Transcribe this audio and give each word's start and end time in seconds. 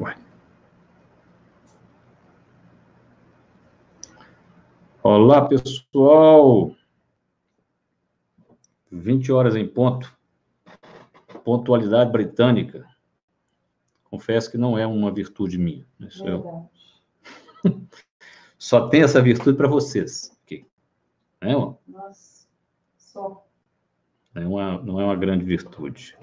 Ué. 0.00 0.16
Olá, 5.02 5.48
pessoal. 5.48 6.74
20 8.92 9.32
horas 9.32 9.56
em 9.56 9.66
ponto. 9.66 10.16
Pontualidade 11.44 12.12
britânica. 12.12 12.86
Confesso 14.04 14.50
que 14.50 14.56
não 14.56 14.78
é 14.78 14.86
uma 14.86 15.12
virtude 15.12 15.58
minha. 15.58 15.86
Eu... 16.24 16.70
Só 18.58 18.88
tem 18.88 19.02
essa 19.02 19.20
virtude 19.20 19.56
para 19.56 19.68
vocês. 19.68 20.36
Okay. 20.44 20.64
É, 21.40 21.52
Nossa, 21.52 22.46
só. 22.96 23.46
É 24.34 24.46
uma, 24.46 24.80
não 24.82 25.00
é 25.00 25.04
uma 25.04 25.16
grande 25.16 25.44
virtude. 25.44 26.16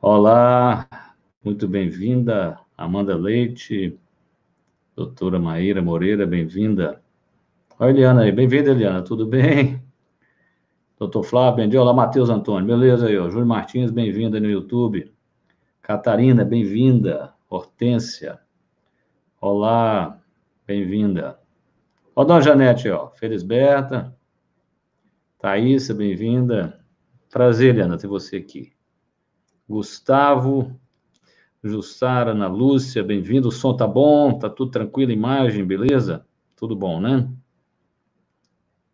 Olá, 0.00 1.13
muito 1.44 1.68
bem-vinda, 1.68 2.58
Amanda 2.74 3.14
Leite, 3.14 3.98
doutora 4.96 5.38
Maíra 5.38 5.82
Moreira, 5.82 6.26
bem-vinda. 6.26 7.02
Olha, 7.78 7.90
Eliana 7.90 8.22
aí, 8.22 8.32
bem-vinda, 8.32 8.70
Eliana, 8.70 9.02
tudo 9.02 9.26
bem? 9.26 9.84
Doutor 10.98 11.22
Flávio, 11.22 11.56
bem-vindo. 11.56 11.82
Olá, 11.82 11.92
Matheus 11.92 12.30
Antônio, 12.30 12.66
beleza 12.66 13.08
aí, 13.08 13.18
ó. 13.18 13.28
Júlio 13.28 13.46
Martins, 13.46 13.90
bem-vinda 13.90 14.40
no 14.40 14.48
YouTube. 14.48 15.12
Catarina, 15.82 16.46
bem-vinda. 16.46 17.34
Hortência, 17.50 18.40
olá, 19.38 20.18
bem-vinda. 20.66 21.38
Ó, 22.16 22.24
Dona 22.24 22.40
Janete, 22.40 22.88
ó, 22.88 23.10
Felisberta, 23.10 24.16
Thaísa, 25.38 25.92
bem-vinda. 25.92 26.80
Prazer, 27.30 27.74
Eliana, 27.74 27.98
ter 27.98 28.06
você 28.06 28.38
aqui. 28.38 28.72
Gustavo, 29.68 30.80
Jussara, 31.64 32.32
Ana 32.32 32.46
Lúcia, 32.46 33.02
bem-vindo. 33.02 33.48
O 33.48 33.50
som 33.50 33.74
tá 33.74 33.86
bom? 33.86 34.38
Tá 34.38 34.50
tudo 34.50 34.70
tranquilo? 34.70 35.10
Imagem, 35.10 35.64
beleza? 35.64 36.26
Tudo 36.54 36.76
bom, 36.76 37.00
né? 37.00 37.26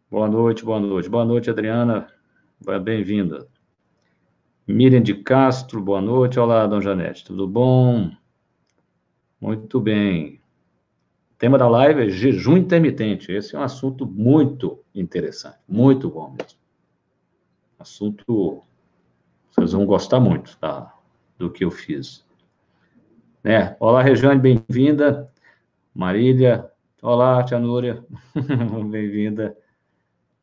Boa 0.08 0.28
noite, 0.28 0.64
boa 0.64 0.78
noite. 0.78 1.08
Boa 1.08 1.24
noite, 1.24 1.50
Adriana. 1.50 2.06
Bem-vinda. 2.84 3.48
Miriam 4.68 5.02
de 5.02 5.14
Castro, 5.14 5.82
boa 5.82 6.00
noite. 6.00 6.38
Olá, 6.38 6.64
Dona 6.68 6.80
Janete, 6.80 7.24
tudo 7.24 7.48
bom? 7.48 8.12
Muito 9.40 9.80
bem. 9.80 10.40
O 11.32 11.38
tema 11.38 11.58
da 11.58 11.68
live 11.68 12.06
é 12.06 12.08
jejum 12.08 12.56
intermitente. 12.56 13.32
Esse 13.32 13.56
é 13.56 13.58
um 13.58 13.64
assunto 13.64 14.06
muito 14.06 14.78
interessante, 14.94 15.58
muito 15.68 16.08
bom 16.08 16.36
mesmo. 16.38 16.60
Assunto 17.76 18.62
vocês 19.50 19.72
vão 19.72 19.84
gostar 19.84 20.20
muito 20.20 20.56
tá, 20.58 20.94
do 21.36 21.50
que 21.50 21.64
eu 21.64 21.70
fiz. 21.72 22.29
Né? 23.42 23.74
Olá, 23.80 24.02
Rejane, 24.02 24.38
bem-vinda. 24.38 25.30
Marília, 25.94 26.70
olá, 27.00 27.42
Tia 27.42 27.58
Núria, 27.58 28.04
bem-vinda. 28.90 29.56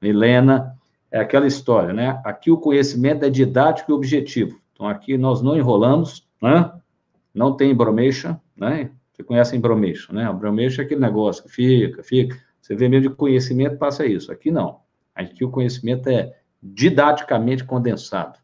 Milena, 0.01 0.75
é 1.11 1.19
aquela 1.19 1.45
história, 1.45 1.93
né? 1.93 2.19
Aqui 2.25 2.49
o 2.49 2.57
conhecimento 2.57 3.23
é 3.23 3.29
didático 3.29 3.91
e 3.91 3.93
objetivo. 3.93 4.59
Então, 4.73 4.87
aqui 4.87 5.15
nós 5.15 5.43
não 5.43 5.55
enrolamos, 5.55 6.27
né? 6.41 6.71
Não 7.33 7.55
tem 7.55 7.73
bromation, 7.75 8.35
né? 8.55 8.89
Você 9.13 9.23
conhece 9.23 9.55
a 9.55 9.59
bromation, 9.59 10.13
né? 10.13 10.25
A 10.25 10.33
bromation 10.33 10.81
é 10.81 10.85
aquele 10.85 11.01
negócio 11.01 11.43
que 11.43 11.49
fica, 11.49 12.01
fica. 12.01 12.35
Você 12.59 12.75
vê 12.75 12.89
mesmo 12.89 13.09
de 13.09 13.15
conhecimento, 13.15 13.77
passa 13.77 14.07
isso. 14.07 14.31
Aqui 14.31 14.49
não. 14.49 14.79
Aqui 15.13 15.45
o 15.45 15.51
conhecimento 15.51 16.09
é 16.09 16.35
didaticamente 16.61 17.63
condensado. 17.63 18.39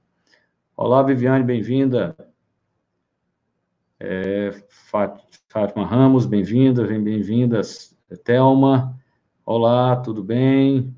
Olá, 0.78 1.02
Viviane, 1.02 1.44
bem-vinda. 1.44 2.16
É, 4.06 4.52
Fátima 5.48 5.86
Ramos, 5.86 6.26
bem-vinda, 6.26 6.86
bem-vindas. 6.86 7.98
Thelma, 8.26 9.00
olá, 9.46 9.96
tudo 9.96 10.22
bem? 10.22 10.94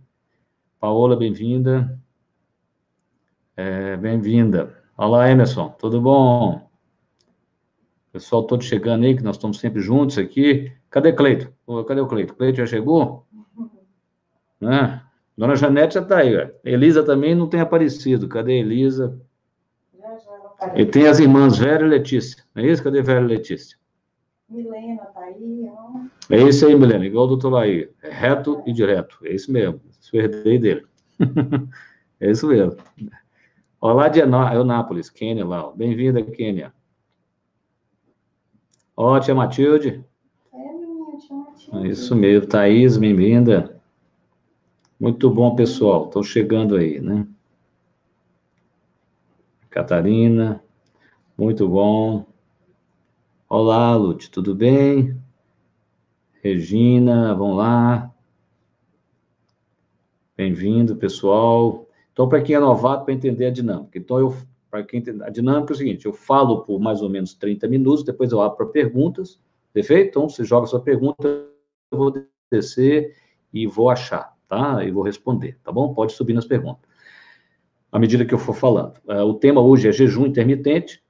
Paola, 0.80 1.16
bem-vinda. 1.16 2.02
É, 3.56 3.96
bem-vinda. 3.96 4.76
Olá, 4.98 5.30
Emerson, 5.30 5.70
tudo 5.78 6.02
bom? 6.02 6.68
Pessoal 8.12 8.42
todo 8.42 8.64
chegando 8.64 9.06
aí, 9.06 9.16
que 9.16 9.22
nós 9.22 9.36
estamos 9.36 9.60
sempre 9.60 9.84
juntos 9.84 10.18
aqui. 10.18 10.72
Cadê 10.90 11.14
Cleito? 11.14 11.54
Cadê 11.88 12.02
o 12.02 12.08
Cleito? 12.08 12.34
Cleito 12.34 12.58
já 12.58 12.66
chegou? 12.66 13.28
Né? 14.60 15.04
Dona 15.38 15.56
Janete 15.56 15.94
já 15.94 16.02
está 16.02 16.20
aí. 16.20 16.36
Ó. 16.36 16.48
Elisa 16.64 17.04
também 17.04 17.36
não 17.36 17.48
tem 17.48 17.60
aparecido. 17.60 18.28
Cadê 18.28 18.54
Elisa? 18.54 19.22
E 20.76 20.86
tem 20.86 21.08
as 21.08 21.20
irmãs 21.20 21.58
Vera 21.58 21.86
e 21.86 21.90
Letícia. 21.90 22.44
Não 22.54 22.64
é 22.64 22.68
isso? 22.68 22.84
Cadê 22.84 23.02
Vera 23.02 23.22
e 23.22 23.28
Letícia? 23.28 23.78
Milena 24.50 25.06
tá 25.06 25.22
aí, 25.22 25.68
ó. 25.70 26.34
É 26.34 26.42
isso 26.44 26.66
aí, 26.66 26.76
Milena, 26.76 27.06
igual 27.06 27.26
o 27.26 27.30
doutor 27.30 27.50
Laí. 27.50 27.90
É 28.02 28.10
reto 28.10 28.62
é. 28.66 28.70
e 28.70 28.74
direto. 28.74 29.18
É 29.24 29.34
isso 29.34 29.52
mesmo. 29.52 29.82
Isso 30.00 30.16
herdei 30.16 30.60
dele. 30.60 30.86
é 32.20 32.32
isso 32.32 32.48
mesmo. 32.48 32.78
Olá 33.82 34.08
de 34.08 34.20
Eunápolis, 34.20 35.10
Quênia 35.10 35.46
lá. 35.46 35.72
Bem-vinda, 35.76 36.22
Quênia. 36.22 36.74
Ó, 38.96 39.20
tia 39.20 39.36
Matilde. 39.36 40.04
É, 40.54 40.58
minha 40.58 41.18
tia 41.18 41.36
Matilde. 41.36 41.90
Isso 41.90 42.16
mesmo. 42.16 42.48
Thaís, 42.48 42.98
bem-vinda. 42.98 43.82
Muito 45.00 45.30
bom, 45.30 45.56
pessoal. 45.56 46.06
Estão 46.06 46.24
chegando 46.24 46.76
aí, 46.76 47.02
né? 47.02 47.28
Catarina, 49.76 50.64
muito 51.38 51.68
bom. 51.68 52.26
Olá, 53.50 53.94
Lute, 53.94 54.32
tudo 54.32 54.56
bem? 54.56 55.22
Regina, 56.42 57.36
vamos 57.36 57.58
lá. 57.58 58.10
Bem-vindo, 60.38 60.96
pessoal. 60.96 61.90
Então, 62.14 62.30
para 62.30 62.42
quem 62.42 62.56
é 62.56 62.60
novato, 62.62 63.04
para 63.04 63.14
entender 63.14 63.48
a 63.48 63.52
dinâmica. 63.52 63.98
Então, 63.98 64.18
eu, 64.18 64.34
para 64.72 64.82
quem 64.82 65.02
entende, 65.02 65.22
a 65.22 65.30
dinâmica 65.30 65.74
é 65.74 65.76
o 65.76 65.78
seguinte: 65.78 66.06
eu 66.06 66.14
falo 66.14 66.62
por 66.62 66.80
mais 66.80 67.02
ou 67.02 67.10
menos 67.10 67.34
30 67.34 67.68
minutos, 67.68 68.06
depois 68.06 68.32
eu 68.32 68.40
abro 68.40 68.56
para 68.56 68.68
perguntas, 68.68 69.42
perfeito? 69.74 70.08
Então, 70.08 70.30
você 70.30 70.46
joga 70.46 70.68
sua 70.68 70.80
pergunta, 70.80 71.28
eu 71.92 71.98
vou 71.98 72.14
descer 72.50 73.14
e 73.52 73.68
vou 73.68 73.90
achar, 73.90 74.38
tá? 74.48 74.86
E 74.86 74.90
vou 74.90 75.04
responder, 75.04 75.60
tá 75.62 75.70
bom? 75.70 75.94
Pode 75.94 76.14
subir 76.14 76.32
nas 76.32 76.46
perguntas 76.46 76.85
à 77.96 78.00
medida 78.00 78.26
que 78.26 78.34
eu 78.34 78.38
for 78.38 78.54
falando. 78.54 79.00
É, 79.08 79.24
o 79.24 79.36
tema 79.36 79.62
hoje 79.62 79.88
é 79.88 79.92
jejum 79.94 80.26
intermitente. 80.26 81.02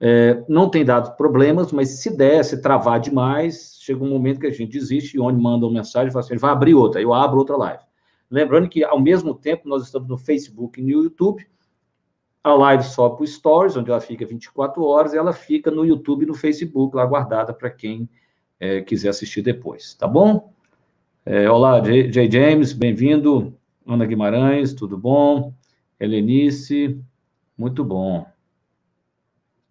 É, 0.00 0.42
não 0.48 0.68
tem 0.68 0.84
dado 0.84 1.16
problemas, 1.16 1.70
mas 1.70 2.00
se 2.00 2.10
der, 2.10 2.44
se 2.44 2.60
travar 2.60 2.98
demais, 2.98 3.78
chega 3.80 4.02
um 4.02 4.08
momento 4.08 4.40
que 4.40 4.48
a 4.48 4.50
gente 4.50 4.72
desiste 4.72 5.16
e 5.16 5.20
onde 5.20 5.40
manda 5.40 5.64
uma 5.64 5.74
mensagem 5.74 6.08
e 6.08 6.12
fala 6.12 6.24
assim: 6.24 6.36
vai 6.36 6.50
abrir 6.50 6.74
outra, 6.74 7.00
eu 7.00 7.14
abro 7.14 7.38
outra 7.38 7.56
live. 7.56 7.84
Lembrando 8.28 8.68
que, 8.68 8.82
ao 8.82 9.00
mesmo 9.00 9.32
tempo, 9.32 9.68
nós 9.68 9.84
estamos 9.84 10.08
no 10.08 10.18
Facebook 10.18 10.80
e 10.80 10.82
no 10.82 10.90
YouTube. 10.90 11.46
A 12.42 12.52
live 12.52 12.82
só 12.82 13.10
para 13.10 13.22
o 13.22 13.26
Stories, 13.26 13.76
onde 13.76 13.92
ela 13.92 14.00
fica 14.00 14.26
24 14.26 14.82
horas, 14.82 15.14
e 15.14 15.16
ela 15.16 15.32
fica 15.32 15.70
no 15.70 15.84
YouTube 15.84 16.24
e 16.24 16.26
no 16.26 16.34
Facebook, 16.34 16.96
lá 16.96 17.06
guardada 17.06 17.54
para 17.54 17.70
quem 17.70 18.08
é, 18.58 18.80
quiser 18.80 19.10
assistir 19.10 19.40
depois, 19.40 19.94
tá 19.94 20.08
bom? 20.08 20.52
É, 21.24 21.48
olá, 21.48 21.78
J. 21.78 22.10
J. 22.10 22.28
James, 22.28 22.72
bem-vindo. 22.72 23.54
Ana 23.86 24.04
Guimarães, 24.04 24.74
tudo 24.74 24.98
bom? 24.98 25.54
Helenice, 25.98 27.00
muito 27.56 27.84
bom. 27.84 28.26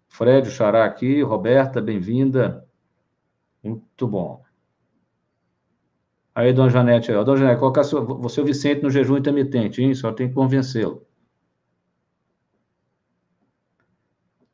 Fred, 0.08 0.50
Xará 0.50 0.84
aqui, 0.84 1.22
Roberta, 1.22 1.80
bem-vinda. 1.80 2.66
Muito 3.62 4.06
bom. 4.06 4.42
Aí, 6.34 6.52
dona 6.52 6.70
Janete, 6.70 7.12
ó, 7.12 7.22
dona 7.22 7.38
Janete, 7.38 7.60
colocar 7.60 7.84
seu, 7.84 8.04
você 8.04 8.40
o 8.40 8.44
Vicente 8.44 8.82
no 8.82 8.90
jejum 8.90 9.16
intermitente, 9.16 9.82
hein? 9.82 9.94
Só 9.94 10.12
tem 10.12 10.28
que 10.28 10.34
convencê-lo. 10.34 11.06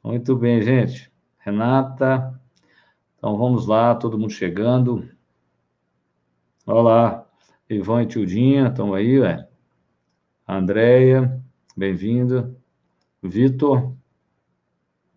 Muito 0.03 0.37
bem, 0.37 0.63
gente. 0.63 1.11
Renata. 1.39 2.39
Então, 3.19 3.37
vamos 3.37 3.67
lá, 3.67 3.95
todo 3.95 4.19
mundo 4.19 4.33
chegando. 4.33 5.09
Olá, 6.67 7.27
Ivan 7.69 8.03
e 8.03 8.07
Tildinha, 8.07 8.69
estão 8.69 8.95
aí, 8.95 9.21
ué. 9.21 9.49
Andréia. 10.47 11.40
Bem-vinda. 11.81 12.55
Vitor. 13.23 13.97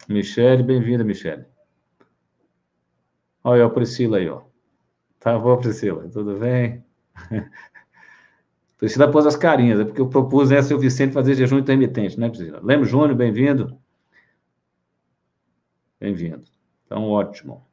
Michele, 0.07 0.63
bem-vinda, 0.63 1.03
Michele. 1.03 1.43
Olha 3.43 3.65
a 3.65 3.69
Priscila 3.69 4.17
aí, 4.17 4.29
ó. 4.29 4.43
Tá 5.19 5.37
boa, 5.37 5.59
Priscila, 5.59 6.07
tudo 6.07 6.39
bem? 6.39 6.81
Priscila 8.77 9.11
pôs 9.11 9.25
as 9.25 9.35
carinhas, 9.35 9.81
é 9.81 9.83
porque 9.83 9.99
eu 9.99 10.07
propus 10.07 10.51
né, 10.51 10.61
seu 10.61 10.79
Vicente 10.79 11.11
fazer 11.11 11.35
jejum 11.35 11.59
intermitente, 11.59 12.17
né, 12.17 12.29
Priscila? 12.29 12.61
Lembra, 12.63 12.85
Júnior, 12.85 13.13
bem-vindo. 13.13 13.77
Bem-vindo. 15.99 16.45
Então, 16.85 17.09
ótimo. 17.09 17.67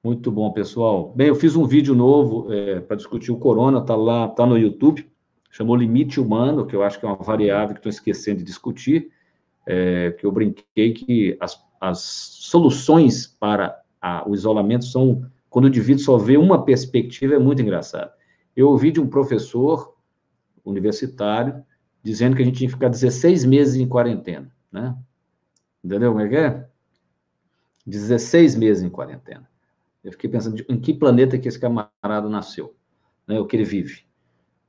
Muito 0.00 0.30
bom, 0.30 0.52
pessoal. 0.52 1.12
Bem, 1.12 1.26
eu 1.26 1.34
fiz 1.34 1.56
um 1.56 1.66
vídeo 1.66 1.96
novo 1.96 2.52
é, 2.52 2.78
para 2.78 2.96
discutir 2.96 3.32
o 3.32 3.36
corona, 3.36 3.84
tá 3.84 3.96
lá, 3.96 4.28
tá 4.28 4.46
no 4.46 4.56
YouTube 4.56 5.10
chamou 5.58 5.76
limite 5.76 6.20
humano, 6.20 6.66
que 6.66 6.74
eu 6.74 6.82
acho 6.82 6.98
que 6.98 7.04
é 7.04 7.08
uma 7.08 7.16
variável 7.16 7.74
que 7.74 7.80
estou 7.80 7.90
esquecendo 7.90 8.38
de 8.38 8.44
discutir, 8.44 9.10
é, 9.66 10.12
que 10.12 10.24
eu 10.24 10.32
brinquei 10.32 10.94
que 10.94 11.36
as 11.38 11.68
as 11.80 12.00
soluções 12.00 13.26
para 13.26 13.80
a, 14.00 14.28
o 14.28 14.34
isolamento 14.34 14.84
são, 14.84 15.28
quando 15.48 15.66
o 15.66 15.68
indivíduo 15.68 16.02
só 16.02 16.18
vê 16.18 16.36
uma 16.36 16.64
perspectiva, 16.64 17.34
é 17.34 17.38
muito 17.38 17.62
engraçado. 17.62 18.12
Eu 18.56 18.68
ouvi 18.68 18.90
de 18.90 19.00
um 19.00 19.08
professor 19.08 19.96
universitário 20.64 21.64
dizendo 22.02 22.36
que 22.36 22.42
a 22.42 22.44
gente 22.44 22.58
tinha 22.58 22.68
que 22.68 22.74
ficar 22.74 22.88
16 22.88 23.44
meses 23.44 23.76
em 23.76 23.88
quarentena, 23.88 24.52
né? 24.70 24.96
Entendeu 25.82 26.12
como 26.12 26.24
é 26.24 26.28
que 26.28 26.36
é? 26.36 26.68
16 27.86 28.56
meses 28.56 28.82
em 28.82 28.90
quarentena. 28.90 29.48
Eu 30.02 30.12
fiquei 30.12 30.28
pensando, 30.28 30.64
em 30.68 30.80
que 30.80 30.92
planeta 30.92 31.38
que 31.38 31.48
esse 31.48 31.58
camarada 31.58 32.28
nasceu, 32.28 32.74
né? 33.26 33.38
O 33.38 33.46
que 33.46 33.56
ele 33.56 33.64
vive. 33.64 34.07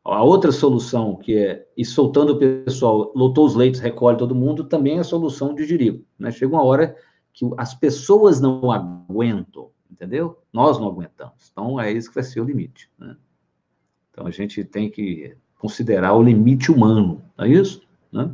A 0.03 0.23
outra 0.23 0.51
solução, 0.51 1.15
que 1.15 1.37
é 1.37 1.67
ir 1.75 1.85
soltando 1.85 2.33
o 2.33 2.39
pessoal, 2.39 3.11
lotou 3.15 3.45
os 3.45 3.55
leitos, 3.55 3.79
recolhe 3.79 4.17
todo 4.17 4.33
mundo, 4.33 4.63
também 4.63 4.97
é 4.97 4.99
a 4.99 5.03
solução 5.03 5.53
de 5.53 5.65
Jerico. 5.65 6.03
Né? 6.17 6.31
Chega 6.31 6.55
uma 6.55 6.63
hora 6.63 6.95
que 7.33 7.47
as 7.57 7.73
pessoas 7.73 8.39
não 8.39 8.71
aguentam, 8.71 9.69
entendeu? 9.91 10.39
Nós 10.51 10.79
não 10.79 10.87
aguentamos. 10.87 11.49
Então, 11.51 11.79
é 11.79 11.91
isso 11.91 12.09
que 12.09 12.15
vai 12.15 12.23
ser 12.23 12.41
o 12.41 12.45
limite. 12.45 12.89
Né? 12.97 13.15
Então, 14.11 14.25
a 14.25 14.31
gente 14.31 14.63
tem 14.63 14.89
que 14.89 15.35
considerar 15.59 16.13
o 16.15 16.23
limite 16.23 16.71
humano, 16.71 17.21
não 17.37 17.45
é 17.45 17.49
isso? 17.49 17.81
Né? 18.11 18.31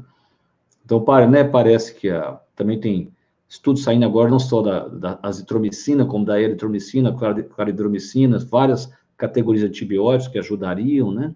Então, 0.85 1.01
para, 1.01 1.27
né, 1.27 1.43
parece 1.43 1.95
que 1.95 2.09
a, 2.09 2.39
também 2.55 2.79
tem 2.79 3.11
estudos 3.49 3.83
saindo 3.83 4.05
agora, 4.05 4.29
não 4.29 4.39
só 4.39 4.61
da, 4.61 4.87
da 4.87 5.19
azitromicina, 5.23 6.05
como 6.05 6.25
da 6.25 6.39
eritromicina, 6.39 7.13
claridromicina, 7.13 8.39
várias 8.39 8.91
categorias 9.17 9.63
de 9.63 9.69
antibióticos 9.69 10.31
que 10.31 10.39
ajudariam, 10.39 11.11
né? 11.11 11.35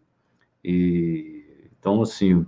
E, 0.64 1.46
então, 1.80 2.02
assim, 2.02 2.46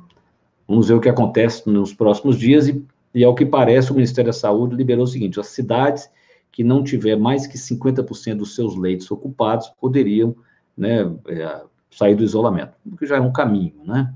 vamos 0.67 0.87
ver 0.87 0.95
o 0.95 1.01
que 1.01 1.09
acontece 1.09 1.69
nos 1.69 1.93
próximos 1.93 2.37
dias 2.37 2.67
e, 2.67 2.85
e 3.13 3.23
ao 3.23 3.35
que 3.35 3.45
parece, 3.45 3.91
o 3.91 3.95
Ministério 3.95 4.29
da 4.29 4.37
Saúde 4.37 4.75
liberou 4.75 5.03
o 5.03 5.07
seguinte, 5.07 5.39
as 5.39 5.47
cidades 5.47 6.09
que 6.51 6.63
não 6.63 6.83
tiver 6.83 7.15
mais 7.15 7.47
que 7.47 7.57
50% 7.57 8.35
dos 8.35 8.55
seus 8.55 8.75
leitos 8.75 9.09
ocupados 9.09 9.69
poderiam, 9.79 10.35
né, 10.75 11.01
é, 11.27 11.63
sair 11.89 12.15
do 12.15 12.23
isolamento, 12.23 12.77
o 12.85 12.97
que 12.97 13.05
já 13.05 13.17
é 13.17 13.21
um 13.21 13.31
caminho, 13.31 13.81
né? 13.85 14.13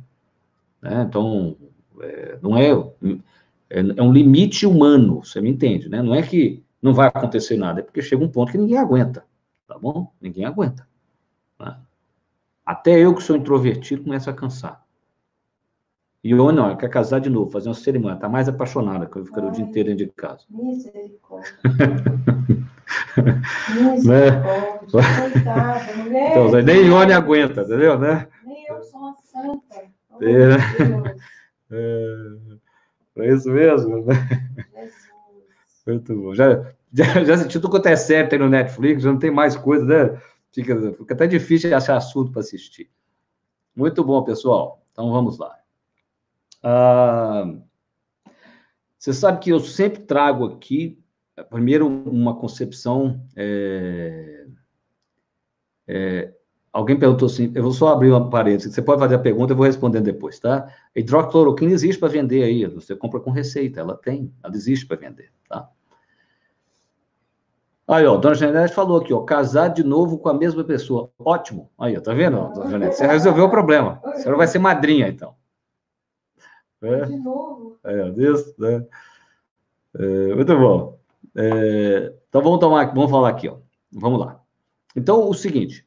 né? 0.81 1.05
Então, 1.07 1.55
é, 2.01 2.37
não 2.41 2.57
é, 2.57 2.71
é, 3.69 3.79
é, 3.97 4.01
um 4.03 4.11
limite 4.11 4.65
humano, 4.65 5.23
você 5.23 5.41
me 5.41 5.49
entende, 5.49 5.89
né? 5.89 6.01
Não 6.01 6.13
é 6.13 6.21
que 6.21 6.63
não 6.81 6.93
vai 6.93 7.07
acontecer 7.07 7.57
nada, 7.57 7.79
é 7.79 7.83
porque 7.83 8.01
chega 8.01 8.23
um 8.23 8.29
ponto 8.29 8.51
que 8.51 8.57
ninguém 8.57 8.77
aguenta, 8.77 9.25
tá 9.67 9.77
bom? 9.77 10.11
Ninguém 10.21 10.45
aguenta. 10.45 10.87
Né? 11.59 11.75
Até 12.65 12.99
eu 12.99 13.13
que 13.13 13.21
sou 13.21 13.35
introvertido 13.35 14.03
começo 14.03 14.29
a 14.29 14.33
cansar. 14.33 14.83
E 16.23 16.31
eu 16.31 16.51
não, 16.51 16.71
eu 16.71 16.77
quero 16.77 16.91
casar 16.91 17.19
de 17.19 17.29
novo, 17.29 17.51
fazer 17.51 17.69
uma 17.69 17.75
cerimônia, 17.75 18.17
tá 18.17 18.27
mais 18.27 18.49
apaixonada 18.49 19.05
que 19.05 19.15
eu 19.15 19.25
ficar 19.25 19.43
o 19.43 19.51
dia 19.51 19.63
inteiro 19.63 19.89
dentro 19.89 20.07
de 20.07 20.11
casa. 20.11 20.43
Misericórdia. 20.49 21.53
Misericórdia. 23.69 24.79
Coitada, 24.89 25.93
mulher. 25.97 26.31
Então, 26.31 26.51
nem 26.63 26.87
Ione 26.87 27.13
aguenta, 27.13 27.61
entendeu, 27.61 27.99
né? 27.99 28.27
Nem 28.43 28.65
eu 28.67 28.81
sou 28.81 29.01
uma 29.01 29.15
santa. 29.17 29.83
Oh, 30.11 30.23
é. 30.23 31.15
É, 31.71 32.15
é 33.17 33.33
isso 33.33 33.49
mesmo, 33.49 34.05
né? 34.05 34.13
Jesus. 34.71 34.93
Muito 35.87 36.15
bom. 36.15 36.35
Já, 36.35 36.63
já, 36.93 37.23
já 37.23 37.33
assisti 37.33 37.59
tudo 37.59 37.71
quanto 37.71 37.87
é 37.87 37.95
série 37.95 38.27
tem 38.27 38.37
no 38.37 38.47
Netflix, 38.47 39.01
já 39.01 39.11
não 39.11 39.19
tem 39.19 39.31
mais 39.31 39.55
coisa, 39.55 39.83
né? 39.83 40.21
Fica, 40.55 40.93
fica 40.93 41.13
até 41.13 41.27
difícil 41.27 41.75
achar 41.75 41.97
assunto 41.97 42.31
para 42.31 42.39
assistir. 42.39 42.89
Muito 43.75 44.01
bom, 44.05 44.23
pessoal. 44.23 44.81
Então 44.89 45.11
vamos 45.11 45.37
lá. 45.37 45.53
Ah, 46.63 47.53
você 48.97 49.11
sabe 49.11 49.39
que 49.39 49.49
eu 49.49 49.59
sempre 49.59 50.03
trago 50.03 50.45
aqui, 50.45 50.97
primeiro, 51.49 51.85
uma 51.85 52.39
concepção. 52.39 53.21
É, 53.35 54.45
é, 55.89 56.33
alguém 56.71 56.97
perguntou 56.97 57.25
assim, 57.25 57.51
eu 57.53 57.61
vou 57.61 57.73
só 57.73 57.89
abrir 57.89 58.11
uma 58.11 58.29
parede, 58.29 58.63
você 58.63 58.81
pode 58.81 59.01
fazer 59.01 59.15
a 59.15 59.19
pergunta, 59.19 59.51
eu 59.51 59.57
vou 59.57 59.65
respondendo 59.65 60.05
depois, 60.05 60.39
tá? 60.39 60.73
Hidrocloroquina 60.95 61.73
existe 61.73 61.99
para 61.99 62.07
vender 62.07 62.43
aí, 62.43 62.65
você 62.65 62.95
compra 62.95 63.19
com 63.19 63.29
receita, 63.29 63.81
ela 63.81 63.97
tem, 63.97 64.33
ela 64.41 64.55
existe 64.55 64.87
para 64.87 64.95
vender, 64.95 65.31
tá? 65.49 65.69
Aí, 67.87 68.03
ó, 68.05 68.17
Dona 68.17 68.33
Janete 68.33 68.73
falou 68.73 68.99
aqui, 68.99 69.13
ó, 69.13 69.21
casar 69.21 69.67
de 69.67 69.83
novo 69.83 70.17
com 70.17 70.29
a 70.29 70.33
mesma 70.33 70.63
pessoa. 70.63 71.11
Ótimo. 71.19 71.69
Aí, 71.77 71.95
ó, 71.95 72.01
tá 72.01 72.13
vendo, 72.13 72.37
Dona 72.53 72.71
Janete? 72.71 72.95
Você 72.95 73.05
resolveu 73.05 73.45
o 73.45 73.49
problema. 73.49 74.01
A 74.03 74.15
senhora 74.15 74.37
vai 74.37 74.47
ser 74.47 74.57
madrinha, 74.57 75.07
então. 75.07 75.35
É, 76.81 77.05
de 77.05 77.15
novo. 77.15 77.77
É, 77.83 78.09
Deus, 78.11 78.57
né? 78.57 78.85
É, 79.97 80.35
muito 80.35 80.57
bom. 80.57 80.99
É, 81.35 82.13
então, 82.27 82.41
vamos 82.41 82.59
tomar, 82.59 82.85
vamos 82.93 83.11
falar 83.11 83.29
aqui, 83.29 83.47
ó. 83.47 83.57
Vamos 83.91 84.19
lá. 84.19 84.41
Então, 84.95 85.29
o 85.29 85.33
seguinte, 85.33 85.85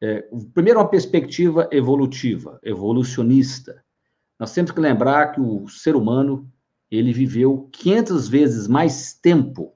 é, 0.00 0.24
primeiro 0.54 0.78
uma 0.78 0.88
perspectiva 0.88 1.68
evolutiva, 1.72 2.60
evolucionista. 2.62 3.82
Nós 4.38 4.52
temos 4.54 4.70
que 4.70 4.80
lembrar 4.80 5.32
que 5.32 5.40
o 5.40 5.68
ser 5.68 5.96
humano, 5.96 6.48
ele 6.90 7.12
viveu 7.12 7.68
500 7.72 8.28
vezes 8.28 8.68
mais 8.68 9.12
tempo 9.12 9.74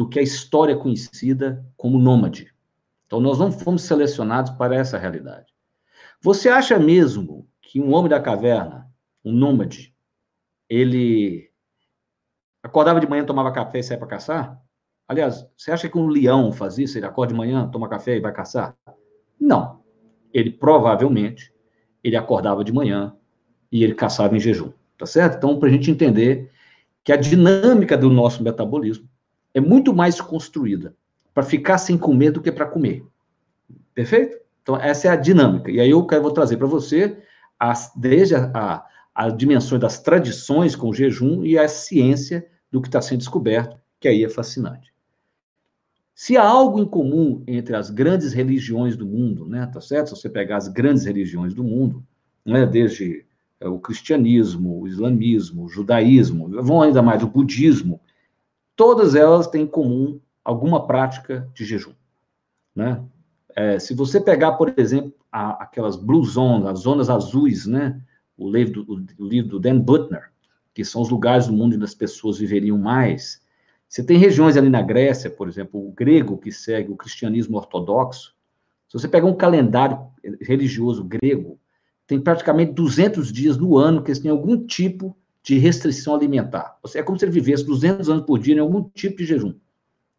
do 0.00 0.08
que 0.08 0.18
a 0.18 0.22
história 0.22 0.74
conhecida 0.74 1.62
como 1.76 1.98
nômade. 1.98 2.54
Então, 3.06 3.20
nós 3.20 3.38
não 3.38 3.52
fomos 3.52 3.82
selecionados 3.82 4.50
para 4.52 4.74
essa 4.74 4.96
realidade. 4.96 5.52
Você 6.22 6.48
acha 6.48 6.78
mesmo 6.78 7.46
que 7.60 7.78
um 7.78 7.92
homem 7.92 8.08
da 8.08 8.18
caverna, 8.18 8.90
um 9.22 9.30
nômade, 9.30 9.94
ele 10.70 11.50
acordava 12.62 12.98
de 12.98 13.06
manhã, 13.06 13.26
tomava 13.26 13.52
café 13.52 13.80
e 13.80 13.82
saia 13.82 13.98
para 13.98 14.08
caçar? 14.08 14.58
Aliás, 15.06 15.46
você 15.54 15.70
acha 15.70 15.86
que 15.86 15.98
um 15.98 16.06
leão 16.06 16.50
faz 16.50 16.78
isso? 16.78 16.96
Ele 16.96 17.04
acorda 17.04 17.34
de 17.34 17.38
manhã, 17.38 17.68
toma 17.68 17.86
café 17.86 18.16
e 18.16 18.20
vai 18.20 18.32
caçar? 18.32 18.74
Não. 19.38 19.82
Ele 20.32 20.50
provavelmente 20.50 21.52
ele 22.02 22.16
acordava 22.16 22.64
de 22.64 22.72
manhã 22.72 23.14
e 23.70 23.84
ele 23.84 23.94
caçava 23.94 24.34
em 24.34 24.40
jejum, 24.40 24.72
tá 24.96 25.04
certo? 25.04 25.36
Então, 25.36 25.58
para 25.58 25.68
a 25.68 25.72
gente 25.72 25.90
entender 25.90 26.50
que 27.04 27.12
a 27.12 27.16
dinâmica 27.16 27.98
do 27.98 28.08
nosso 28.08 28.42
metabolismo 28.42 29.09
é 29.54 29.60
muito 29.60 29.94
mais 29.94 30.20
construída 30.20 30.94
para 31.34 31.42
ficar 31.42 31.78
sem 31.78 31.96
comer 31.96 32.30
do 32.30 32.40
que 32.40 32.52
para 32.52 32.66
comer. 32.66 33.04
Perfeito? 33.94 34.36
Então, 34.62 34.76
essa 34.76 35.08
é 35.08 35.10
a 35.10 35.16
dinâmica. 35.16 35.70
E 35.70 35.80
aí 35.80 35.90
eu 35.90 36.04
quero, 36.06 36.22
vou 36.22 36.32
trazer 36.32 36.56
para 36.56 36.66
você, 36.66 37.16
as, 37.58 37.92
desde 37.96 38.34
a, 38.34 38.50
a, 38.54 38.86
a 39.14 39.30
dimensão 39.30 39.78
das 39.78 40.00
tradições 40.00 40.76
com 40.76 40.88
o 40.88 40.94
jejum 40.94 41.44
e 41.44 41.58
a 41.58 41.68
ciência 41.68 42.46
do 42.70 42.80
que 42.80 42.88
está 42.88 43.00
sendo 43.00 43.18
descoberto, 43.18 43.76
que 43.98 44.08
aí 44.08 44.24
é 44.24 44.28
fascinante. 44.28 44.90
Se 46.14 46.36
há 46.36 46.46
algo 46.46 46.78
em 46.78 46.86
comum 46.86 47.42
entre 47.46 47.74
as 47.74 47.90
grandes 47.90 48.32
religiões 48.32 48.96
do 48.96 49.06
mundo, 49.06 49.46
né, 49.46 49.66
tá 49.66 49.80
certo? 49.80 50.08
Se 50.08 50.16
você 50.20 50.28
pegar 50.28 50.58
as 50.58 50.68
grandes 50.68 51.04
religiões 51.04 51.54
do 51.54 51.64
mundo, 51.64 52.04
né, 52.44 52.66
desde 52.66 53.24
é, 53.58 53.68
o 53.68 53.78
cristianismo, 53.78 54.80
o 54.80 54.86
islamismo, 54.86 55.64
o 55.64 55.68
judaísmo, 55.68 56.48
vão 56.62 56.82
ainda 56.82 57.02
mais 57.02 57.22
o 57.22 57.26
budismo, 57.26 58.00
todas 58.80 59.14
elas 59.14 59.46
têm 59.46 59.64
em 59.64 59.66
comum 59.66 60.18
alguma 60.42 60.86
prática 60.86 61.46
de 61.52 61.66
jejum. 61.66 61.92
Né? 62.74 63.04
É, 63.54 63.78
se 63.78 63.92
você 63.92 64.18
pegar, 64.18 64.52
por 64.52 64.72
exemplo, 64.74 65.12
a, 65.30 65.64
aquelas 65.64 65.96
blue 65.96 66.24
zones, 66.24 66.66
as 66.66 66.78
zonas 66.78 67.10
azuis, 67.10 67.66
né? 67.66 68.00
o, 68.38 68.50
livro 68.50 68.82
do, 68.82 69.06
o 69.18 69.22
livro 69.22 69.50
do 69.50 69.60
Dan 69.60 69.78
Butner, 69.78 70.30
que 70.72 70.82
são 70.82 71.02
os 71.02 71.10
lugares 71.10 71.46
do 71.46 71.52
mundo 71.52 71.74
onde 71.74 71.84
as 71.84 71.94
pessoas 71.94 72.38
viveriam 72.38 72.78
mais. 72.78 73.42
Você 73.86 74.02
tem 74.02 74.16
regiões 74.16 74.56
ali 74.56 74.70
na 74.70 74.80
Grécia, 74.80 75.28
por 75.28 75.46
exemplo, 75.46 75.86
o 75.86 75.92
grego 75.92 76.38
que 76.38 76.50
segue 76.50 76.90
o 76.90 76.96
cristianismo 76.96 77.58
ortodoxo. 77.58 78.34
Se 78.88 78.98
você 78.98 79.06
pegar 79.06 79.26
um 79.26 79.36
calendário 79.36 80.08
religioso 80.40 81.04
grego, 81.04 81.60
tem 82.06 82.18
praticamente 82.18 82.72
200 82.72 83.30
dias 83.30 83.58
no 83.58 83.76
ano 83.76 84.02
que 84.02 84.10
eles 84.10 84.20
têm 84.20 84.30
algum 84.30 84.56
tipo 84.66 85.14
de 85.42 85.58
restrição 85.58 86.14
alimentar. 86.14 86.78
É 86.94 87.02
como 87.02 87.18
se 87.18 87.24
ele 87.24 87.32
vivesse 87.32 87.64
200 87.64 88.08
anos 88.08 88.24
por 88.24 88.38
dia 88.38 88.54
em 88.54 88.58
algum 88.58 88.82
tipo 88.94 89.18
de 89.18 89.26
jejum. 89.26 89.54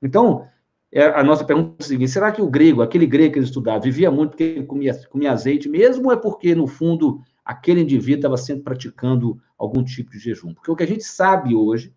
Então, 0.01 0.48
é, 0.92 1.06
a 1.06 1.24
nossa 1.24 1.44
pergunta 1.46 1.75
é 1.80 1.84
a 1.84 1.88
seguinte: 1.88 2.12
será 2.12 2.32
que 2.32 2.42
o 2.42 2.50
grego, 2.50 2.82
aquele 2.82 3.06
grego 3.06 3.34
que 3.34 3.40
ele 3.40 3.46
estudava, 3.46 3.80
vivia 3.80 4.12
muito 4.12 4.32
porque 4.32 4.44
ele 4.44 4.66
comia, 4.66 4.94
comia 5.10 5.32
azeite 5.32 5.70
mesmo, 5.70 6.08
ou 6.08 6.13
é 6.13 6.18
porque, 6.18 6.54
no 6.56 6.68
fundo, 6.68 7.22
aquele 7.46 7.82
indivíduo 7.82 8.20
estava 8.20 8.38
sempre 8.38 8.63
praticando 8.63 9.40
algum 9.58 9.84
tipo 9.84 10.12
de 10.12 10.20
jejum? 10.20 10.54
Porque 10.54 10.72
o 10.72 10.75
que 10.75 10.84
a 10.84 10.88
gente 10.88 11.04
sabe 11.04 11.56
hoje 11.56 11.94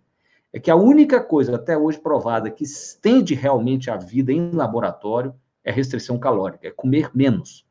é 0.52 0.60
que 0.60 0.70
a 0.70 0.76
única 0.76 1.20
coisa 1.20 1.56
até 1.56 1.76
hoje 1.76 1.98
provada 1.98 2.50
que 2.50 2.62
estende 2.62 3.34
realmente 3.34 3.90
a 3.90 3.96
vida 3.96 4.32
em 4.32 4.52
laboratório 4.52 5.34
é 5.64 5.72
restrição 5.72 6.18
calórica, 6.18 6.68
é 6.68 6.70
comer 6.70 7.10
menos. 7.14 7.66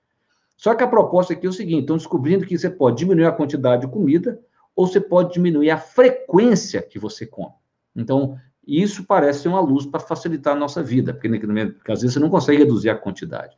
Só 0.57 0.73
que 0.75 0.83
a 0.83 0.87
proposta 0.87 1.33
aqui 1.33 1.45
é 1.45 1.49
o 1.49 1.53
seguinte: 1.53 1.81
estão 1.81 1.97
descobrindo 1.97 2.45
que 2.45 2.57
você 2.57 2.69
pode 2.69 2.97
diminuir 2.97 3.25
a 3.25 3.31
quantidade 3.31 3.85
de 3.85 3.91
comida 3.91 4.39
ou 4.75 4.87
você 4.87 4.99
pode 4.99 5.33
diminuir 5.33 5.69
a 5.69 5.77
frequência 5.77 6.81
que 6.81 6.97
você 6.97 7.25
come. 7.25 7.53
Então, 7.95 8.37
isso 8.65 9.03
parece 9.05 9.41
ser 9.41 9.49
uma 9.49 9.59
luz 9.59 9.85
para 9.85 9.99
facilitar 9.99 10.55
a 10.55 10.59
nossa 10.59 10.81
vida, 10.81 11.13
porque, 11.13 11.29
porque 11.29 11.91
às 11.91 12.01
vezes 12.01 12.13
você 12.13 12.19
não 12.19 12.29
consegue 12.29 12.59
reduzir 12.59 12.89
a 12.89 12.95
quantidade. 12.95 13.55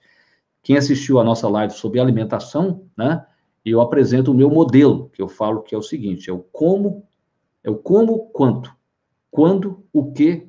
Quem 0.64 0.78
assistiu 0.78 1.20
a 1.20 1.24
nossa 1.24 1.48
live 1.48 1.74
sobre 1.74 2.00
alimentação, 2.00 2.88
né? 2.98 3.26
Eu 3.64 3.82
apresento 3.82 4.32
o 4.32 4.36
meu 4.36 4.50
modelo, 4.50 5.10
que 5.10 5.22
eu 5.22 5.28
falo 5.28 5.62
que 5.62 5.74
é 5.74 5.78
o 5.78 5.82
seguinte: 5.82 6.30
é 6.30 6.34
o 6.34 6.40
como, 6.40 7.08
é 7.64 7.70
o 7.70 7.76
como 7.76 8.30
quanto. 8.30 8.76
quando, 9.32 9.84
o 9.94 10.12
que 10.12 10.48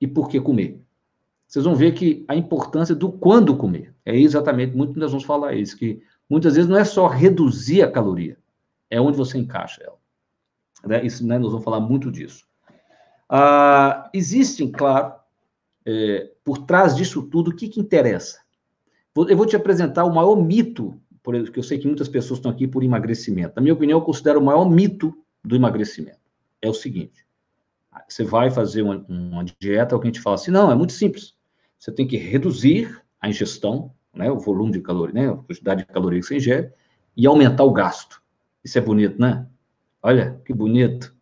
e 0.00 0.06
por 0.06 0.28
que 0.28 0.40
comer. 0.40 0.80
Vocês 1.46 1.64
vão 1.64 1.74
ver 1.74 1.92
que 1.92 2.24
a 2.26 2.34
importância 2.34 2.94
do 2.94 3.12
quando 3.12 3.56
comer. 3.56 3.94
É 4.04 4.16
exatamente, 4.18 4.76
muito 4.76 4.94
que 4.94 4.98
nós 4.98 5.12
vamos 5.12 5.24
falar 5.24 5.54
isso, 5.54 5.76
que 5.76 6.02
muitas 6.28 6.54
vezes 6.54 6.68
não 6.68 6.76
é 6.76 6.84
só 6.84 7.06
reduzir 7.06 7.82
a 7.82 7.90
caloria, 7.90 8.36
é 8.94 9.00
onde 9.00 9.16
você 9.16 9.36
encaixa 9.36 9.82
ela. 9.82 9.96
Né? 10.86 11.04
Isso, 11.04 11.26
né, 11.26 11.36
nós 11.36 11.50
vamos 11.50 11.64
falar 11.64 11.80
muito 11.80 12.12
disso. 12.12 12.46
Ah, 13.28 14.08
existem, 14.14 14.70
claro, 14.70 15.14
é, 15.84 16.30
por 16.44 16.58
trás 16.58 16.94
disso 16.94 17.22
tudo, 17.22 17.50
o 17.50 17.56
que, 17.56 17.68
que 17.68 17.80
interessa? 17.80 18.38
Eu 19.16 19.36
vou 19.36 19.46
te 19.46 19.56
apresentar 19.56 20.04
o 20.04 20.14
maior 20.14 20.36
mito, 20.36 21.00
porque 21.22 21.58
eu 21.58 21.62
sei 21.62 21.78
que 21.78 21.86
muitas 21.86 22.08
pessoas 22.08 22.38
estão 22.38 22.52
aqui 22.52 22.68
por 22.68 22.84
emagrecimento. 22.84 23.54
Na 23.56 23.62
minha 23.62 23.74
opinião, 23.74 23.98
eu 23.98 24.04
considero 24.04 24.40
o 24.40 24.44
maior 24.44 24.68
mito 24.68 25.12
do 25.42 25.56
emagrecimento. 25.56 26.18
É 26.62 26.68
o 26.68 26.74
seguinte: 26.74 27.26
você 28.08 28.22
vai 28.22 28.50
fazer 28.50 28.82
uma, 28.82 29.04
uma 29.08 29.44
dieta, 29.60 29.94
alguém 29.94 30.12
te 30.12 30.20
fala 30.20 30.36
assim, 30.36 30.50
não, 30.50 30.70
é 30.70 30.74
muito 30.74 30.92
simples. 30.92 31.34
Você 31.78 31.90
tem 31.90 32.06
que 32.06 32.16
reduzir 32.16 33.02
a 33.20 33.28
ingestão, 33.28 33.92
né, 34.14 34.30
o 34.30 34.38
volume 34.38 34.72
de 34.72 34.80
caloria, 34.80 35.14
né, 35.14 35.30
a 35.30 35.36
quantidade 35.36 35.84
de 35.84 35.92
caloria 35.92 36.20
que 36.20 36.26
você 36.26 36.36
ingere, 36.36 36.72
e 37.16 37.26
aumentar 37.26 37.64
o 37.64 37.72
gasto. 37.72 38.23
Isso 38.64 38.78
é 38.78 38.80
bonito, 38.80 39.20
né? 39.20 39.46
Olha, 40.02 40.40
que 40.44 40.52
bonito. 40.52 41.14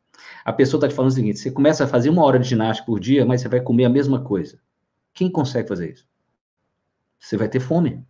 A 0.45 0.53
pessoa 0.53 0.79
está 0.79 0.89
te 0.89 0.95
falando 0.95 1.11
o 1.11 1.15
seguinte: 1.15 1.39
você 1.39 1.51
começa 1.51 1.85
a 1.85 1.89
fazer 1.89 2.09
uma 2.11 2.25
hora 2.25 2.39
de 2.39 2.49
ginástica 2.49 2.87
por 2.87 3.01
dia, 3.01 3.27
mas 3.27 3.41
você 3.41 3.49
vai 3.49 3.61
comer 3.61 3.85
a 3.85 3.91
mesma 3.91 4.23
coisa. 4.23 4.61
Quem 5.13 5.31
consegue 5.31 5.69
fazer 5.69 5.93
isso? 5.93 6.07
Você 7.19 7.37
vai 7.37 7.49
ter 7.49 7.61
fome. 7.61 8.05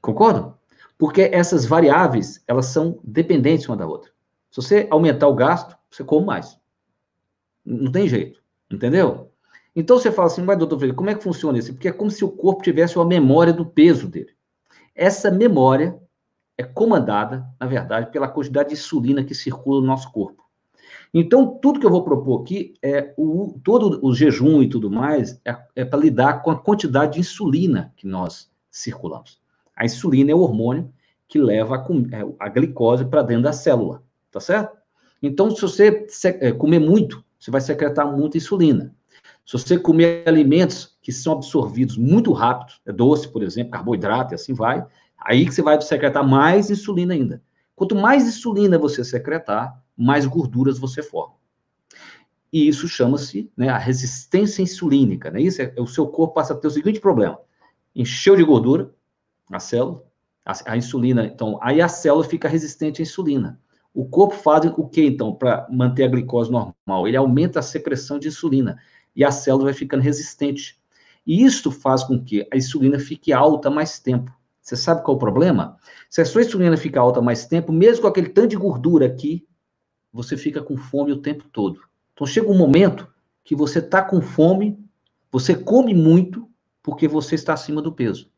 Concordam? 0.00 0.56
Porque 0.96 1.22
essas 1.32 1.64
variáveis, 1.66 2.42
elas 2.46 2.66
são 2.66 2.98
dependentes 3.04 3.68
uma 3.68 3.76
da 3.76 3.86
outra. 3.86 4.10
Se 4.50 4.56
você 4.56 4.88
aumentar 4.90 5.28
o 5.28 5.34
gasto, 5.34 5.76
você 5.90 6.02
come 6.02 6.26
mais. 6.26 6.58
Não 7.64 7.92
tem 7.92 8.08
jeito. 8.08 8.42
Entendeu? 8.70 9.30
Então 9.74 9.98
você 9.98 10.10
fala 10.10 10.26
assim, 10.26 10.42
mas 10.42 10.58
doutor 10.58 10.78
Freire, 10.78 10.96
como 10.96 11.10
é 11.10 11.14
que 11.14 11.22
funciona 11.22 11.58
isso? 11.58 11.72
Porque 11.72 11.88
é 11.88 11.92
como 11.92 12.10
se 12.10 12.24
o 12.24 12.30
corpo 12.30 12.62
tivesse 12.62 12.96
uma 12.96 13.04
memória 13.04 13.52
do 13.52 13.64
peso 13.64 14.08
dele. 14.08 14.34
Essa 14.94 15.30
memória 15.30 15.96
é 16.58 16.64
comandada, 16.64 17.46
na 17.58 17.66
verdade, 17.66 18.10
pela 18.10 18.26
quantidade 18.26 18.70
de 18.70 18.74
insulina 18.74 19.22
que 19.22 19.34
circula 19.34 19.80
no 19.80 19.86
nosso 19.86 20.10
corpo. 20.10 20.44
Então, 21.14 21.58
tudo 21.62 21.78
que 21.80 21.86
eu 21.86 21.90
vou 21.90 22.04
propor 22.04 22.42
aqui 22.42 22.74
é 22.82 23.14
o, 23.16 23.58
todo 23.64 24.04
o 24.04 24.12
jejum 24.12 24.62
e 24.62 24.68
tudo 24.68 24.90
mais 24.90 25.40
é, 25.44 25.56
é 25.76 25.84
para 25.84 26.00
lidar 26.00 26.42
com 26.42 26.50
a 26.50 26.58
quantidade 26.58 27.14
de 27.14 27.20
insulina 27.20 27.92
que 27.96 28.06
nós 28.06 28.50
circulamos. 28.70 29.40
A 29.74 29.84
insulina 29.84 30.32
é 30.32 30.34
o 30.34 30.40
hormônio 30.40 30.92
que 31.28 31.38
leva 31.38 31.76
a, 31.76 32.16
é, 32.16 32.34
a 32.40 32.48
glicose 32.48 33.04
para 33.04 33.22
dentro 33.22 33.44
da 33.44 33.52
célula, 33.52 34.02
tá 34.30 34.40
certo? 34.40 34.76
Então, 35.22 35.50
se 35.50 35.62
você 35.62 36.06
é, 36.40 36.52
comer 36.52 36.78
muito, 36.78 37.24
você 37.38 37.50
vai 37.50 37.60
secretar 37.60 38.10
muita 38.10 38.36
insulina. 38.36 38.94
Se 39.46 39.52
você 39.52 39.78
comer 39.78 40.24
alimentos 40.26 40.98
que 41.00 41.10
são 41.10 41.34
absorvidos 41.34 41.96
muito 41.96 42.32
rápido, 42.32 42.74
é 42.84 42.92
doce, 42.92 43.28
por 43.28 43.42
exemplo, 43.42 43.70
carboidrato 43.70 44.34
e 44.34 44.36
assim 44.36 44.52
vai, 44.52 44.84
aí 45.18 45.44
que 45.44 45.54
você 45.54 45.62
vai 45.62 45.80
secretar 45.80 46.26
mais 46.26 46.70
insulina 46.70 47.14
ainda. 47.14 47.42
Quanto 47.74 47.94
mais 47.94 48.26
insulina 48.26 48.78
você 48.78 49.04
secretar, 49.04 49.82
mais 49.96 50.26
gorduras 50.26 50.78
você 50.78 51.02
forma. 51.02 51.34
E 52.52 52.66
isso 52.66 52.88
chama-se 52.88 53.50
né, 53.56 53.68
a 53.68 53.78
resistência 53.78 54.62
insulínica. 54.62 55.30
Né? 55.30 55.42
Isso 55.42 55.60
é, 55.60 55.72
é, 55.76 55.80
o 55.80 55.86
seu 55.86 56.06
corpo 56.06 56.34
passa 56.34 56.54
a 56.54 56.56
ter 56.56 56.66
o 56.66 56.70
seguinte 56.70 57.00
problema: 57.00 57.38
encheu 57.94 58.36
de 58.36 58.44
gordura 58.44 58.94
a 59.50 59.60
célula, 59.60 60.02
a, 60.44 60.72
a 60.72 60.76
insulina, 60.76 61.24
então, 61.24 61.58
aí 61.62 61.80
a 61.80 61.88
célula 61.88 62.24
fica 62.24 62.48
resistente 62.48 63.00
à 63.00 63.02
insulina. 63.02 63.60
O 63.94 64.04
corpo 64.04 64.34
faz 64.34 64.64
o 64.76 64.86
que 64.86 65.04
então 65.04 65.34
para 65.34 65.66
manter 65.70 66.04
a 66.04 66.08
glicose 66.08 66.50
normal? 66.50 67.08
Ele 67.08 67.16
aumenta 67.16 67.58
a 67.58 67.62
secreção 67.62 68.18
de 68.18 68.28
insulina 68.28 68.78
e 69.14 69.24
a 69.24 69.30
célula 69.30 69.64
vai 69.64 69.74
ficando 69.74 70.02
resistente. 70.02 70.78
E 71.26 71.42
isso 71.42 71.70
faz 71.70 72.04
com 72.04 72.22
que 72.22 72.46
a 72.52 72.56
insulina 72.56 72.98
fique 72.98 73.32
alta 73.32 73.68
mais 73.68 73.98
tempo. 73.98 74.32
Você 74.68 74.76
sabe 74.76 75.02
qual 75.02 75.14
é 75.14 75.16
o 75.16 75.18
problema? 75.18 75.78
Se 76.10 76.20
a 76.20 76.26
sua 76.26 76.42
insulina 76.42 76.76
fica 76.76 77.00
alta 77.00 77.22
mais 77.22 77.46
tempo, 77.46 77.72
mesmo 77.72 78.02
com 78.02 78.08
aquele 78.08 78.28
tanto 78.28 78.48
de 78.48 78.56
gordura 78.56 79.06
aqui, 79.06 79.48
você 80.12 80.36
fica 80.36 80.60
com 80.60 80.76
fome 80.76 81.10
o 81.10 81.22
tempo 81.22 81.44
todo. 81.50 81.80
Então 82.12 82.26
chega 82.26 82.50
um 82.50 82.58
momento 82.58 83.08
que 83.42 83.56
você 83.56 83.78
está 83.78 84.02
com 84.02 84.20
fome, 84.20 84.78
você 85.32 85.54
come 85.54 85.94
muito 85.94 86.46
porque 86.82 87.08
você 87.08 87.34
está 87.34 87.54
acima 87.54 87.80
do 87.80 87.90
peso. 87.90 88.30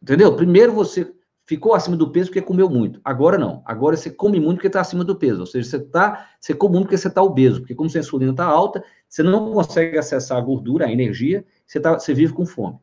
Entendeu? 0.00 0.36
Primeiro 0.36 0.72
você 0.72 1.12
ficou 1.44 1.74
acima 1.74 1.96
do 1.96 2.12
peso 2.12 2.28
porque 2.28 2.40
comeu 2.40 2.70
muito. 2.70 3.00
Agora 3.04 3.36
não. 3.36 3.60
Agora 3.66 3.96
você 3.96 4.10
come 4.10 4.38
muito 4.38 4.58
porque 4.58 4.68
está 4.68 4.82
acima 4.82 5.02
do 5.02 5.16
peso. 5.16 5.40
Ou 5.40 5.46
seja, 5.46 5.68
você 5.68 5.80
tá, 5.80 6.30
você 6.38 6.54
come 6.54 6.74
muito 6.74 6.84
porque 6.84 6.98
você 6.98 7.08
está 7.08 7.20
obeso. 7.20 7.58
Porque 7.58 7.74
como 7.74 7.90
a 7.92 7.98
insulina 7.98 8.30
está 8.30 8.44
alta, 8.44 8.84
você 9.08 9.24
não 9.24 9.52
consegue 9.52 9.98
acessar 9.98 10.38
a 10.38 10.40
gordura, 10.40 10.86
a 10.86 10.92
energia, 10.92 11.44
você, 11.66 11.80
tá, 11.80 11.98
você 11.98 12.14
vive 12.14 12.32
com 12.32 12.46
fome. 12.46 12.78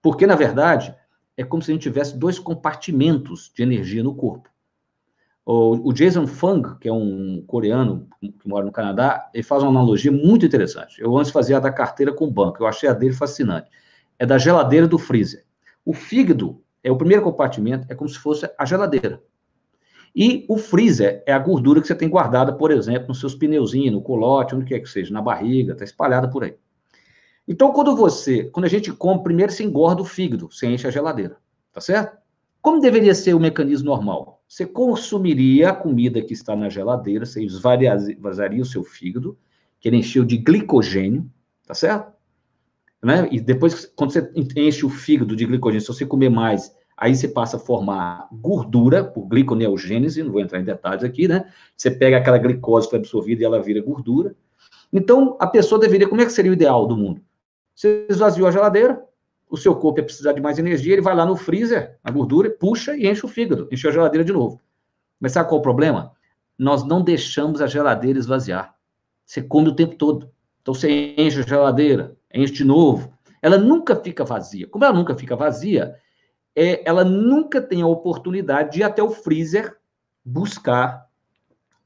Porque, 0.00 0.28
na 0.28 0.36
verdade, 0.36 0.94
é 1.38 1.44
como 1.44 1.62
se 1.62 1.70
a 1.70 1.74
gente 1.74 1.84
tivesse 1.84 2.18
dois 2.18 2.36
compartimentos 2.36 3.52
de 3.54 3.62
energia 3.62 4.02
no 4.02 4.12
corpo. 4.12 4.50
O, 5.46 5.94
Jason 5.94 6.26
Fung, 6.26 6.76
que 6.78 6.88
é 6.88 6.92
um 6.92 7.42
coreano 7.46 8.06
que 8.20 8.46
mora 8.46 8.66
no 8.66 8.72
Canadá, 8.72 9.30
ele 9.32 9.42
faz 9.42 9.62
uma 9.62 9.70
analogia 9.70 10.12
muito 10.12 10.44
interessante. 10.44 11.00
Eu 11.00 11.16
antes 11.16 11.30
fazia 11.30 11.56
a 11.56 11.60
da 11.60 11.72
carteira 11.72 12.12
com 12.12 12.26
o 12.26 12.30
banco, 12.30 12.62
eu 12.62 12.66
achei 12.66 12.86
a 12.86 12.92
dele 12.92 13.14
fascinante. 13.14 13.70
É 14.18 14.26
da 14.26 14.36
geladeira 14.36 14.86
do 14.86 14.98
freezer. 14.98 15.46
O 15.86 15.94
fígado 15.94 16.60
é 16.84 16.90
o 16.92 16.98
primeiro 16.98 17.22
compartimento, 17.22 17.86
é 17.88 17.94
como 17.94 18.10
se 18.10 18.18
fosse 18.18 18.50
a 18.58 18.66
geladeira. 18.66 19.22
E 20.14 20.44
o 20.48 20.58
freezer 20.58 21.22
é 21.24 21.32
a 21.32 21.38
gordura 21.38 21.80
que 21.80 21.86
você 21.86 21.94
tem 21.94 22.10
guardada, 22.10 22.52
por 22.52 22.70
exemplo, 22.70 23.08
nos 23.08 23.20
seus 23.20 23.34
pneuzinhos, 23.34 23.94
no 23.94 24.02
colote, 24.02 24.54
onde 24.54 24.66
quer 24.66 24.80
que 24.80 24.90
seja, 24.90 25.14
na 25.14 25.22
barriga, 25.22 25.72
está 25.72 25.84
espalhada 25.84 26.28
por 26.28 26.44
aí. 26.44 26.56
Então, 27.48 27.72
quando 27.72 27.96
você, 27.96 28.44
quando 28.44 28.66
a 28.66 28.68
gente 28.68 28.92
come, 28.92 29.22
primeiro 29.22 29.50
você 29.50 29.64
engorda 29.64 30.02
o 30.02 30.04
fígado, 30.04 30.50
você 30.52 30.66
enche 30.66 30.86
a 30.86 30.90
geladeira, 30.90 31.38
tá 31.72 31.80
certo? 31.80 32.18
Como 32.60 32.78
deveria 32.78 33.14
ser 33.14 33.32
o 33.32 33.40
mecanismo 33.40 33.86
normal? 33.86 34.42
Você 34.46 34.66
consumiria 34.66 35.70
a 35.70 35.74
comida 35.74 36.20
que 36.20 36.34
está 36.34 36.54
na 36.54 36.68
geladeira, 36.68 37.24
você 37.24 37.42
esvaziaria 37.42 38.60
o 38.62 38.66
seu 38.66 38.84
fígado, 38.84 39.38
que 39.80 39.88
ele 39.88 39.96
encheu 39.96 40.24
de 40.24 40.36
glicogênio, 40.36 41.30
tá 41.66 41.72
certo? 41.72 42.12
Né? 43.02 43.26
E 43.30 43.40
depois, 43.40 43.86
quando 43.96 44.12
você 44.12 44.30
enche 44.54 44.84
o 44.84 44.90
fígado 44.90 45.34
de 45.34 45.46
glicogênio, 45.46 45.80
se 45.80 45.88
você 45.88 46.04
comer 46.04 46.28
mais, 46.28 46.74
aí 46.98 47.16
você 47.16 47.28
passa 47.28 47.56
a 47.56 47.60
formar 47.60 48.28
gordura, 48.30 49.04
por 49.04 49.26
gliconeogênese, 49.26 50.22
não 50.22 50.32
vou 50.32 50.42
entrar 50.42 50.60
em 50.60 50.64
detalhes 50.64 51.02
aqui, 51.02 51.26
né? 51.26 51.50
Você 51.74 51.90
pega 51.90 52.18
aquela 52.18 52.36
glicose 52.36 52.88
que 52.88 52.90
foi 52.90 52.98
absorvida 52.98 53.40
e 53.40 53.44
ela 53.46 53.62
vira 53.62 53.80
gordura. 53.80 54.36
Então, 54.92 55.36
a 55.40 55.46
pessoa 55.46 55.80
deveria, 55.80 56.08
como 56.08 56.20
é 56.20 56.26
que 56.26 56.32
seria 56.32 56.50
o 56.50 56.54
ideal 56.54 56.86
do 56.86 56.96
mundo? 56.96 57.22
Você 57.78 58.06
esvaziou 58.10 58.48
a 58.48 58.50
geladeira, 58.50 59.00
o 59.48 59.56
seu 59.56 59.72
corpo 59.72 60.00
ia 60.00 60.04
precisar 60.04 60.32
de 60.32 60.40
mais 60.40 60.58
energia, 60.58 60.94
ele 60.94 61.00
vai 61.00 61.14
lá 61.14 61.24
no 61.24 61.36
freezer, 61.36 61.96
a 62.02 62.10
gordura, 62.10 62.50
puxa 62.50 62.96
e 62.96 63.06
enche 63.06 63.24
o 63.24 63.28
fígado, 63.28 63.68
enche 63.70 63.86
a 63.86 63.92
geladeira 63.92 64.24
de 64.24 64.32
novo. 64.32 64.60
Mas 65.20 65.30
sabe 65.30 65.48
qual 65.48 65.58
é 65.58 65.60
o 65.60 65.62
problema? 65.62 66.10
Nós 66.58 66.82
não 66.82 67.00
deixamos 67.00 67.60
a 67.60 67.68
geladeira 67.68 68.18
esvaziar. 68.18 68.74
Você 69.24 69.40
come 69.40 69.68
o 69.68 69.76
tempo 69.76 69.94
todo. 69.94 70.28
Então 70.60 70.74
você 70.74 71.14
enche 71.16 71.38
a 71.38 71.46
geladeira, 71.46 72.16
enche 72.34 72.52
de 72.52 72.64
novo. 72.64 73.16
Ela 73.40 73.56
nunca 73.56 73.94
fica 73.94 74.24
vazia. 74.24 74.66
Como 74.66 74.84
ela 74.84 74.92
nunca 74.92 75.14
fica 75.14 75.36
vazia, 75.36 75.94
é, 76.56 76.82
ela 76.84 77.04
nunca 77.04 77.62
tem 77.62 77.80
a 77.80 77.86
oportunidade 77.86 78.72
de 78.72 78.80
ir 78.80 78.82
até 78.82 79.04
o 79.04 79.10
freezer 79.10 79.76
buscar, 80.24 81.06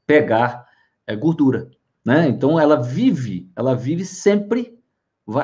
pegar 0.07 0.67
é, 1.07 1.15
gordura. 1.15 1.71
Né? 2.03 2.29
Então 2.29 2.59
ela 2.59 2.81
vive, 2.81 3.51
ela 3.55 3.77
vive 3.77 4.07
sempre 4.07 4.82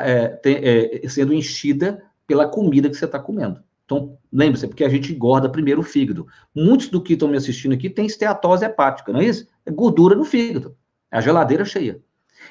é, 0.01 0.29
tem, 0.29 0.57
é, 0.57 1.09
sendo 1.09 1.33
enchida 1.33 2.03
pela 2.27 2.49
comida 2.49 2.89
que 2.89 2.97
você 2.97 3.05
está 3.05 3.19
comendo. 3.19 3.63
Então, 3.85 4.19
lembre-se, 4.31 4.69
porque 4.69 4.85
a 4.85 4.89
gente 4.89 5.15
engorda 5.15 5.49
primeiro 5.49 5.81
o 5.81 5.85
fígado. 5.85 6.27
Muitos 6.55 6.89
do 6.89 7.03
que 7.03 7.15
estão 7.15 7.27
me 7.27 7.39
assistindo 7.39 7.73
aqui 7.73 7.89
têm 7.89 8.05
esteatose 8.05 8.65
hepática, 8.65 9.13
não 9.13 9.21
é 9.21 9.25
isso? 9.25 9.47
É 9.65 9.71
gordura 9.71 10.15
no 10.15 10.27
fígado. 10.27 10.77
É 11.11 11.17
a 11.17 11.21
geladeira 11.23 11.65
cheia. 11.65 12.03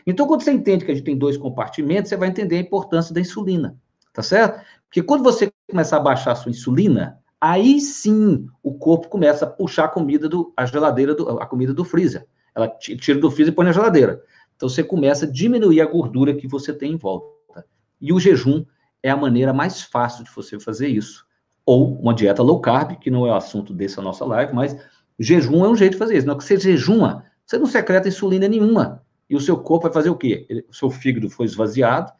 Então, 0.06 0.26
quando 0.26 0.42
você 0.42 0.52
entende 0.52 0.84
que 0.84 0.92
a 0.92 0.96
gente 0.96 1.06
tem 1.06 1.18
dois 1.18 1.38
compartimentos, 1.38 2.10
você 2.10 2.18
vai 2.18 2.30
entender 2.30 2.58
a 2.58 2.62
importância 2.62 3.14
da 3.14 3.22
insulina, 3.22 3.78
tá 4.12 4.24
certo? 4.24 4.66
Porque 4.86 5.04
quando 5.04 5.24
você 5.24 5.52
começar 5.70 5.98
a 5.98 6.02
baixar 6.02 6.32
a 6.32 6.36
sua 6.36 6.50
insulina, 6.50 7.20
aí 7.40 7.80
sim 7.80 8.48
o 8.64 8.74
corpo 8.74 9.08
começa 9.08 9.46
a 9.46 9.50
puxar 9.50 9.86
a 9.86 9.90
comida 9.90 10.28
do, 10.28 10.52
a 10.58 10.66
geladeira, 10.66 11.14
do, 11.14 11.40
a 11.40 11.46
comida 11.46 11.74
do 11.74 11.86
freezer. 11.86 12.26
Ela 12.56 12.68
tira 12.68 13.20
do 13.20 13.30
freezer 13.30 13.54
e 13.54 13.56
põe 13.56 13.66
na 13.66 13.72
geladeira. 13.72 14.24
Então, 14.58 14.68
você 14.68 14.84
começa 14.84 15.26
a 15.26 15.32
diminuir 15.32 15.80
a 15.80 15.86
gordura 15.86 16.36
que 16.36 16.48
você 16.48 16.74
tem 16.74 16.94
em 16.94 16.98
volta. 16.98 17.64
E 18.02 18.12
o 18.12 18.20
jejum 18.20 18.66
é 19.02 19.10
a 19.10 19.16
maneira 19.16 19.54
mais 19.54 19.84
fácil 19.84 20.24
de 20.24 20.32
você 20.32 20.60
fazer 20.60 20.88
isso. 20.88 21.26
Ou 21.66 21.98
uma 22.00 22.14
dieta 22.14 22.44
low 22.44 22.60
carb, 22.60 22.98
que 22.98 23.10
não 23.10 23.26
é 23.26 23.32
o 23.32 23.36
assunto 23.36 23.74
dessa 23.74 24.02
nossa 24.02 24.26
live, 24.26 24.54
mas 24.54 24.76
jejum 25.20 25.64
é 25.64 25.70
um 25.70 25.76
jeito 25.76 25.94
de 25.94 26.00
fazer 26.00 26.18
isso. 26.18 26.28
Não 26.28 26.38
que 26.38 26.44
você 26.44 26.60
jejuma, 26.60 27.26
você 27.46 27.58
não 27.58 27.68
secreta 27.68 28.08
insulina 28.08 28.48
nenhuma. 28.48 29.04
E 29.30 29.36
o 29.36 29.40
seu 29.42 29.58
corpo 29.58 29.84
vai 29.84 29.94
fazer 29.94 30.10
o 30.10 30.16
quê? 30.16 30.66
o 30.70 30.74
seu 30.74 30.90
fígado 30.90 31.30
foi 31.30 31.46
esvaziado, 31.46 32.12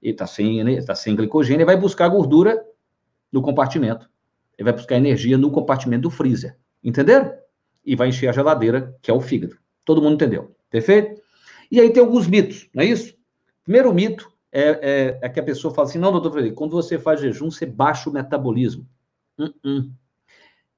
ele 0.00 0.12
está 0.12 0.26
sem, 0.26 0.64
né, 0.64 0.82
tá 0.82 0.94
sem 0.94 1.14
glicogênio, 1.14 1.58
ele 1.58 1.64
vai 1.64 1.76
buscar 1.76 2.08
gordura 2.08 2.64
no 3.30 3.42
compartimento. 3.42 4.08
Ele 4.58 4.64
vai 4.64 4.72
buscar 4.72 4.96
energia 4.96 5.38
no 5.38 5.50
compartimento 5.50 6.02
do 6.02 6.10
freezer. 6.10 6.56
Entenderam? 6.82 7.32
E 7.84 7.96
vai 7.96 8.08
encher 8.08 8.28
a 8.28 8.32
geladeira, 8.32 8.96
que 9.00 9.10
é 9.10 9.14
o 9.14 9.20
fígado. 9.20 9.56
Todo 9.84 10.02
mundo 10.02 10.14
entendeu. 10.14 10.54
Perfeito? 10.70 11.21
E 11.72 11.80
aí 11.80 11.90
tem 11.90 12.02
alguns 12.02 12.26
mitos, 12.26 12.68
não 12.74 12.82
é 12.82 12.86
isso? 12.86 13.14
Primeiro 13.64 13.94
mito 13.94 14.30
é, 14.52 14.62
é, 14.62 15.18
é 15.22 15.28
que 15.30 15.40
a 15.40 15.42
pessoa 15.42 15.72
fala 15.72 15.88
assim: 15.88 15.98
não, 15.98 16.12
doutor 16.12 16.30
Frederico, 16.30 16.58
quando 16.58 16.72
você 16.72 16.98
faz 16.98 17.18
jejum, 17.18 17.50
você 17.50 17.64
baixa 17.64 18.10
o 18.10 18.12
metabolismo. 18.12 18.86
Uh 19.38 19.46
-uh. 19.64 19.90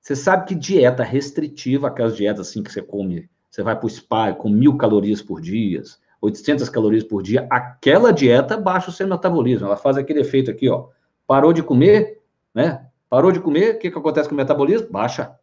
Você 0.01 0.15
sabe 0.15 0.47
que 0.47 0.55
dieta 0.55 1.03
restritiva, 1.03 1.89
aquelas 1.89 2.17
dietas 2.17 2.49
assim 2.49 2.63
que 2.63 2.71
você 2.71 2.81
come, 2.81 3.29
você 3.51 3.61
vai 3.61 3.75
para 3.75 3.87
o 3.87 3.91
spa 3.91 4.33
com 4.35 4.49
mil 4.49 4.77
calorias 4.77 5.21
por 5.21 5.41
dia, 5.41 5.83
800 6.23 6.69
calorias 6.69 7.03
por 7.03 7.25
dia, 7.25 7.49
aquela 7.51 8.13
dieta 8.13 8.57
baixa 8.57 8.91
o 8.91 8.93
seu 8.93 9.09
metabolismo. 9.09 9.67
Ela 9.67 9.77
faz 9.77 9.97
aquele 9.97 10.21
efeito 10.21 10.49
aqui, 10.49 10.69
ó. 10.69 10.91
Parou 11.27 11.53
de 11.53 11.63
comer, 11.63 12.23
né? 12.55 12.87
Parou 13.11 13.33
de 13.33 13.41
comer, 13.41 13.75
o 13.75 13.79
que, 13.81 13.91
que 13.91 13.99
acontece 13.99 14.29
com 14.29 14.35
o 14.35 14.39
metabolismo? 14.39 14.91
Baixa. 14.91 15.35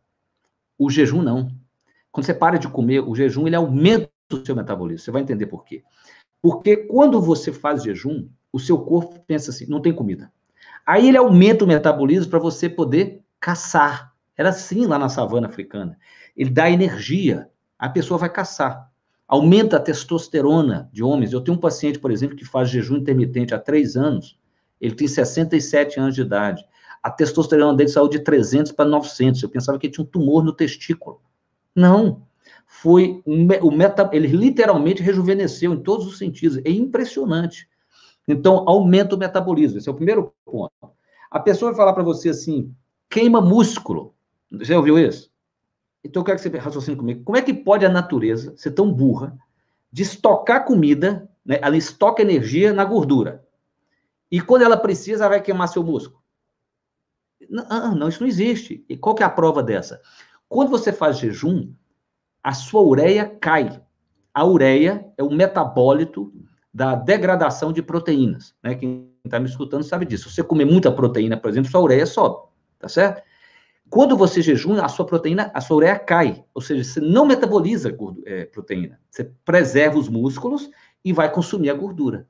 O 0.78 0.90
jejum 0.90 1.22
não. 1.22 1.52
Quando 2.10 2.26
você 2.26 2.34
para 2.34 2.58
de 2.58 2.70
comer, 2.70 3.02
o 3.02 3.14
jejum 3.14 3.48
ele 3.48 3.56
aumenta 3.56 4.10
o 4.36 4.46
seu 4.46 4.56
metabolismo. 4.56 5.04
Você 5.04 5.12
vai 5.12 5.22
entender 5.22 5.48
por 5.48 5.64
quê. 5.64 5.84
Porque 6.42 6.76
quando 6.78 7.22
você 7.22 7.52
faz 7.52 7.84
jejum, 7.84 8.28
o 8.52 8.60
seu 8.60 8.80
corpo 8.80 9.24
pensa 9.28 9.52
assim, 9.52 9.66
não 9.68 9.82
tem 9.82 9.94
comida. 9.94 10.32
Aí 10.86 11.08
ele 11.08 11.18
aumenta 11.18 11.64
o 11.64 11.68
metabolismo 11.68 12.30
para 12.30 12.40
você 12.40 12.68
poder 12.68 13.22
caçar. 13.40 14.14
Era 14.36 14.50
assim 14.50 14.86
lá 14.86 14.98
na 14.98 15.10
savana 15.10 15.48
africana. 15.48 15.98
Ele 16.36 16.50
dá 16.50 16.70
energia, 16.70 17.50
a 17.78 17.88
pessoa 17.88 18.18
vai 18.18 18.30
caçar. 18.30 18.90
Aumenta 19.28 19.78
a 19.78 19.80
testosterona 19.80 20.90
de 20.92 21.04
homens. 21.04 21.32
Eu 21.32 21.42
tenho 21.42 21.58
um 21.58 21.62
paciente, 21.62 22.00
por 22.00 22.12
exemplo, 22.12 22.36
que 22.36 22.44
faz 22.44 22.70
jejum 22.70 22.98
intermitente 22.98 23.54
há 23.54 23.60
três 23.60 23.96
anos. 23.96 24.38
Ele 24.80 24.96
tem 24.96 25.08
67 25.08 26.00
anos 26.00 26.16
de 26.16 26.22
idade. 26.22 26.66
A 27.02 27.10
testosterona 27.10 27.76
dele 27.76 27.90
saiu 27.90 28.08
de 28.08 28.20
300 28.20 28.72
para 28.72 28.90
900. 28.90 29.42
Eu 29.42 29.50
pensava 29.50 29.78
que 29.78 29.88
ele 29.88 29.94
tinha 29.94 30.04
um 30.04 30.08
tumor 30.08 30.44
no 30.44 30.54
testículo. 30.54 31.22
Não 31.76 32.24
foi 32.74 33.22
o 33.26 33.70
meta, 33.70 34.10
ele 34.14 34.28
literalmente 34.28 35.04
rejuvenesceu 35.04 35.74
em 35.74 35.84
todos 35.84 36.08
os 36.08 36.18
sentidos. 36.18 36.58
É 36.64 36.72
impressionante. 36.72 37.68
Então, 38.26 38.64
aumenta 38.66 39.14
o 39.14 39.20
metabolismo. 39.20 39.78
Esse 39.78 39.90
é 39.90 39.92
o 39.92 39.96
primeiro 39.96 40.34
ponto. 40.46 40.72
A 41.30 41.38
pessoa 41.38 41.72
vai 41.72 41.78
falar 41.78 41.92
para 41.92 42.02
você 42.02 42.30
assim: 42.30 42.74
queima 43.10 43.42
músculo. 43.42 44.16
Você 44.50 44.74
ouviu 44.74 44.98
isso? 44.98 45.30
Então, 46.02 46.22
eu 46.22 46.26
quero 46.26 46.40
que 46.40 46.50
você 46.50 46.58
raciocine 46.58 46.96
comigo. 46.96 47.26
Como 47.26 47.38
é 47.38 47.42
que 47.42 47.54
pode 47.54 47.86
a 47.86 47.90
natureza 47.90 48.54
ser 48.56 48.72
tão 48.72 48.92
burra 48.92 49.38
de 49.92 50.04
estocar 50.04 50.66
comida, 50.66 51.30
né? 51.46 51.60
ela 51.62 51.76
estoca 51.76 52.22
energia 52.22 52.72
na 52.72 52.86
gordura. 52.86 53.46
E 54.32 54.40
quando 54.40 54.62
ela 54.62 54.78
precisa, 54.78 55.26
ela 55.26 55.32
vai 55.32 55.42
queimar 55.42 55.68
seu 55.68 55.84
músculo? 55.84 56.22
Não, 57.50 57.96
não, 57.96 58.08
isso 58.08 58.22
não 58.22 58.30
existe. 58.30 58.86
E 58.88 58.96
qual 58.96 59.14
que 59.14 59.24
é 59.24 59.26
a 59.26 59.30
prova 59.30 59.62
dessa? 59.62 60.02
Quando 60.48 60.70
você 60.70 60.94
faz 60.94 61.18
jejum, 61.18 61.74
a 62.44 62.54
sua 62.54 62.82
ureia 62.82 63.26
cai. 63.40 63.82
A 64.34 64.46
ureia 64.46 65.06
é 65.18 65.24
o 65.24 65.30
metabólito 65.30 66.34
da 66.74 66.96
degradação 66.96 67.74
de 67.74 67.82
proteínas. 67.82 68.56
Né? 68.64 68.76
Quem 68.76 69.12
está 69.26 69.40
me 69.40 69.48
escutando 69.48 69.84
sabe 69.84 70.06
disso. 70.06 70.30
Se 70.30 70.36
você 70.36 70.44
comer 70.44 70.66
muita 70.66 70.92
proteína, 70.92 71.38
por 71.38 71.50
exemplo, 71.50 71.70
sua 71.70 71.82
ureia 71.82 72.06
sobe, 72.06 72.48
tá 72.80 72.88
certo? 72.88 73.22
Quando 73.90 74.16
você 74.16 74.42
jejum, 74.42 74.82
a 74.82 74.88
sua 74.88 75.06
proteína, 75.06 75.52
a 75.54 75.60
sua 75.60 75.78
ureia 75.78 76.00
cai. 76.00 76.46
Ou 76.54 76.62
seja, 76.62 76.84
você 76.84 77.02
não 77.02 77.26
metaboliza 77.26 77.94
é, 78.26 78.46
proteína. 78.46 79.00
Você 79.10 79.26
preserva 79.44 80.00
os 80.00 80.08
músculos 80.08 80.70
e 81.04 81.12
vai 81.12 81.30
consumir 81.30 81.70
a 81.70 81.74
gordura. 81.74 82.26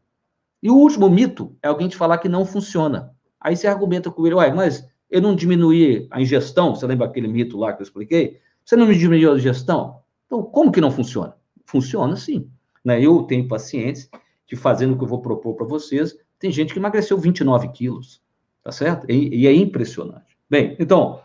E 0.63 0.71
o 0.71 0.75
último 0.75 1.07
mito 1.09 1.55
é 1.61 1.67
alguém 1.67 1.87
te 1.87 1.95
falar 1.95 2.17
que 2.17 2.27
não 2.27 2.45
funciona. 2.45 3.13
Aí 3.39 3.55
você 3.55 3.67
argumenta 3.67 4.09
com 4.09 4.25
ele, 4.25 4.35
uai, 4.35 4.51
mas 4.51 4.87
eu 5.09 5.21
não 5.21 5.35
diminuí 5.35 6.07
a 6.09 6.21
ingestão, 6.21 6.73
você 6.73 6.87
lembra 6.87 7.05
aquele 7.05 7.27
mito 7.27 7.57
lá 7.57 7.73
que 7.73 7.81
eu 7.81 7.83
expliquei? 7.83 8.39
Você 8.63 8.75
não 8.75 8.87
me 8.87 8.95
diminuiu 8.95 9.33
a 9.33 9.35
ingestão? 9.35 10.00
Então, 10.31 10.43
como 10.43 10.71
que 10.71 10.79
não 10.79 10.89
funciona? 10.89 11.35
Funciona 11.65 12.15
sim. 12.15 12.49
Né? 12.85 13.01
Eu 13.03 13.23
tenho 13.23 13.49
pacientes 13.49 14.09
que, 14.47 14.55
fazendo 14.55 14.93
o 14.93 14.97
que 14.97 15.03
eu 15.03 15.07
vou 15.07 15.21
propor 15.21 15.55
para 15.55 15.65
vocês, 15.65 16.17
tem 16.39 16.49
gente 16.49 16.71
que 16.71 16.79
emagreceu 16.79 17.17
29 17.17 17.67
quilos, 17.73 18.21
tá 18.63 18.71
certo? 18.71 19.05
E, 19.11 19.41
e 19.41 19.45
é 19.45 19.53
impressionante. 19.53 20.37
Bem, 20.49 20.77
então, 20.79 21.21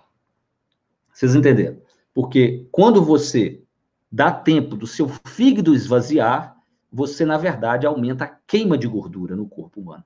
vocês 1.12 1.36
entenderam? 1.36 1.80
Porque 2.12 2.66
quando 2.72 3.00
você 3.00 3.62
dá 4.10 4.32
tempo 4.32 4.74
do 4.74 4.88
seu 4.88 5.08
fígado 5.24 5.72
esvaziar, 5.72 6.56
você, 6.90 7.24
na 7.24 7.38
verdade, 7.38 7.86
aumenta 7.86 8.24
a 8.24 8.38
queima 8.44 8.76
de 8.76 8.88
gordura 8.88 9.36
no 9.36 9.48
corpo 9.48 9.80
humano. 9.80 10.02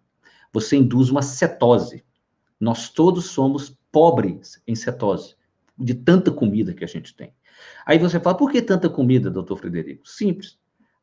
Você 0.52 0.76
induz 0.76 1.08
uma 1.08 1.22
cetose. 1.22 2.04
Nós 2.60 2.90
todos 2.90 3.30
somos 3.30 3.74
pobres 3.90 4.62
em 4.66 4.74
cetose, 4.74 5.36
de 5.78 5.94
tanta 5.94 6.30
comida 6.30 6.74
que 6.74 6.84
a 6.84 6.88
gente 6.88 7.16
tem. 7.16 7.32
Aí 7.84 7.98
você 7.98 8.20
fala, 8.20 8.36
por 8.36 8.50
que 8.50 8.62
tanta 8.62 8.88
comida, 8.88 9.30
doutor 9.30 9.56
Frederico? 9.56 10.08
Simples. 10.08 10.58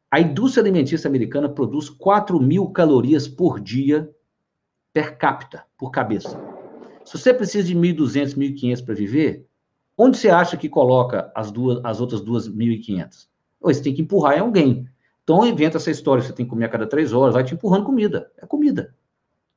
A 0.09 0.19
indústria 0.19 0.61
alimentícia 0.61 1.07
americana 1.07 1.49
produz 1.49 1.89
4 1.89 2.39
mil 2.39 2.69
calorias 2.69 3.27
por 3.27 3.59
dia 3.59 4.09
per 4.93 5.17
capita, 5.17 5.65
por 5.77 5.91
cabeça. 5.91 6.39
Se 7.03 7.17
você 7.17 7.33
precisa 7.33 7.67
de 7.67 7.75
1.200, 7.75 8.35
1.500 8.35 8.85
para 8.85 8.95
viver, 8.95 9.45
onde 9.97 10.17
você 10.17 10.29
acha 10.29 10.57
que 10.57 10.69
coloca 10.69 11.31
as, 11.35 11.51
duas, 11.51 11.79
as 11.83 11.99
outras 11.99 12.21
2.500? 12.21 13.27
Você 13.61 13.81
tem 13.81 13.93
que 13.93 14.01
empurrar 14.01 14.37
em 14.37 14.41
alguém. 14.41 14.87
Então, 15.23 15.45
inventa 15.45 15.77
essa 15.77 15.91
história, 15.91 16.23
você 16.23 16.31
tem 16.31 16.45
que 16.45 16.49
comer 16.49 16.65
a 16.65 16.69
cada 16.69 16.87
três 16.87 17.11
horas, 17.11 17.33
vai 17.33 17.43
te 17.43 17.53
empurrando 17.53 17.85
comida. 17.85 18.31
É 18.37 18.45
comida. 18.45 18.95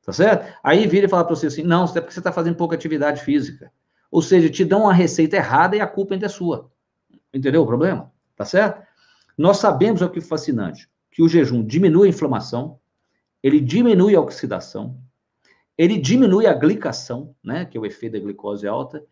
Tá 0.05 0.13
certo? 0.13 0.53
Aí 0.63 0.87
vira 0.87 1.07
e 1.07 1.09
fala 1.09 1.25
para 1.25 1.37
você 1.37 1.47
assim, 1.47 1.63
não, 1.63 1.85
isso 1.85 1.97
é 1.97 2.01
porque 2.01 2.13
você 2.13 2.21
está 2.21 2.33
fazendo 2.33 2.57
pouca 2.57 2.75
atividade 2.75 3.23
física. 3.23 3.73
Ou 4.11 4.21
seja, 4.23 4.49
te 4.49 4.65
dão 4.65 4.83
uma 4.83 4.93
receita 4.93 5.37
errada 5.37 5.77
e 5.77 5.81
a 5.81 5.87
culpa 5.87 6.15
ainda 6.15 6.27
é 6.27 6.29
sua. 6.29 6.70
Entendeu 7.33 7.63
o 7.63 7.67
problema? 7.67 8.13
Tá 8.37 8.45
certo? 8.45 8.87
Nós 9.37 9.59
sabemos, 9.59 10.03
o 10.03 10.09
que 10.09 10.19
é 10.19 10.23
fascinante, 10.23 10.89
que 11.11 11.23
o 11.23 11.29
jejum 11.29 11.65
diminui 11.65 12.09
a 12.09 12.11
inflamação, 12.11 12.79
ele 13.43 13.61
diminui 13.61 14.15
a 14.15 14.21
oxidação, 14.21 14.99
ele 15.77 15.99
diminui 15.99 16.47
a 16.47 16.53
glicação, 16.53 17.35
né, 17.43 17.65
que 17.65 17.79
é 17.79 17.81
o 17.81 17.87
efeito 17.87 18.15
da 18.15 18.19
glicose 18.19 18.67
alta, 18.67 19.03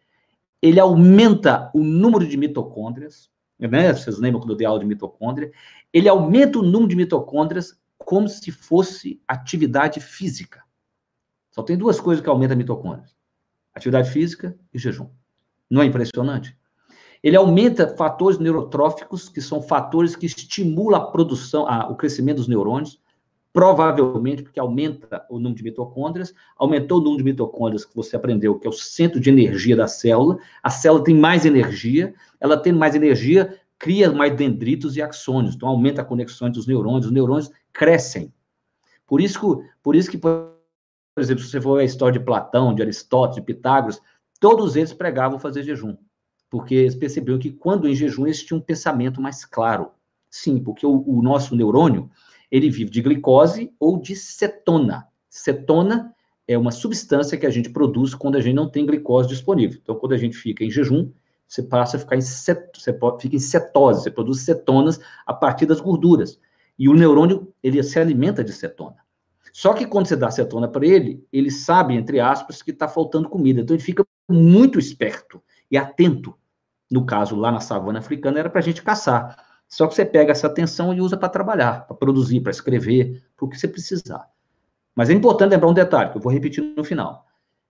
ele 0.60 0.78
aumenta 0.78 1.70
o 1.72 1.82
número 1.82 2.26
de 2.26 2.36
mitocôndrias, 2.36 3.30
né, 3.58 3.92
vocês 3.94 4.18
lembram 4.18 4.40
quando 4.40 4.50
eu 4.50 4.56
dei 4.56 4.66
aula 4.66 4.80
de 4.80 4.86
mitocôndria, 4.86 5.50
ele 5.92 6.08
aumenta 6.08 6.58
o 6.58 6.62
número 6.62 6.88
de 6.88 6.96
mitocôndrias 6.96 7.80
como 7.96 8.28
se 8.28 8.50
fosse 8.50 9.20
atividade 9.26 10.00
física. 10.00 10.62
Só 11.50 11.62
tem 11.62 11.76
duas 11.76 12.00
coisas 12.00 12.22
que 12.22 12.28
aumentam 12.28 12.54
a 12.54 12.58
mitocôndrias, 12.58 13.16
atividade 13.74 14.10
física 14.10 14.58
e 14.72 14.78
jejum. 14.78 15.08
Não 15.70 15.82
é 15.82 15.86
impressionante? 15.86 16.57
Ele 17.22 17.36
aumenta 17.36 17.96
fatores 17.96 18.38
neurotróficos, 18.38 19.28
que 19.28 19.40
são 19.40 19.60
fatores 19.60 20.14
que 20.14 20.26
estimulam 20.26 21.00
a 21.00 21.06
produção, 21.06 21.66
a, 21.66 21.88
o 21.88 21.96
crescimento 21.96 22.36
dos 22.36 22.48
neurônios, 22.48 23.00
provavelmente 23.52 24.42
porque 24.42 24.60
aumenta 24.60 25.24
o 25.28 25.36
número 25.36 25.56
de 25.56 25.64
mitocôndrias, 25.64 26.32
aumentou 26.56 26.98
o 26.98 27.00
número 27.00 27.18
de 27.18 27.24
mitocôndrias 27.24 27.84
que 27.84 27.96
você 27.96 28.14
aprendeu, 28.14 28.58
que 28.58 28.66
é 28.66 28.70
o 28.70 28.72
centro 28.72 29.18
de 29.18 29.30
energia 29.30 29.74
da 29.74 29.88
célula. 29.88 30.38
A 30.62 30.70
célula 30.70 31.02
tem 31.02 31.14
mais 31.14 31.44
energia, 31.44 32.14
ela 32.40 32.56
tem 32.56 32.72
mais 32.72 32.94
energia, 32.94 33.58
cria 33.78 34.12
mais 34.12 34.36
dendritos 34.36 34.96
e 34.96 35.02
axônios, 35.02 35.54
então 35.54 35.68
aumenta 35.68 36.02
a 36.02 36.04
conexão 36.04 36.46
entre 36.48 36.60
os 36.60 36.66
neurônios, 36.66 37.06
os 37.06 37.12
neurônios 37.12 37.50
crescem. 37.72 38.32
Por 39.06 39.20
isso 39.20 39.40
que, 39.40 39.68
por 39.82 39.96
isso 39.96 40.10
que 40.10 40.18
por 40.18 40.52
exemplo, 41.16 41.42
se 41.42 41.50
você 41.50 41.60
for 41.60 41.80
a 41.80 41.84
história 41.84 42.16
de 42.16 42.24
Platão, 42.24 42.72
de 42.72 42.82
Aristóteles, 42.82 43.36
de 43.36 43.42
Pitágoras, 43.42 44.00
todos 44.38 44.76
eles 44.76 44.92
pregavam 44.92 45.36
fazer 45.38 45.64
jejum 45.64 45.96
porque 46.50 46.74
eles 46.74 46.94
perceberam 46.94 47.38
que 47.38 47.50
quando 47.50 47.88
em 47.88 47.94
jejum 47.94 48.26
eles 48.26 48.42
tinham 48.42 48.58
um 48.58 48.62
pensamento 48.62 49.20
mais 49.20 49.44
claro. 49.44 49.90
Sim, 50.30 50.58
porque 50.62 50.86
o, 50.86 51.02
o 51.06 51.22
nosso 51.22 51.56
neurônio, 51.56 52.10
ele 52.50 52.70
vive 52.70 52.90
de 52.90 53.02
glicose 53.02 53.72
ou 53.78 54.00
de 54.00 54.14
cetona. 54.16 55.06
Cetona 55.28 56.14
é 56.46 56.56
uma 56.56 56.70
substância 56.70 57.36
que 57.36 57.46
a 57.46 57.50
gente 57.50 57.70
produz 57.70 58.14
quando 58.14 58.36
a 58.36 58.40
gente 58.40 58.54
não 58.54 58.68
tem 58.68 58.86
glicose 58.86 59.28
disponível. 59.28 59.78
Então, 59.82 59.94
quando 59.96 60.14
a 60.14 60.18
gente 60.18 60.36
fica 60.36 60.64
em 60.64 60.70
jejum, 60.70 61.10
você 61.46 61.62
passa 61.62 61.96
a 61.96 62.00
ficar 62.00 62.16
em, 62.16 62.20
você 62.20 62.54
fica 63.20 63.36
em 63.36 63.38
cetose, 63.38 64.02
você 64.02 64.10
produz 64.10 64.40
cetonas 64.40 64.98
a 65.26 65.34
partir 65.34 65.66
das 65.66 65.80
gorduras. 65.80 66.40
E 66.78 66.88
o 66.88 66.94
neurônio, 66.94 67.52
ele 67.62 67.82
se 67.82 67.98
alimenta 67.98 68.42
de 68.42 68.52
cetona. 68.52 68.96
Só 69.52 69.74
que 69.74 69.86
quando 69.86 70.06
você 70.06 70.16
dá 70.16 70.30
cetona 70.30 70.68
para 70.68 70.86
ele, 70.86 71.26
ele 71.32 71.50
sabe, 71.50 71.94
entre 71.94 72.20
aspas, 72.20 72.62
que 72.62 72.70
está 72.70 72.86
faltando 72.86 73.28
comida. 73.28 73.60
Então, 73.60 73.74
ele 73.74 73.82
fica 73.82 74.06
muito 74.28 74.78
esperto 74.78 75.42
e 75.70 75.76
atento. 75.76 76.37
No 76.90 77.04
caso, 77.04 77.36
lá 77.36 77.52
na 77.52 77.60
savana 77.60 77.98
africana, 77.98 78.38
era 78.38 78.50
para 78.50 78.60
a 78.60 78.62
gente 78.62 78.82
caçar. 78.82 79.36
Só 79.68 79.86
que 79.86 79.94
você 79.94 80.04
pega 80.04 80.32
essa 80.32 80.46
atenção 80.46 80.94
e 80.94 81.00
usa 81.00 81.16
para 81.16 81.28
trabalhar, 81.28 81.86
para 81.86 81.96
produzir, 81.96 82.40
para 82.40 82.50
escrever, 82.50 83.22
para 83.36 83.44
o 83.44 83.48
que 83.48 83.58
você 83.58 83.68
precisar. 83.68 84.26
Mas 84.94 85.10
é 85.10 85.12
importante 85.12 85.50
lembrar 85.50 85.68
um 85.68 85.74
detalhe, 85.74 86.10
que 86.10 86.16
eu 86.16 86.22
vou 86.22 86.32
repetir 86.32 86.64
no 86.76 86.82
final. 86.82 87.26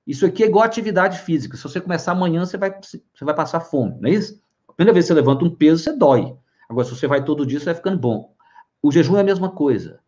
Isso 0.06 0.24
aqui 0.24 0.42
é 0.42 0.46
igual 0.46 0.64
atividade 0.64 1.18
física. 1.18 1.56
Se 1.56 1.62
você 1.64 1.80
começar 1.80 2.12
amanhã, 2.12 2.46
você 2.46 2.56
vai, 2.56 2.74
você 2.80 3.24
vai 3.24 3.34
passar 3.34 3.60
fome, 3.60 3.96
não 4.00 4.08
é 4.08 4.12
isso? 4.12 4.40
A 4.68 4.72
primeira 4.72 4.94
vez 4.94 5.04
que 5.04 5.08
você 5.08 5.14
levanta 5.14 5.44
um 5.44 5.50
peso, 5.50 5.82
você 5.82 5.94
dói. 5.94 6.34
Agora, 6.68 6.86
se 6.86 6.94
você 6.94 7.06
vai 7.06 7.22
todo 7.24 7.44
dia, 7.44 7.58
você 7.58 7.66
vai 7.66 7.74
ficando 7.74 7.98
bom. 7.98 8.32
O 8.80 8.92
jejum 8.92 9.16
é 9.16 9.20
a 9.20 9.24
mesma 9.24 9.50
coisa. 9.50 10.00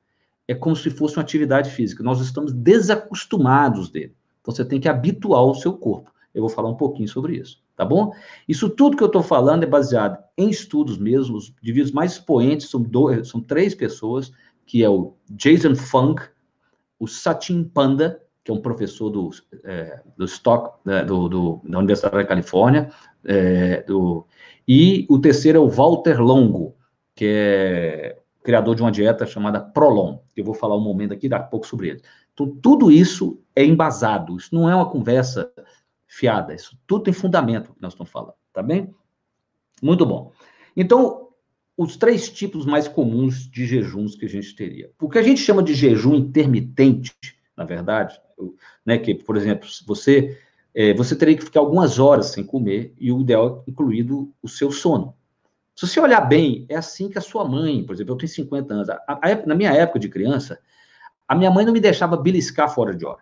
É 0.46 0.55
como 0.55 0.75
se 0.77 0.88
fosse 0.90 1.16
uma 1.16 1.23
atividade 1.23 1.70
física. 1.70 2.03
Nós 2.03 2.20
estamos 2.20 2.53
desacostumados 2.53 3.90
dele. 3.90 4.14
Então, 4.40 4.55
você 4.55 4.64
tem 4.64 4.81
que 4.81 4.88
habituar 4.88 5.42
o 5.42 5.55
seu 5.55 5.75
corpo. 5.75 6.11
Eu 6.35 6.40
vou 6.40 6.49
falar 6.49 6.70
um 6.70 6.77
pouquinho 6.77 7.09
sobre 7.09 7.37
isso. 7.37 7.60
Tá 7.81 7.85
bom? 7.87 8.12
Isso 8.47 8.69
tudo 8.69 8.95
que 8.95 9.03
eu 9.03 9.07
estou 9.07 9.23
falando 9.23 9.62
é 9.62 9.66
baseado 9.66 10.23
em 10.37 10.51
estudos 10.51 10.99
mesmo, 10.99 11.38
os 11.38 11.51
indivíduos 11.62 11.93
mais 11.93 12.12
expoentes 12.12 12.69
são, 12.69 12.83
dois, 12.83 13.27
são 13.27 13.40
três 13.40 13.75
pessoas, 13.75 14.31
que 14.66 14.85
é 14.85 14.90
o 14.90 15.14
Jason 15.31 15.75
Funk, 15.75 16.23
o 16.99 17.07
Sachin 17.09 17.64
Panda, 17.64 18.21
que 18.45 18.51
é 18.51 18.55
um 18.55 18.61
professor 18.61 19.09
do, 19.09 19.31
é, 19.64 20.03
do 20.14 20.27
Stock, 20.27 20.79
né, 20.85 21.03
do, 21.03 21.27
do, 21.27 21.61
da 21.64 21.79
Universidade 21.79 22.16
da 22.16 22.25
Califórnia, 22.27 22.90
é, 23.25 23.83
do, 23.85 24.27
e 24.69 25.07
o 25.09 25.19
terceiro 25.19 25.57
é 25.57 25.61
o 25.62 25.71
Walter 25.71 26.21
Longo, 26.21 26.77
que 27.14 27.25
é 27.27 28.19
criador 28.43 28.75
de 28.75 28.83
uma 28.83 28.93
dieta 28.93 29.25
chamada 29.25 29.59
Prolon, 29.59 30.19
que 30.35 30.43
eu 30.43 30.45
vou 30.45 30.55
falar 30.55 30.77
um 30.77 30.85
momento 30.85 31.14
aqui, 31.14 31.31
daqui 31.31 31.45
a 31.45 31.49
pouco 31.49 31.66
sobre 31.66 31.88
ele. 31.88 32.03
Então, 32.35 32.47
tudo 32.61 32.90
isso 32.90 33.40
é 33.57 33.64
embasado, 33.64 34.37
isso 34.37 34.55
não 34.55 34.69
é 34.69 34.75
uma 34.75 34.90
conversa 34.90 35.51
fiada. 36.11 36.53
Isso 36.53 36.77
tudo 36.87 37.05
tem 37.05 37.14
fundamento 37.14 37.73
que 37.73 37.81
nós 37.81 37.92
estamos 37.92 38.11
falando, 38.11 38.35
tá 38.53 38.62
bem? 38.62 38.92
Muito 39.81 40.05
bom. 40.05 40.33
Então, 40.77 41.29
os 41.77 41.96
três 41.96 42.29
tipos 42.29 42.66
mais 42.66 42.88
comuns 42.88 43.49
de 43.49 43.64
jejuns 43.64 44.16
que 44.16 44.27
a 44.27 44.29
gente 44.29 44.55
teria. 44.55 44.90
O 45.01 45.09
que 45.09 45.18
a 45.18 45.23
gente 45.23 45.40
chama 45.40 45.62
de 45.62 45.73
jejum 45.73 46.14
intermitente, 46.14 47.14
na 47.57 47.64
verdade, 47.64 48.20
né, 48.85 48.99
que, 48.99 49.14
por 49.14 49.37
exemplo, 49.37 49.68
você 49.87 50.37
é, 50.75 50.92
você 50.94 51.16
teria 51.16 51.37
que 51.37 51.44
ficar 51.44 51.61
algumas 51.61 51.99
horas 51.99 52.27
sem 52.27 52.44
comer 52.44 52.92
e 52.99 53.11
o 53.12 53.20
ideal 53.20 53.64
é 53.66 53.70
incluído 53.70 54.33
o 54.42 54.49
seu 54.49 54.70
sono. 54.70 55.14
Se 55.75 55.87
você 55.87 56.01
olhar 56.01 56.20
bem, 56.20 56.66
é 56.68 56.77
assim 56.77 57.09
que 57.09 57.18
a 57.18 57.23
sua 57.23 57.44
mãe, 57.44 57.85
por 57.85 57.94
exemplo, 57.94 58.14
eu 58.14 58.18
tenho 58.18 58.29
50 58.29 58.75
anos, 58.75 58.90
a, 58.90 59.01
a, 59.07 59.46
na 59.46 59.55
minha 59.55 59.73
época 59.73 59.99
de 59.99 60.09
criança, 60.09 60.61
a 61.27 61.35
minha 61.35 61.51
mãe 61.51 61.64
não 61.64 61.73
me 61.73 61.81
deixava 61.81 62.16
beliscar 62.16 62.73
fora 62.73 62.94
de 62.94 63.07
hora. 63.07 63.20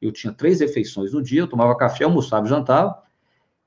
Eu 0.00 0.12
tinha 0.12 0.32
três 0.32 0.60
refeições 0.60 1.12
no 1.12 1.22
dia, 1.22 1.40
eu 1.40 1.48
tomava 1.48 1.76
café, 1.76 2.04
almoçava, 2.04 2.46
jantava, 2.46 3.02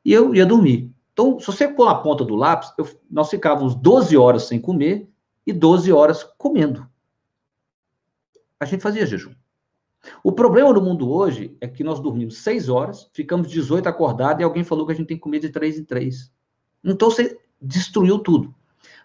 e 0.03 0.13
eu 0.13 0.33
ia 0.33 0.45
dormir. 0.45 0.91
Então, 1.13 1.39
se 1.39 1.47
você 1.47 1.67
pôr 1.67 1.85
na 1.85 1.95
ponta 1.95 2.23
do 2.23 2.35
lápis, 2.35 2.71
eu, 2.77 2.87
nós 3.09 3.29
ficávamos 3.29 3.75
12 3.75 4.15
horas 4.15 4.43
sem 4.43 4.59
comer 4.59 5.09
e 5.45 5.51
12 5.51 5.91
horas 5.91 6.23
comendo. 6.37 6.87
A 8.59 8.65
gente 8.65 8.81
fazia 8.81 9.05
jejum. 9.05 9.33
O 10.23 10.31
problema 10.31 10.73
do 10.73 10.81
mundo 10.81 11.11
hoje 11.11 11.57
é 11.59 11.67
que 11.67 11.83
nós 11.83 11.99
dormimos 11.99 12.37
6 12.37 12.69
horas, 12.69 13.09
ficamos 13.13 13.49
18 13.49 13.87
acordados 13.87 14.41
e 14.41 14.43
alguém 14.43 14.63
falou 14.63 14.85
que 14.85 14.93
a 14.93 14.95
gente 14.95 15.07
tem 15.07 15.17
que 15.17 15.23
comer 15.23 15.39
de 15.39 15.49
3 15.49 15.79
em 15.79 15.83
3. 15.83 16.31
Então 16.83 17.09
você 17.09 17.37
destruiu 17.61 18.19
tudo. 18.19 18.55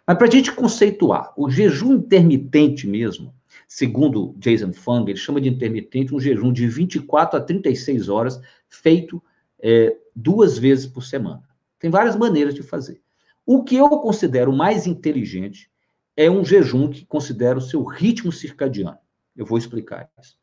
Mas 0.06 0.16
para 0.16 0.26
a 0.26 0.30
gente 0.30 0.52
conceituar, 0.52 1.32
o 1.36 1.50
jejum 1.50 1.94
intermitente 1.94 2.86
mesmo, 2.86 3.34
Segundo 3.66 4.34
Jason 4.38 4.72
Fung, 4.72 5.08
ele 5.08 5.18
chama 5.18 5.40
de 5.40 5.48
intermitente 5.48 6.14
um 6.14 6.20
jejum 6.20 6.52
de 6.52 6.66
24 6.66 7.38
a 7.38 7.42
36 7.42 8.08
horas, 8.08 8.40
feito 8.68 9.22
é, 9.60 9.96
duas 10.14 10.58
vezes 10.58 10.86
por 10.86 11.02
semana. 11.02 11.42
Tem 11.78 11.90
várias 11.90 12.16
maneiras 12.16 12.54
de 12.54 12.62
fazer. 12.62 13.00
O 13.46 13.62
que 13.62 13.76
eu 13.76 13.88
considero 13.88 14.52
mais 14.52 14.86
inteligente 14.86 15.70
é 16.16 16.30
um 16.30 16.44
jejum 16.44 16.88
que 16.88 17.04
considera 17.04 17.58
o 17.58 17.62
seu 17.62 17.82
ritmo 17.84 18.32
circadiano. 18.32 18.98
Eu 19.36 19.44
vou 19.44 19.58
explicar 19.58 20.08
isso. 20.20 20.38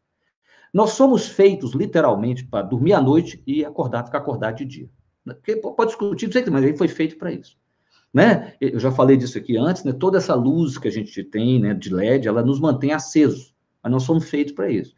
Nós 0.74 0.92
somos 0.92 1.28
feitos 1.28 1.74
literalmente 1.74 2.46
para 2.46 2.66
dormir 2.66 2.94
à 2.94 3.02
noite 3.02 3.42
e 3.46 3.66
acordar, 3.66 4.06
ficar 4.06 4.20
acordado 4.20 4.58
de 4.58 4.66
dia. 4.66 4.90
Porque 5.24 5.56
pode 5.56 5.92
discutir, 5.92 6.30
mas 6.50 6.64
ele 6.64 6.78
foi 6.78 6.88
feito 6.88 7.18
para 7.18 7.32
isso 7.32 7.61
né? 8.14 8.54
Eu 8.60 8.80
já 8.80 8.92
falei 8.92 9.16
disso 9.16 9.38
aqui 9.38 9.58
antes, 9.58 9.84
né? 9.84 9.94
Toda 9.94 10.18
essa 10.18 10.36
luz 10.36 10.78
que 10.78 10.88
a 10.88 10.92
gente 10.92 11.24
tem, 11.24 11.60
né, 11.60 11.74
de 11.74 11.94
LED, 11.94 12.28
ela 12.28 12.44
nos 12.44 12.60
mantém 12.60 12.92
acesos, 12.92 13.56
mas 13.82 13.92
nós 13.92 14.04
somos 14.04 14.30
feitos 14.30 14.54
para 14.54 14.70
isso. 14.70 14.94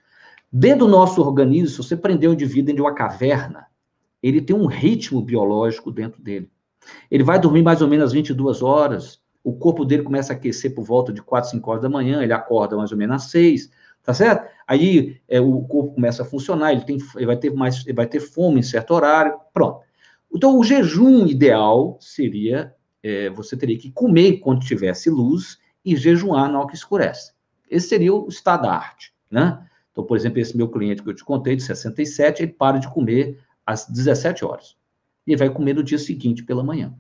Dentro 0.52 0.86
do 0.86 0.92
nosso 0.92 1.22
organismo, 1.22 1.70
se 1.70 1.78
você 1.78 1.96
prender 1.98 2.30
um 2.30 2.34
indivíduo 2.34 2.66
dentro 2.66 2.78
de 2.78 2.82
uma 2.82 2.96
caverna, 2.96 3.68
ele 4.22 4.42
tem 4.42 4.56
um 4.56 4.66
ritmo 4.66 5.22
biológico 5.22 5.92
dentro 5.92 6.22
dele. 6.22 6.50
Ele 7.10 7.24
vai 7.24 7.40
dormir 7.40 7.62
mais 7.62 7.82
ou 7.82 7.88
menos 7.88 8.06
às 8.06 8.14
22 8.14 8.62
horas, 8.62 9.22
o 9.44 9.54
corpo 9.54 9.84
dele 9.84 10.04
começa 10.04 10.32
a 10.32 10.36
aquecer 10.36 10.74
por 10.74 10.84
volta 10.84 11.12
de 11.12 11.22
4, 11.22 11.52
5 11.52 11.70
horas 11.70 11.84
da 11.84 11.90
manhã, 11.90 12.24
ele 12.24 12.34
acorda 12.34 12.78
mais 12.78 12.92
ou 12.92 12.98
menos 12.98 13.16
às 13.18 13.32
6, 13.32 13.70
tá 14.02 14.14
certo? 14.14 14.48
Aí 14.68 15.18
é, 15.28 15.42
o 15.42 15.62
corpo 15.62 15.96
começa 15.96 16.24
a 16.24 16.26
funcionar, 16.26 16.72
ele, 16.72 16.86
tem, 16.86 16.98
ele 17.16 17.26
vai 17.26 17.38
ter 17.38 17.54
mais, 17.54 17.86
ele 17.86 17.96
vai 17.96 18.08
ter 18.08 18.20
fome 18.20 18.60
em 18.60 18.64
certo 18.64 18.92
horário, 18.92 19.38
pronto. 19.54 19.82
Então, 20.34 20.58
o 20.58 20.64
jejum 20.64 21.28
ideal 21.28 21.98
seria 22.00 22.74
é, 23.04 23.30
você 23.30 23.58
teria 23.58 23.78
que 23.78 23.92
comer 23.92 24.40
quando 24.40 24.66
tivesse 24.66 25.10
luz 25.10 25.60
e 25.84 25.96
jejuar 25.96 26.50
na 26.50 26.60
hora 26.60 26.70
que 26.70 26.76
escurece. 26.76 27.34
Esse 27.70 27.90
seria 27.90 28.14
o 28.14 28.28
estado 28.30 28.64
da 28.64 28.74
arte, 28.74 29.14
né? 29.30 29.68
Então, 29.92 30.04
por 30.04 30.18
exemplo, 30.18 30.40
esse 30.40 30.56
meu 30.56 30.70
cliente 30.70 31.04
que 31.04 31.10
eu 31.10 31.14
te 31.14 31.24
contei, 31.24 31.56
de 31.56 31.64
67, 31.64 32.42
ele 32.42 32.54
para 32.54 32.80
de 32.80 32.88
comer 32.90 33.40
às 33.66 33.86
17 33.88 34.44
horas. 34.44 34.76
E 35.28 35.36
vai 35.36 35.50
comer 35.50 35.76
no 35.76 35.84
dia 35.84 36.00
seguinte, 36.00 36.44
pela 36.44 36.64
manhã. 36.64 36.94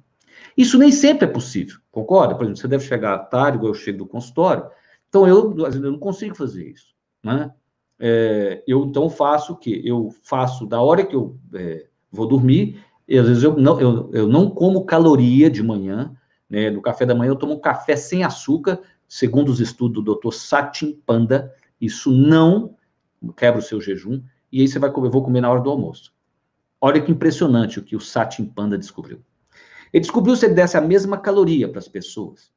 Isso 0.56 0.78
nem 0.78 0.92
sempre 0.92 1.28
é 1.28 1.32
possível, 1.32 1.80
concorda? 1.92 2.36
Por 2.36 2.44
exemplo, 2.44 2.60
você 2.60 2.68
deve 2.68 2.86
chegar 2.86 3.13
à 3.16 3.20
tarde, 3.20 3.58
igual 3.58 3.72
eu 3.72 3.78
chego 3.80 4.00
do 4.00 4.06
consultório. 4.06 4.66
Então, 5.10 5.28
eu, 5.28 5.56
eu 5.58 5.92
não 5.92 5.98
consigo 5.98 6.36
fazer 6.36 6.70
isso, 6.70 6.94
né? 7.24 7.52
É, 8.00 8.63
eu, 8.68 8.86
então, 8.86 9.10
faço 9.10 9.54
o 9.54 9.56
quê? 9.56 9.82
Eu 9.84 10.10
faço 10.24 10.66
da 10.66 10.82
hora 10.82 11.06
que 11.06 11.16
eu 11.16 11.38
é, 11.54 11.88
vou 12.12 12.28
dormir, 12.28 12.84
e, 13.08 13.18
às 13.18 13.28
vezes 13.28 13.44
eu 13.44 13.56
não, 13.58 13.80
eu, 13.80 14.10
eu 14.13 14.28
não 14.28 14.50
como 14.50 14.86
caloria 14.86 15.50
de 15.50 15.62
manhã, 15.62 16.16
né? 16.50 16.70
No 16.70 16.82
café 16.82 17.06
da 17.06 17.16
manhã 17.16 17.32
eu 17.32 17.36
tomo 17.36 17.54
um 17.54 17.60
café 17.60 17.96
sem 17.96 18.24
açúcar, 18.24 18.80
segundo 19.08 19.50
os 19.50 19.60
estudos 19.60 20.04
do 20.04 20.16
Dr. 20.16 20.32
Satin 20.32 20.94
Panda, 21.06 21.54
isso 21.80 22.12
não 22.12 22.76
quebra 23.36 23.60
o 23.60 23.63
seu 23.63 23.82
jejum, 23.82 24.22
e 24.52 24.62
aí 24.62 24.68
você 24.68 24.80
vai 24.80 24.92
comer, 24.92 25.10
vou 25.10 25.24
comer 25.24 25.42
na 25.42 25.50
hora 25.50 25.62
do 25.62 25.70
almoço. 25.70 26.13
Olha 26.80 27.02
que 27.02 27.12
impressionante 27.12 27.80
o 27.80 27.84
que 27.84 27.96
o 27.96 28.00
Satin 28.00 28.46
Panda 28.46 28.78
descobriu. 28.78 29.22
Ele 29.92 30.02
descobriu 30.02 30.36
se 30.36 30.46
ele 30.46 30.54
desse 30.54 30.78
a 30.78 30.82
mesma 30.82 31.18
caloria 31.18 31.70
para 31.70 31.80
as 31.80 31.88
pessoas, 31.88 32.52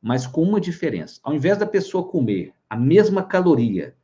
mas 0.00 0.26
com 0.26 0.42
uma 0.42 0.60
diferença. 0.60 1.20
Ao 1.22 1.34
invés 1.34 1.58
da 1.58 1.66
pessoa 1.66 2.06
comer 2.08 2.52
a 2.68 2.76
mesma 2.76 3.22
caloria 3.22 3.94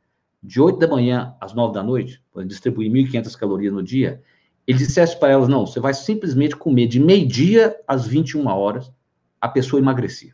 de 0.41 0.61
8 0.61 0.79
da 0.79 0.87
manhã 0.87 1.35
às 1.39 1.53
9 1.53 1.73
da 1.73 1.83
noite, 1.83 2.21
distribuir 2.45 2.91
1.500 2.91 3.35
calorias 3.37 3.73
no 3.73 3.83
dia, 3.83 4.21
ele 4.67 4.77
dissesse 4.77 5.19
para 5.19 5.31
elas, 5.31 5.47
não, 5.47 5.65
você 5.65 5.79
vai 5.79 5.93
simplesmente 5.93 6.55
comer 6.55 6.87
de 6.87 6.99
meio-dia 6.99 7.75
às 7.87 8.07
21 8.07 8.47
horas, 8.47 8.91
a 9.39 9.47
pessoa 9.47 9.79
emagrecia. 9.79 10.33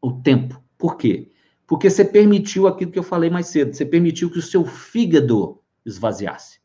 O 0.00 0.12
tempo. 0.12 0.62
Por 0.78 0.96
quê? 0.96 1.30
Porque 1.66 1.90
você 1.90 2.04
permitiu 2.04 2.66
aquilo 2.66 2.90
que 2.90 2.98
eu 2.98 3.02
falei 3.02 3.28
mais 3.28 3.48
cedo, 3.48 3.74
você 3.74 3.84
permitiu 3.84 4.30
que 4.30 4.38
o 4.38 4.42
seu 4.42 4.64
fígado 4.64 5.60
esvaziasse. 5.84 6.60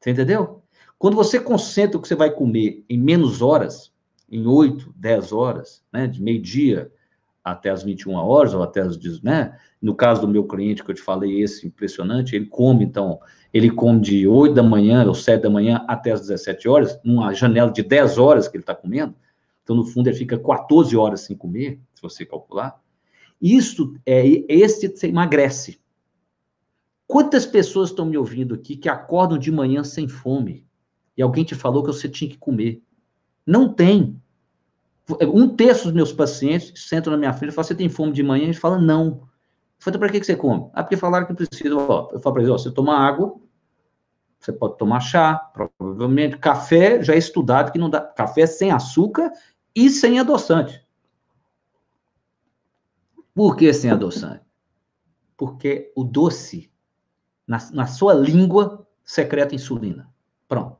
Você 0.00 0.10
entendeu? 0.10 0.62
Quando 0.98 1.16
você 1.16 1.40
concentra 1.40 1.98
o 1.98 2.00
que 2.00 2.08
você 2.08 2.14
vai 2.14 2.30
comer 2.30 2.84
em 2.88 2.98
menos 2.98 3.42
horas, 3.42 3.92
em 4.30 4.46
8, 4.46 4.94
10 4.96 5.32
horas, 5.32 5.84
né, 5.92 6.06
de 6.06 6.22
meio-dia 6.22 6.92
até 7.42 7.70
as 7.70 7.82
21 7.82 8.12
horas, 8.14 8.54
ou 8.54 8.62
até 8.62 8.80
as, 8.80 8.98
né? 9.22 9.56
No 9.80 9.94
caso 9.94 10.20
do 10.20 10.28
meu 10.28 10.44
cliente 10.44 10.84
que 10.84 10.90
eu 10.90 10.94
te 10.94 11.00
falei, 11.00 11.40
esse 11.40 11.66
impressionante, 11.66 12.36
ele 12.36 12.46
come, 12.46 12.84
então, 12.84 13.18
ele 13.52 13.70
come 13.70 14.00
de 14.00 14.26
8 14.26 14.54
da 14.54 14.62
manhã 14.62 15.04
ou 15.06 15.14
7 15.14 15.42
da 15.42 15.50
manhã 15.50 15.84
até 15.88 16.12
as 16.12 16.20
17 16.20 16.68
horas, 16.68 17.00
numa 17.02 17.32
janela 17.32 17.70
de 17.70 17.82
10 17.82 18.18
horas 18.18 18.46
que 18.46 18.56
ele 18.56 18.62
está 18.62 18.74
comendo. 18.74 19.14
Então, 19.62 19.74
no 19.74 19.84
fundo, 19.84 20.08
ele 20.08 20.16
fica 20.16 20.38
14 20.38 20.96
horas 20.96 21.20
sem 21.22 21.36
comer, 21.36 21.80
se 21.94 22.02
você 22.02 22.26
calcular. 22.26 22.80
Isso 23.40 23.94
é 24.04 24.26
esse 24.48 24.88
você 24.88 25.08
emagrece. 25.08 25.80
Quantas 27.06 27.46
pessoas 27.46 27.90
estão 27.90 28.04
me 28.04 28.16
ouvindo 28.16 28.54
aqui 28.54 28.76
que 28.76 28.88
acordam 28.88 29.38
de 29.38 29.50
manhã 29.50 29.82
sem 29.82 30.06
fome? 30.06 30.66
E 31.16 31.22
alguém 31.22 31.42
te 31.42 31.54
falou 31.54 31.82
que 31.82 31.92
você 31.92 32.08
tinha 32.08 32.30
que 32.30 32.38
comer. 32.38 32.82
Não 33.46 33.72
tem. 33.72 34.20
Um 35.22 35.48
terço 35.48 35.84
dos 35.84 35.92
meus 35.92 36.12
pacientes 36.12 36.72
sentam 36.88 37.10
na 37.10 37.16
minha 37.16 37.32
frente 37.32 37.52
e 37.52 37.54
falam: 37.54 37.66
Você 37.66 37.74
tem 37.74 37.88
fome 37.88 38.12
de 38.12 38.22
manhã? 38.22 38.48
E 38.48 38.54
fala: 38.54 38.78
Não. 38.78 39.06
Eu 39.06 39.28
falo: 39.78 39.98
Para 39.98 40.10
que, 40.10 40.20
que 40.20 40.26
você 40.26 40.36
come? 40.36 40.70
Ah, 40.74 40.82
porque 40.82 40.96
falaram 40.96 41.26
que 41.26 41.34
precisa. 41.34 41.74
Ó, 41.76 42.10
eu 42.12 42.20
falo 42.20 42.34
para 42.34 42.42
eles: 42.42 42.52
ó, 42.52 42.58
Você 42.58 42.70
toma 42.70 42.96
água, 42.96 43.34
você 44.38 44.52
pode 44.52 44.78
tomar 44.78 45.00
chá, 45.00 45.34
provavelmente. 45.34 46.38
Café 46.38 47.02
já 47.02 47.14
é 47.14 47.18
estudado 47.18 47.70
que 47.70 47.78
não 47.78 47.90
dá. 47.90 48.00
Café 48.00 48.46
sem 48.46 48.70
açúcar 48.70 49.30
e 49.74 49.90
sem 49.90 50.18
adoçante. 50.18 50.84
Por 53.34 53.56
que 53.56 53.72
sem 53.72 53.90
adoçante? 53.90 54.44
Porque 55.36 55.92
o 55.94 56.04
doce, 56.04 56.70
na, 57.46 57.58
na 57.72 57.86
sua 57.86 58.14
língua, 58.14 58.86
secreta 59.04 59.54
insulina. 59.54 60.12
Pronto. 60.48 60.78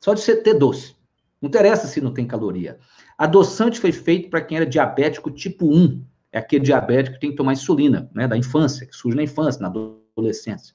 Só 0.00 0.14
de 0.14 0.20
você 0.20 0.36
ter 0.36 0.54
doce. 0.54 0.96
Não 1.40 1.48
interessa 1.48 1.88
se 1.88 2.00
não 2.00 2.14
tem 2.14 2.26
caloria. 2.26 2.78
Adoçante 3.22 3.78
foi 3.78 3.92
feito 3.92 4.28
para 4.28 4.40
quem 4.40 4.56
era 4.56 4.66
diabético 4.66 5.30
tipo 5.30 5.72
1. 5.72 6.04
É 6.32 6.40
aquele 6.40 6.64
diabético 6.64 7.14
que 7.14 7.20
tem 7.20 7.30
que 7.30 7.36
tomar 7.36 7.52
insulina, 7.52 8.10
né, 8.12 8.26
da 8.26 8.36
infância, 8.36 8.84
que 8.84 8.96
surge 8.96 9.16
na 9.16 9.22
infância, 9.22 9.62
na 9.62 9.68
adolescência. 9.68 10.74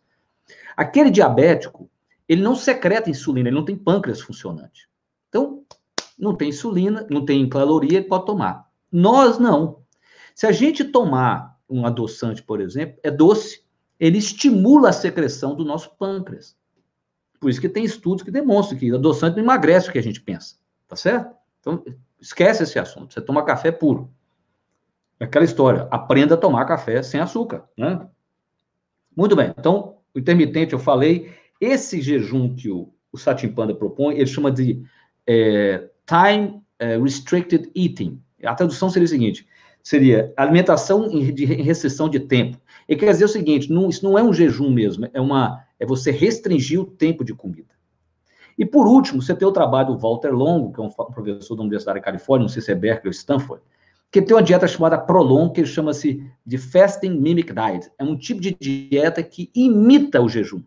Aquele 0.78 1.12
diabético, 1.12 1.92
ele 2.26 2.42
não 2.42 2.56
secreta 2.56 3.10
insulina, 3.10 3.50
ele 3.50 3.56
não 3.58 3.66
tem 3.66 3.76
pâncreas 3.76 4.22
funcionante. 4.22 4.88
Então, 5.28 5.66
não 6.18 6.34
tem 6.34 6.48
insulina, 6.48 7.06
não 7.10 7.26
tem 7.26 7.50
caloria, 7.50 7.98
ele 7.98 8.08
pode 8.08 8.26
tomar. 8.26 8.70
Nós 8.90 9.38
não. 9.38 9.82
Se 10.34 10.48
a 10.48 10.52
gente 10.54 10.86
tomar 10.86 11.60
um 11.70 11.86
adoçante, 11.86 12.42
por 12.42 12.62
exemplo, 12.62 12.98
é 13.04 13.12
doce, 13.12 13.62
ele 14.00 14.20
estimula 14.20 14.88
a 14.88 14.94
secreção 14.94 15.54
do 15.54 15.66
nosso 15.66 15.98
pâncreas. 15.98 16.56
Por 17.42 17.50
isso 17.50 17.60
que 17.60 17.68
tem 17.68 17.84
estudos 17.84 18.24
que 18.24 18.32
demonstram 18.32 18.80
que 18.80 18.90
adoçante 18.90 19.36
não 19.36 19.44
emagrece 19.44 19.90
o 19.90 19.92
que 19.92 20.00
a 20.00 20.04
gente 20.04 20.22
pensa, 20.22 20.56
tá 20.88 20.96
certo? 20.96 21.36
Então, 21.60 21.84
esquece 22.20 22.64
esse 22.64 22.80
assunto. 22.80 23.14
Você 23.14 23.22
toma 23.22 23.46
café 23.46 23.72
puro. 23.72 24.10
É 25.20 25.26
aquela 25.26 25.46
história, 25.46 25.88
aprenda 25.90 26.36
a 26.36 26.38
tomar 26.38 26.66
café 26.66 27.02
sem 27.02 27.20
açúcar, 27.20 27.64
né? 27.78 28.08
Muito 29.16 29.36
bem. 29.36 29.54
Então, 29.58 29.98
o 30.14 30.20
intermitente 30.20 30.74
eu 30.74 30.80
falei, 30.80 31.32
esse 31.60 32.02
jejum 32.02 32.56
que 32.56 32.70
o, 32.70 32.94
o 33.12 33.18
Satin 33.18 33.50
Panda 33.50 33.74
propõe, 33.74 34.16
ele 34.16 34.28
chama 34.28 34.52
de 34.52 34.84
é, 35.26 35.90
time 36.06 36.62
é, 36.78 36.98
restricted 37.00 37.72
eating. 37.76 38.22
A 38.44 38.54
tradução 38.54 38.90
seria 38.90 39.06
o 39.06 39.10
seguinte: 39.10 39.48
seria 39.82 40.32
alimentação 40.38 41.10
de 41.10 41.46
restrição 41.46 42.08
de 42.08 42.20
tempo. 42.20 42.58
E 42.88 42.96
quer 42.96 43.12
dizer 43.12 43.26
o 43.26 43.30
seguinte: 43.30 43.72
não, 43.72 43.90
isso 43.90 44.04
não 44.04 44.18
é 44.18 44.24
um 44.24 44.34
jejum 44.34 44.70
mesmo, 44.70 45.10
é 45.12 45.20
uma 45.20 45.66
é 45.80 45.86
você 45.86 46.12
restringir 46.12 46.80
o 46.80 46.86
tempo 46.86 47.24
de 47.24 47.34
comida. 47.34 47.77
E 48.58 48.66
por 48.66 48.88
último, 48.88 49.22
você 49.22 49.36
tem 49.36 49.48
o 49.48 49.52
trabalho 49.52 49.94
do 49.94 49.98
Walter 49.98 50.32
Longo, 50.32 50.74
que 50.74 50.80
é 50.80 50.84
um 50.84 50.90
professor 50.90 51.56
da 51.56 51.62
Universidade 51.62 52.00
da 52.00 52.04
Califórnia, 52.04 52.44
não 52.44 52.50
sei 52.50 52.62
se 52.62 52.72
é 52.72 52.76
Berkeley 52.76 53.10
ou 53.10 53.12
Stanford, 53.12 53.62
que 54.12 54.22
tem 54.22 54.36
uma 54.36 54.42
dieta 54.42 54.68
chamada 54.68 54.98
Prolong, 54.98 55.52
que 55.52 55.66
chama-se 55.66 56.24
de 56.46 56.58
Fasting 56.58 57.20
Mimic 57.20 57.54
Diet. 57.54 57.92
É 58.00 58.04
um 58.04 58.18
tipo 58.18 58.42
de 58.42 58.58
dieta 58.60 59.22
que 59.22 59.52
imita 59.54 60.22
o 60.22 60.30
jejum. 60.30 60.64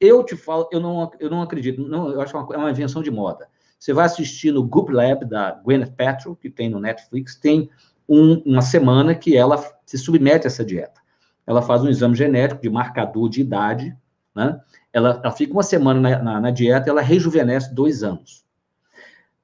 Eu 0.00 0.24
te 0.24 0.36
falo, 0.36 0.68
eu 0.72 0.80
não, 0.80 1.10
eu 1.18 1.28
não 1.28 1.42
acredito, 1.42 1.82
não, 1.82 2.10
eu 2.10 2.20
acho 2.20 2.32
que 2.32 2.38
é 2.38 2.40
uma, 2.40 2.54
é 2.54 2.58
uma 2.58 2.70
invenção 2.70 3.02
de 3.02 3.10
moda. 3.10 3.48
Você 3.78 3.92
vai 3.92 4.06
assistir 4.06 4.52
no 4.52 4.64
Goop 4.64 4.92
Lab 4.92 5.24
da 5.24 5.52
Gwyneth 5.52 5.92
Paltrow, 5.96 6.34
que 6.34 6.48
tem 6.48 6.68
no 6.68 6.80
Netflix, 6.80 7.36
tem 7.36 7.68
um, 8.08 8.42
uma 8.46 8.62
semana 8.62 9.14
que 9.14 9.36
ela 9.36 9.62
se 9.84 9.98
submete 9.98 10.46
a 10.46 10.48
essa 10.48 10.64
dieta. 10.64 11.00
Ela 11.46 11.62
faz 11.62 11.82
um 11.82 11.88
exame 11.88 12.14
genético 12.14 12.62
de 12.62 12.70
marcador 12.70 13.28
de 13.28 13.40
idade, 13.40 13.96
né? 14.34 14.60
Ela, 14.92 15.20
ela 15.22 15.32
fica 15.32 15.52
uma 15.52 15.62
semana 15.62 16.00
na, 16.00 16.22
na, 16.22 16.40
na 16.40 16.50
dieta 16.50 16.88
ela 16.88 17.00
rejuvenesce 17.00 17.74
dois 17.74 18.02
anos. 18.02 18.44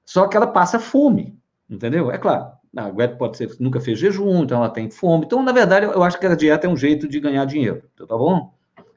Só 0.05 0.27
que 0.27 0.37
ela 0.37 0.47
passa 0.47 0.79
fome, 0.79 1.39
entendeu? 1.69 2.11
É 2.11 2.19
claro, 2.19 2.53
a 2.77 2.91
Gwyneth 2.91 3.17
pode 3.17 3.37
ser 3.37 3.55
nunca 3.61 3.81
fez 3.81 3.99
jejum, 3.99 4.43
então 4.43 4.59
ela 4.59 4.71
tem 4.71 4.91
fome. 4.91 5.25
Então, 5.25 5.43
na 5.43 5.53
verdade, 5.53 5.87
eu 5.87 6.03
acho 6.03 6.19
que 6.19 6.27
a 6.27 6.35
dieta 6.35 6.67
é 6.67 6.71
um 6.71 6.77
jeito 6.77 7.09
de 7.09 7.21
ganhar 7.21 7.45
dinheiro, 7.45 7.83
tá 7.97 8.17
bom? 8.17 8.53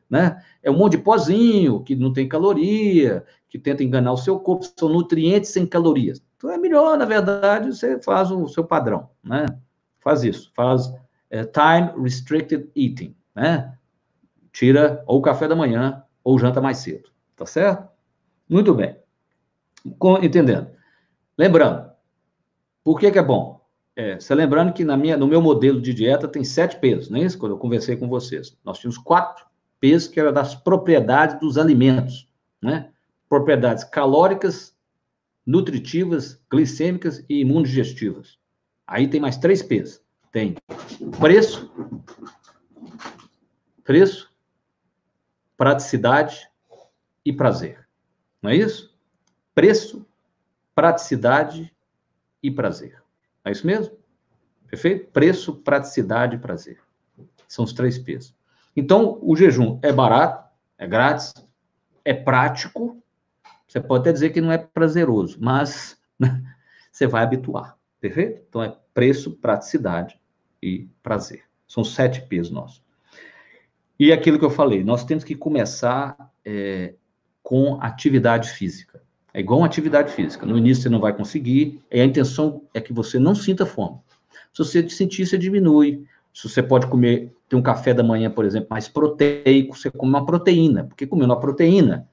Né? 0.10 0.42
É 0.64 0.72
um 0.72 0.78
monte 0.78 0.94
de 0.94 1.04
pozinho 1.04 1.84
que 1.84 1.96
não 1.96 2.14
tem 2.14 2.28
caloria, 2.28 3.26
que 3.50 3.60
tenta 3.60 3.84
enganar 3.84 4.14
o 4.14 4.18
seu 4.18 4.40
corpo, 4.40 4.66
são 4.78 4.90
nutrientes 4.90 5.52
sem 5.52 5.66
calorias. 5.66 6.22
Então 6.38 6.52
é 6.52 6.58
melhor, 6.58 6.98
na 6.98 7.06
verdade, 7.06 7.76
você 7.76 8.02
faz 8.02 8.32
o 8.32 8.48
seu 8.48 8.64
padrão, 8.64 9.10
né? 9.24 9.46
Faz 10.00 10.24
isso, 10.24 10.52
faz 10.56 10.94
é, 11.30 11.44
time 11.44 11.92
restricted 12.02 12.70
eating, 12.76 13.16
né? 13.36 13.74
Tira 14.54 15.04
ou 15.06 15.20
o 15.20 15.22
café 15.22 15.48
da 15.48 15.56
manhã 15.56 16.04
ou 16.28 16.38
janta 16.38 16.60
mais 16.60 16.80
cedo, 16.80 17.10
tá 17.38 17.46
certo? 17.46 17.88
Muito 18.50 18.74
bem. 18.74 18.98
Com, 19.98 20.18
entendendo. 20.22 20.70
Lembrando, 21.38 21.90
por 22.84 23.00
que, 23.00 23.10
que 23.10 23.18
é 23.18 23.24
bom? 23.24 23.66
É, 23.96 24.20
você 24.20 24.36
lembrando 24.36 24.74
que 24.74 24.84
na 24.84 24.98
minha, 24.98 25.16
no 25.16 25.26
meu 25.26 25.42
modelo 25.42 25.80
de 25.80 25.94
dieta 25.94 26.28
tem 26.28 26.44
sete 26.44 26.82
pesos, 26.82 27.10
não 27.10 27.18
é 27.18 27.22
isso? 27.22 27.38
Quando 27.38 27.54
eu 27.54 27.58
conversei 27.58 27.96
com 27.96 28.10
vocês. 28.10 28.58
Nós 28.66 28.78
tínhamos 28.78 28.98
quatro 28.98 29.46
pesos 29.80 30.10
que 30.10 30.20
eram 30.20 30.34
das 30.34 30.54
propriedades 30.54 31.40
dos 31.40 31.58
alimentos, 31.58 32.30
né? 32.62 32.92
Propriedades 33.30 33.86
calóricas, 33.86 34.76
nutritivas, 35.46 36.44
glicêmicas 36.52 37.24
e 37.30 37.40
imunodigestivas. 37.40 38.38
Aí 38.86 39.08
tem 39.08 39.22
mais 39.22 39.38
três 39.38 39.63
P's. 39.63 40.02
Tem 40.34 40.58
preço, 41.22 41.72
preço, 43.86 44.30
praticidade 45.58 46.50
e 47.26 47.34
prazer. 47.34 47.88
Não 48.41 48.52
é 48.52 48.56
isso? 48.56 48.96
Preço, 49.54 50.06
praticidade 50.74 51.74
e 52.41 52.52
prazer. 52.52 53.02
É 53.43 53.52
isso 53.52 53.65
mesmo? 53.65 53.98
Perfeito? 54.67 55.12
Preço, 55.12 55.56
praticidade 55.56 56.36
e 56.36 56.39
prazer. 56.39 56.80
São 57.48 57.65
os 57.65 57.74
três 57.74 57.98
P's. 57.98 58.36
Então, 58.76 59.17
o 59.22 59.36
jejum 59.36 59.80
é 59.82 59.91
barato, 59.91 60.48
é 60.78 60.86
grátis, 60.86 61.34
é 62.06 62.13
prático 62.13 63.02
você 63.67 63.82
pode 63.82 64.02
até 64.02 64.13
dizer 64.13 64.30
que 64.30 64.39
não 64.39 64.52
é 64.52 64.58
prazeroso, 64.58 65.38
mas 65.41 66.00
você 66.91 67.06
vai 67.06 67.24
habituar, 67.24 67.78
perfeito? 68.00 68.41
Então 68.48 68.63
é 68.63 68.76
preço, 68.93 69.32
praticidade 69.38 70.20
e 70.62 70.88
prazer. 71.04 71.43
São 71.67 71.84
sete 71.84 72.22
P's 72.28 72.50
nossos. 72.50 72.82
E 74.00 74.12
aquilo 74.12 74.38
que 74.38 74.46
eu 74.46 74.50
falei, 74.50 74.84
nós 74.84 75.04
temos 75.04 75.24
que 75.24 75.36
começar 75.36 76.16
é, 76.46 76.94
com 77.42 77.80
atividade 77.82 78.50
física. 78.50 79.02
É 79.34 79.40
igual 79.40 79.60
uma 79.60 79.66
atividade 79.66 80.12
física. 80.12 80.46
No 80.46 80.58
início 80.58 80.84
você 80.84 80.90
não 80.90 81.00
vai 81.00 81.14
conseguir, 81.14 81.82
e 81.92 82.00
a 82.00 82.06
intenção 82.06 82.64
é 82.74 82.82
que 82.82 82.94
você 82.94 83.18
não 83.18 83.34
sinta 83.34 83.66
fome. 83.66 83.98
Se 84.54 84.64
você 84.64 84.90
sentir, 84.90 85.26
você 85.26 85.38
diminui. 85.38 86.06
Se 86.34 86.48
você 86.48 86.62
pode 86.62 86.88
comer, 86.88 87.34
ter 87.50 87.56
um 87.56 87.62
café 87.62 87.94
da 87.94 88.04
manhã, 88.04 88.30
por 88.30 88.46
exemplo, 88.46 88.68
mais 88.70 88.88
proteico, 88.88 89.76
você 89.76 89.90
come 89.90 90.12
uma 90.12 90.26
proteína, 90.26 90.84
porque 90.84 91.08
comendo 91.08 91.34
uma 91.34 91.40
proteína, 91.40 92.08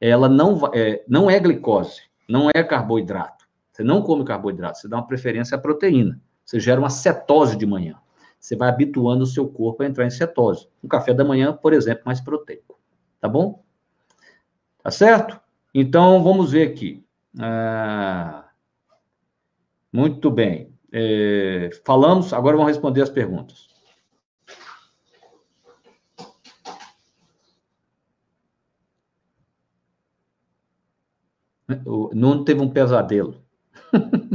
ela 0.00 0.28
não, 0.28 0.70
é, 0.72 1.02
não 1.06 1.30
é 1.30 1.38
glicose, 1.38 2.02
não 2.28 2.50
é 2.54 2.62
carboidrato. 2.62 3.46
Você 3.72 3.82
não 3.82 4.00
come 4.00 4.24
carboidrato, 4.24 4.78
você 4.78 4.88
dá 4.88 4.96
uma 4.96 5.06
preferência 5.06 5.56
à 5.56 5.60
proteína. 5.60 6.18
Você 6.44 6.58
gera 6.60 6.80
uma 6.80 6.88
cetose 6.88 7.56
de 7.56 7.66
manhã. 7.66 7.96
Você 8.38 8.56
vai 8.56 8.68
habituando 8.68 9.24
o 9.24 9.26
seu 9.26 9.48
corpo 9.48 9.82
a 9.82 9.86
entrar 9.86 10.06
em 10.06 10.10
cetose. 10.10 10.68
Um 10.82 10.88
café 10.88 11.12
da 11.12 11.24
manhã, 11.24 11.52
por 11.52 11.72
exemplo, 11.72 12.02
mais 12.06 12.20
proteico. 12.20 12.78
Tá 13.20 13.28
bom? 13.28 13.64
Tá 14.82 14.90
certo? 14.90 15.40
Então, 15.74 16.22
vamos 16.22 16.52
ver 16.52 16.68
aqui. 16.68 17.04
Ah, 17.38 18.48
muito 19.92 20.30
bem. 20.30 20.72
É, 20.92 21.70
falamos, 21.84 22.32
agora 22.32 22.56
vamos 22.56 22.72
responder 22.72 23.02
as 23.02 23.10
perguntas. 23.10 23.68
O 31.84 32.10
Nuno 32.14 32.44
teve 32.44 32.60
um 32.60 32.70
pesadelo. 32.70 33.42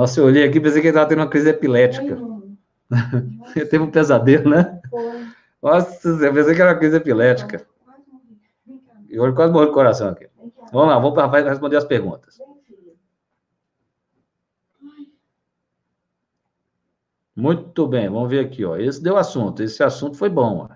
Nossa, 0.00 0.18
eu 0.18 0.24
olhei 0.24 0.44
aqui 0.44 0.56
e 0.56 0.60
pensei 0.62 0.80
que 0.80 0.86
ele 0.86 0.92
estava 0.92 1.06
tendo 1.06 1.18
uma 1.18 1.28
crise 1.28 1.50
epilética. 1.50 2.16
ele 3.54 3.66
teve 3.68 3.80
um 3.80 3.90
pesadelo, 3.90 4.48
né? 4.48 4.80
Foi. 4.88 5.26
Nossa, 5.62 6.08
eu 6.08 6.32
pensei 6.32 6.54
que 6.54 6.62
era 6.62 6.72
uma 6.72 6.78
crise 6.78 6.96
epilética. 6.96 7.66
Eu 9.10 9.34
quase 9.34 9.52
morri 9.52 9.66
do 9.66 9.74
coração 9.74 10.08
aqui. 10.08 10.26
Vamos 10.72 10.88
lá, 10.88 10.98
vamos 10.98 11.12
para 11.12 11.50
responder 11.50 11.76
as 11.76 11.84
perguntas. 11.84 12.38
Muito 17.36 17.86
bem, 17.86 18.08
vamos 18.08 18.30
ver 18.30 18.46
aqui, 18.46 18.64
ó. 18.64 18.78
Esse 18.78 19.02
deu 19.02 19.18
assunto, 19.18 19.62
esse 19.62 19.82
assunto 19.82 20.16
foi 20.16 20.30
bom. 20.30 20.66
Ó. 20.66 20.74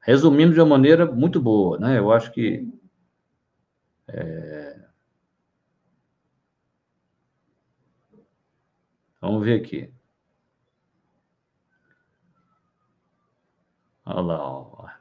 Resumindo 0.00 0.52
de 0.52 0.60
uma 0.60 0.66
maneira 0.66 1.06
muito 1.06 1.40
boa, 1.40 1.78
né? 1.78 2.00
Eu 2.00 2.10
acho 2.10 2.32
que 2.32 2.68
é... 4.08 4.59
Vamos 9.20 9.44
ver 9.44 9.60
aqui. 9.60 9.92
Olha 14.04 14.20
lá. 14.20 15.00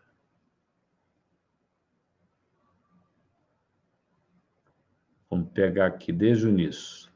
Vamos 5.30 5.52
pegar 5.52 5.88
aqui 5.88 6.12
desde 6.12 6.48
o 6.48 6.50
início. 6.50 7.10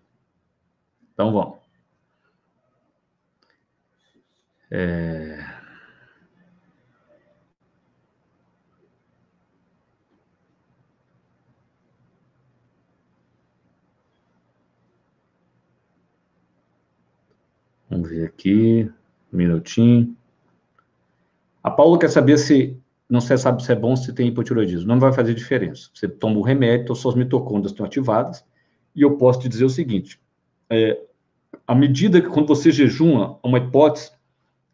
Então, 1.13 1.33
vamos. 1.33 1.59
É... 4.71 5.62
Vamos 17.93 18.09
ver 18.09 18.25
aqui, 18.25 18.89
um 19.31 19.37
minutinho. 19.37 20.17
A 21.61 21.69
Paula 21.69 21.99
quer 21.99 22.09
saber 22.09 22.39
se 22.39 22.75
não 23.07 23.21
se 23.21 23.37
sabe 23.37 23.63
se 23.63 23.71
é 23.71 23.75
bom 23.75 23.95
se 23.95 24.11
tem 24.13 24.29
hipotiroidismo. 24.29 24.87
Não 24.87 24.99
vai 24.99 25.13
fazer 25.13 25.35
diferença. 25.35 25.91
Você 25.93 26.07
toma 26.07 26.39
o 26.39 26.41
remédio, 26.41 26.85
então 26.85 26.95
suas 26.95 27.13
mitocôndrias 27.13 27.71
estão 27.71 27.85
ativadas. 27.85 28.43
E 28.95 29.03
eu 29.03 29.15
posso 29.15 29.41
te 29.41 29.47
dizer 29.47 29.65
o 29.65 29.69
seguinte: 29.69 30.19
é, 30.71 30.99
à 31.67 31.75
medida 31.75 32.19
que 32.19 32.29
quando 32.29 32.47
você 32.47 32.71
jejuma, 32.71 33.37
uma 33.43 33.59
hipótese 33.59 34.11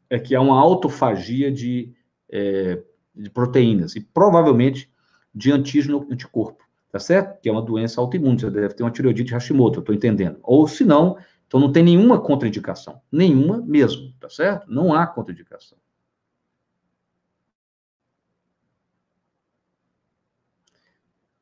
é 0.09 0.17
que 0.17 0.33
há 0.33 0.39
uma 0.39 0.57
autofagia 0.57 1.51
de, 1.51 1.91
é, 2.31 2.81
de 3.13 3.29
proteínas 3.29 3.97
e 3.97 3.99
provavelmente 3.99 4.89
de 5.35 5.51
antígeno 5.51 6.07
anticorpo, 6.09 6.63
tá 6.89 6.99
certo? 6.99 7.41
Que 7.41 7.49
é 7.49 7.51
uma 7.51 7.61
doença 7.61 7.99
autoimune. 7.99 8.39
Você 8.39 8.49
deve 8.49 8.73
ter 8.75 8.83
uma 8.83 8.91
tireoidite 8.91 9.33
Hashimoto, 9.33 9.79
eu 9.79 9.81
estou 9.81 9.93
entendendo. 9.93 10.39
Ou 10.41 10.65
se 10.69 10.85
não, 10.85 11.17
então 11.49 11.59
não 11.59 11.71
tem 11.71 11.81
nenhuma 11.81 12.21
contraindicação, 12.21 13.01
nenhuma 13.11 13.57
mesmo, 13.57 14.13
tá 14.19 14.29
certo? 14.29 14.71
Não 14.71 14.93
há 14.93 15.07
contraindicação. 15.07 15.79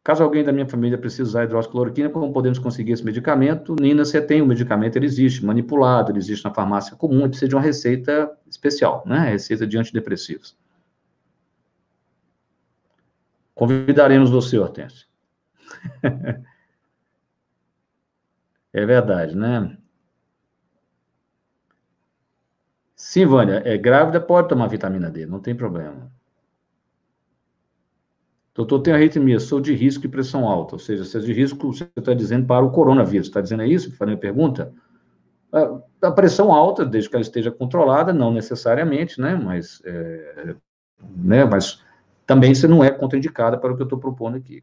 Caso 0.02 0.24
alguém 0.24 0.46
da 0.46 0.54
minha 0.54 0.66
família 0.66 0.98
precise 0.98 1.24
usar 1.24 1.44
hidroxicloroquina, 1.44 2.10
como 2.10 2.32
podemos 2.32 2.58
conseguir 2.58 2.94
esse 2.94 3.04
medicamento? 3.04 3.76
Nina, 3.78 4.06
você 4.06 4.22
tem 4.22 4.42
o 4.42 4.46
medicamento, 4.46 4.96
ele 4.96 5.06
existe, 5.06 5.46
manipulado, 5.46 6.10
ele 6.14 6.20
existe 6.20 6.46
na 6.46 6.54
farmácia 6.54 6.96
comum, 6.96 7.20
ele 7.20 7.30
precisa 7.30 7.50
de 7.50 7.56
uma 7.56 7.62
receita 7.62 8.32
especial, 8.50 9.04
né? 9.06 9.32
Receita 9.32 9.68
de 9.68 9.78
antidepressivos. 9.78 10.56
Convidaremos 13.54 14.30
você, 14.30 14.58
Hortêncio. 14.58 15.06
é 18.72 18.86
verdade, 18.86 19.36
né? 19.36 19.78
Sim, 23.10 23.26
Vânia, 23.26 23.62
é 23.64 23.78
grávida, 23.78 24.20
pode 24.20 24.50
tomar 24.50 24.68
vitamina 24.68 25.10
D, 25.10 25.26
não 25.26 25.40
tem 25.40 25.56
problema. 25.56 26.12
Doutor, 28.54 28.82
tem 28.82 28.94
arritmia, 28.94 29.40
sou 29.40 29.62
de 29.62 29.74
risco 29.74 30.06
e 30.06 30.10
pressão 30.10 30.46
alta. 30.46 30.76
Ou 30.76 30.80
seja, 30.80 31.06
se 31.06 31.16
é 31.16 31.22
de 31.22 31.32
risco, 31.32 31.72
você 31.72 31.88
está 31.96 32.14
dizendo 32.14 32.46
para 32.46 32.66
o 32.66 32.70
coronavírus. 32.70 33.28
Está 33.28 33.40
dizendo 33.40 33.64
é 33.64 33.68
isso? 33.68 33.96
Falei 33.96 34.16
a 34.16 34.18
pergunta? 34.18 34.74
A, 36.02 36.12
pressão 36.12 36.52
alta, 36.52 36.86
desde 36.86 37.10
que 37.10 37.16
ela 37.16 37.22
esteja 37.22 37.50
controlada, 37.50 38.12
não 38.12 38.30
necessariamente, 38.30 39.22
né? 39.22 39.36
Mas, 39.36 39.82
é, 39.86 40.56
né? 41.16 41.46
Mas 41.46 41.82
também 42.26 42.54
você 42.54 42.68
não 42.68 42.84
é 42.84 42.92
contraindicada 42.92 43.58
para 43.58 43.72
o 43.72 43.78
que 43.78 43.84
eu 43.84 43.86
estou 43.86 44.00
propondo 44.00 44.36
aqui. 44.36 44.62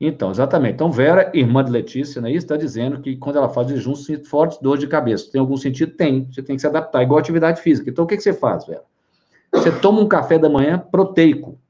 Então, 0.00 0.30
exatamente. 0.30 0.74
Então, 0.74 0.90
Vera, 0.90 1.30
irmã 1.34 1.62
de 1.62 1.70
Letícia, 1.70 2.22
né, 2.22 2.32
está 2.32 2.56
dizendo 2.56 3.02
que 3.02 3.16
quando 3.16 3.36
ela 3.36 3.50
faz 3.50 3.68
jejum, 3.68 3.94
sente 3.94 4.26
fortes 4.26 4.58
dores 4.58 4.80
de 4.80 4.86
cabeça. 4.86 5.30
Tem 5.30 5.38
algum 5.38 5.58
sentido? 5.58 5.94
Tem. 5.94 6.26
Você 6.32 6.42
tem 6.42 6.56
que 6.56 6.62
se 6.62 6.66
adaptar, 6.66 7.02
igual 7.02 7.18
atividade 7.18 7.60
física. 7.60 7.90
Então, 7.90 8.04
o 8.04 8.08
que, 8.08 8.16
que 8.16 8.22
você 8.22 8.32
faz, 8.32 8.66
Vera? 8.66 8.82
Você 9.52 9.70
toma 9.70 10.00
um 10.00 10.08
café 10.08 10.38
da 10.38 10.48
manhã 10.48 10.78
proteico. 10.78 11.60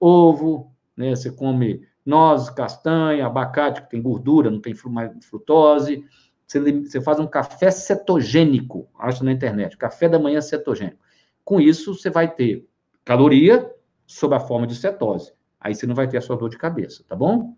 Ovo, 0.00 0.72
né, 0.96 1.14
você 1.14 1.30
come 1.30 1.82
nozes, 2.04 2.48
castanha, 2.48 3.26
abacate, 3.26 3.82
que 3.82 3.90
tem 3.90 4.00
gordura, 4.00 4.50
não 4.50 4.60
tem 4.60 4.74
frutose. 4.74 6.02
Você, 6.46 6.60
você 6.60 7.00
faz 7.00 7.18
um 7.18 7.26
café 7.26 7.70
cetogênico, 7.70 8.88
acha 8.98 9.22
na 9.22 9.32
internet, 9.32 9.76
café 9.76 10.08
da 10.08 10.18
manhã 10.18 10.40
cetogênico. 10.40 10.98
Com 11.44 11.60
isso, 11.60 11.94
você 11.94 12.08
vai 12.08 12.32
ter 12.32 12.66
caloria 13.04 13.70
sob 14.06 14.34
a 14.34 14.40
forma 14.40 14.66
de 14.66 14.76
cetose. 14.76 15.32
Aí 15.60 15.74
você 15.74 15.86
não 15.86 15.94
vai 15.94 16.08
ter 16.08 16.16
a 16.16 16.20
sua 16.20 16.36
dor 16.36 16.48
de 16.48 16.56
cabeça, 16.56 17.04
tá 17.06 17.16
bom? 17.16 17.54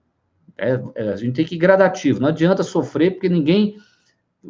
É, 0.56 0.80
é, 0.94 1.08
a 1.10 1.16
gente 1.16 1.34
tem 1.34 1.44
que 1.44 1.54
ir 1.54 1.58
gradativo. 1.58 2.20
Não 2.20 2.28
adianta 2.28 2.62
sofrer, 2.62 3.12
porque 3.12 3.28
ninguém. 3.28 3.78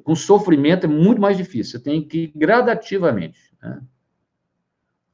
Com 0.04 0.14
sofrimento 0.14 0.84
é 0.84 0.88
muito 0.88 1.20
mais 1.20 1.36
difícil. 1.36 1.78
Você 1.78 1.84
tem 1.84 2.06
que 2.06 2.24
ir 2.24 2.32
gradativamente. 2.36 3.38
Né? 3.62 3.80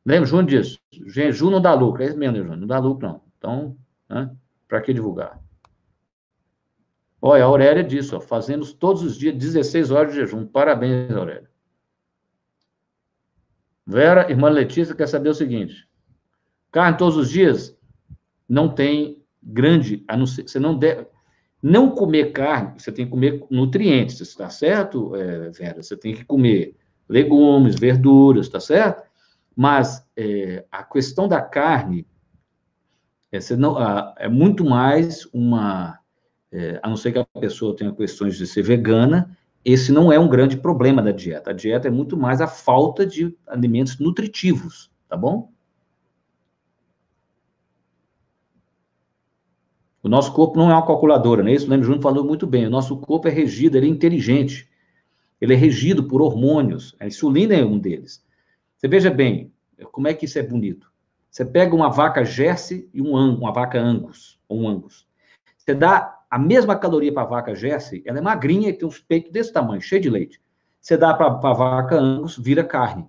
Lembra, 0.05 0.27
João 0.27 0.45
disso? 0.45 0.79
Jejum 1.07 1.51
não 1.51 1.61
dá 1.61 1.73
lucro. 1.75 2.03
É 2.03 2.07
isso 2.07 2.19
mesmo, 2.19 2.45
João. 2.45 2.57
Não 2.57 2.67
dá 2.67 2.79
lucro, 2.79 3.07
não. 3.07 3.23
Então, 3.39 3.77
né? 4.09 4.31
para 4.67 4.81
que 4.81 4.93
divulgar? 4.93 5.41
Olha, 7.23 7.45
a 7.45 7.47
Aurélia 7.47 7.83
disse, 7.83 8.19
fazemos 8.21 8.75
todos 8.75 9.03
os 9.03 9.17
dias 9.17 9.35
16 9.35 9.91
horas 9.91 10.13
de 10.13 10.21
jejum. 10.21 10.45
Parabéns, 10.45 11.11
Aurélia. 11.13 11.49
Vera, 13.87 14.31
irmã 14.31 14.49
Letícia, 14.49 14.95
quer 14.95 15.07
saber 15.07 15.29
o 15.29 15.35
seguinte: 15.35 15.89
carne 16.71 16.99
todos 16.99 17.17
os 17.17 17.31
dias 17.31 17.77
não 18.49 18.69
tem 18.69 19.24
grande, 19.45 20.05
a 20.09 20.17
não 20.17 20.27
ser, 20.27 20.49
você 20.49 20.59
não 20.59 20.77
deve, 20.77 21.07
não 21.63 21.91
comer 21.91 22.33
carne, 22.33 22.79
você 22.79 22.93
tem 22.93 23.05
que 23.05 23.11
comer 23.11 23.45
nutrientes, 23.51 24.21
está 24.21 24.51
certo, 24.51 25.15
é, 25.17 25.51
Vera? 25.51 25.83
Você 25.83 25.97
tem 25.97 26.15
que 26.15 26.25
comer 26.25 26.77
legumes, 27.09 27.75
verduras, 27.75 28.47
está 28.47 28.61
certo? 28.61 29.03
Mas 29.57 30.07
é, 30.17 30.65
a 30.71 30.83
questão 30.83 31.29
da 31.29 31.41
carne 31.41 32.07
é, 33.33 33.57
não, 33.57 33.77
é 34.17 34.29
muito 34.29 34.65
mais 34.65 35.27
uma, 35.33 35.99
é, 36.53 36.79
a 36.83 36.89
não 36.89 36.97
ser 36.97 37.13
que 37.13 37.19
a 37.19 37.27
pessoa 37.41 37.75
tenha 37.75 37.93
questões 37.93 38.37
de 38.37 38.47
ser 38.47 38.63
vegana, 38.63 39.37
esse 39.65 39.91
não 39.91 40.13
é 40.13 40.19
um 40.19 40.29
grande 40.29 40.57
problema 40.59 41.01
da 41.01 41.11
dieta. 41.11 41.51
A 41.51 41.55
dieta 41.55 41.89
é 41.89 41.91
muito 41.91 42.17
mais 42.17 42.41
a 42.41 42.47
falta 42.47 43.07
de 43.07 43.35
alimentos 43.47 43.99
nutritivos, 43.99 44.91
tá 45.09 45.17
bom? 45.17 45.54
O 50.05 50.09
nosso 50.09 50.35
corpo 50.35 50.59
não 50.59 50.71
é 50.71 50.75
uma 50.75 50.87
calculadora, 50.87 51.43
né? 51.43 51.55
Isso 51.55 51.67
o 51.67 51.71
Leme 51.71 51.83
Júnior 51.83 52.03
falou 52.03 52.23
muito 52.23 52.47
bem. 52.47 52.67
O 52.67 52.71
nosso 52.71 52.95
corpo 52.99 53.27
é 53.27 53.31
regido, 53.31 53.79
ele 53.79 53.87
é 53.87 53.89
inteligente. 53.89 54.69
Ele 55.41 55.55
é 55.55 55.57
regido 55.57 56.05
por 56.05 56.21
hormônios. 56.21 56.95
A 57.01 57.07
insulina 57.07 57.55
é 57.55 57.65
um 57.65 57.79
deles. 57.79 58.23
Você 58.77 58.87
veja 58.87 59.11
bem, 59.11 59.51
como 59.93 60.07
é 60.07 60.13
que 60.13 60.27
isso 60.27 60.39
é 60.39 60.43
bonito. 60.43 60.93
Você 61.31 61.43
pega 61.43 61.75
uma 61.75 61.89
vaca 61.89 62.23
Jersey 62.23 62.87
e 62.93 63.01
um 63.01 63.15
uma 63.15 63.51
vaca 63.51 63.81
Angus, 63.81 64.39
ou 64.47 64.61
um 64.61 64.69
Angus. 64.69 65.07
Você 65.57 65.75
dá 65.75 66.21
a 66.31 66.39
mesma 66.39 66.77
caloria 66.77 67.13
para 67.13 67.23
a 67.23 67.27
vaca 67.27 67.55
Jersey, 67.55 68.03
ela 68.05 68.19
é 68.19 68.21
magrinha 68.21 68.69
e 68.69 68.75
tem 68.75 68.87
uns 68.87 68.99
peitos 68.99 69.33
desse 69.33 69.55
tamanho, 69.55 69.81
cheio 69.81 70.03
de 70.03 70.11
leite. 70.11 70.39
Você 70.83 70.99
dá 70.99 71.15
para 71.15 71.29
a 71.29 71.55
vaca 71.55 71.97
Angus, 71.97 72.37
vira 72.37 72.63
carne. 72.63 73.09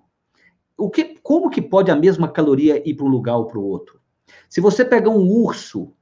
O 0.78 0.88
que, 0.88 1.18
como 1.22 1.50
que 1.50 1.60
pode 1.60 1.90
a 1.90 1.96
mesma 1.96 2.26
caloria 2.26 2.82
ir 2.88 2.94
para 2.94 3.04
um 3.04 3.10
lugar 3.10 3.36
ou 3.36 3.44
para 3.44 3.58
o 3.58 3.64
outro? 3.64 4.00
Se 4.48 4.62
você 4.62 4.82
pegar 4.82 5.10
um 5.10 5.28
urso 5.28 5.92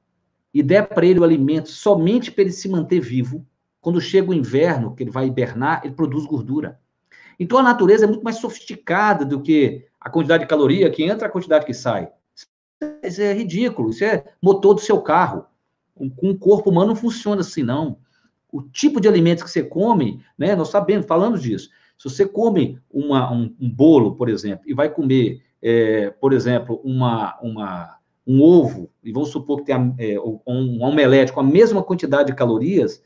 e 0.55 0.63
der 0.63 0.87
para 0.87 1.05
ele 1.05 1.19
o 1.19 1.23
alimento 1.25 1.67
somente 1.67 2.31
para 2.31 2.43
ele 2.43 2.51
se 2.53 2.69
manter 2.69 3.01
vivo, 3.01 3.45
quando 3.81 3.99
chega 3.99 4.31
o 4.31 4.33
inverno, 4.33 4.95
que 4.95 5.03
ele 5.03 5.11
vai 5.11 5.27
hibernar, 5.27 5.81
ele 5.83 5.93
produz 5.93 6.25
gordura. 6.25 6.79
Então 7.37 7.57
a 7.57 7.63
natureza 7.63 8.05
é 8.05 8.07
muito 8.07 8.23
mais 8.23 8.37
sofisticada 8.37 9.25
do 9.25 9.41
que 9.41 9.85
a 9.99 10.09
quantidade 10.09 10.43
de 10.43 10.49
caloria 10.49 10.89
que 10.89 11.03
entra, 11.03 11.27
a 11.27 11.29
quantidade 11.29 11.65
que 11.65 11.73
sai. 11.73 12.09
Isso 13.03 13.21
é 13.21 13.33
ridículo, 13.33 13.89
isso 13.89 14.05
é 14.05 14.23
motor 14.41 14.75
do 14.75 14.79
seu 14.79 15.01
carro. 15.01 15.45
Com 15.93 16.29
um 16.29 16.37
corpo 16.37 16.69
humano 16.69 16.87
não 16.87 16.95
funciona 16.95 17.41
assim, 17.41 17.61
não. 17.61 17.97
O 18.49 18.61
tipo 18.61 19.01
de 19.01 19.09
alimentos 19.09 19.43
que 19.43 19.49
você 19.49 19.61
come, 19.61 20.23
né, 20.37 20.55
nós 20.55 20.69
sabemos, 20.69 21.05
falamos 21.05 21.41
disso. 21.41 21.69
Se 21.97 22.09
você 22.09 22.25
come 22.25 22.79
uma, 22.89 23.29
um, 23.29 23.53
um 23.59 23.69
bolo, 23.69 24.15
por 24.15 24.29
exemplo, 24.29 24.63
e 24.65 24.73
vai 24.73 24.87
comer, 24.87 25.41
é, 25.61 26.11
por 26.11 26.31
exemplo, 26.31 26.79
uma, 26.81 27.37
uma 27.41 27.97
um 28.25 28.41
ovo, 28.41 28.89
e 29.03 29.11
vamos 29.11 29.29
supor 29.29 29.59
que 29.59 29.65
tenha 29.65 29.93
é, 29.99 30.19
um, 30.19 30.83
omelete 30.83 31.31
com 31.31 31.39
a 31.39 31.43
mesma 31.43 31.83
quantidade 31.83 32.31
de 32.31 32.35
calorias, 32.35 33.01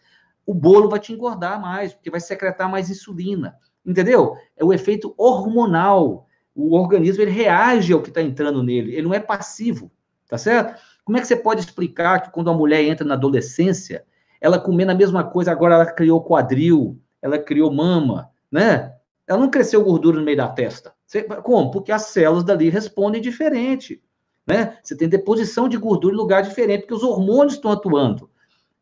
o 0.46 0.54
bolo 0.54 0.90
vai 0.90 1.00
te 1.00 1.12
engordar 1.12 1.62
mais, 1.62 1.94
porque 1.94 2.10
vai 2.10 2.22
secretar 2.22 2.70
mais 2.70 2.90
insulina. 2.90 3.56
Entendeu? 3.86 4.36
É 4.56 4.64
o 4.64 4.74
efeito 4.74 5.14
hormonal. 5.18 6.28
O 6.56 6.76
organismo 6.76 7.22
ele 7.22 7.32
reage 7.32 7.94
ao 7.94 8.02
que 8.02 8.10
está 8.10 8.22
entrando 8.22 8.64
nele, 8.64 8.94
ele 8.94 9.04
não 9.04 9.14
é 9.14 9.20
passivo, 9.20 9.92
tá 10.28 10.38
certo? 10.38 10.80
Como 11.04 11.18
é 11.18 11.22
que 11.22 11.28
você 11.28 11.36
pode 11.36 11.62
explicar 11.62 12.22
que 12.22 12.32
quando 12.32 12.50
a 12.50 12.54
mulher 12.54 12.84
entra 12.84 13.06
na 13.06 13.14
adolescência, 13.14 14.06
ela 14.42 14.60
comendo 14.60 14.92
a 14.92 14.96
mesma 14.96 15.24
coisa, 15.24 15.52
agora 15.52 15.76
ela 15.76 15.86
criou 15.86 16.24
quadril, 16.24 17.00
ela 17.22 17.38
criou 17.38 17.72
mama, 17.72 18.30
né? 18.52 18.94
Ela 19.28 19.40
não 19.40 19.50
cresceu 19.50 19.84
gordura 19.84 20.18
no 20.18 20.26
meio 20.26 20.38
da 20.38 20.48
testa. 20.48 20.94
Você, 21.06 21.24
como? 21.24 21.72
Porque 21.72 21.92
as 21.92 22.04
células 22.08 22.44
dali 22.44 22.70
respondem 22.70 23.22
diferente 23.22 24.02
né? 24.50 24.78
Você 24.84 24.96
tem 24.96 25.08
deposição 25.08 25.70
de 25.70 25.78
gordura 25.78 26.14
em 26.14 26.18
lugar 26.18 26.42
diferente, 26.42 26.82
porque 26.82 26.96
os 26.96 27.04
hormônios 27.04 27.54
estão 27.54 27.72
atuando. 27.72 28.30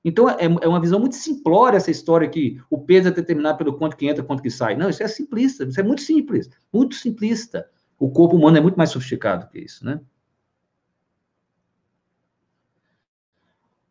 Então, 0.03 0.30
é, 0.30 0.45
é 0.45 0.67
uma 0.67 0.80
visão 0.80 0.99
muito 0.99 1.15
simplória 1.15 1.75
essa 1.75 1.91
história 1.91 2.30
que 2.30 2.62
o 2.69 2.80
peso 2.80 3.10
é 3.10 3.12
determinado 3.12 3.58
pelo 3.58 3.77
quanto 3.77 3.97
que 3.97 4.08
entra, 4.08 4.23
quanto 4.23 4.41
que 4.41 4.49
sai. 4.49 4.75
Não, 4.75 4.89
isso 4.89 5.03
é 5.03 5.08
simplista, 5.08 5.65
isso 5.65 5.80
é 5.80 5.84
muito 5.84 6.01
simples, 6.01 6.49
muito 6.71 6.95
simplista. 6.95 7.67
O 7.99 8.10
corpo 8.10 8.38
humano 8.38 8.58
é 8.58 8.62
muito 8.62 8.77
mais 8.77 8.91
sofisticado 8.91 9.49
que 9.49 9.60
isso, 9.60 9.86
né? 9.86 9.99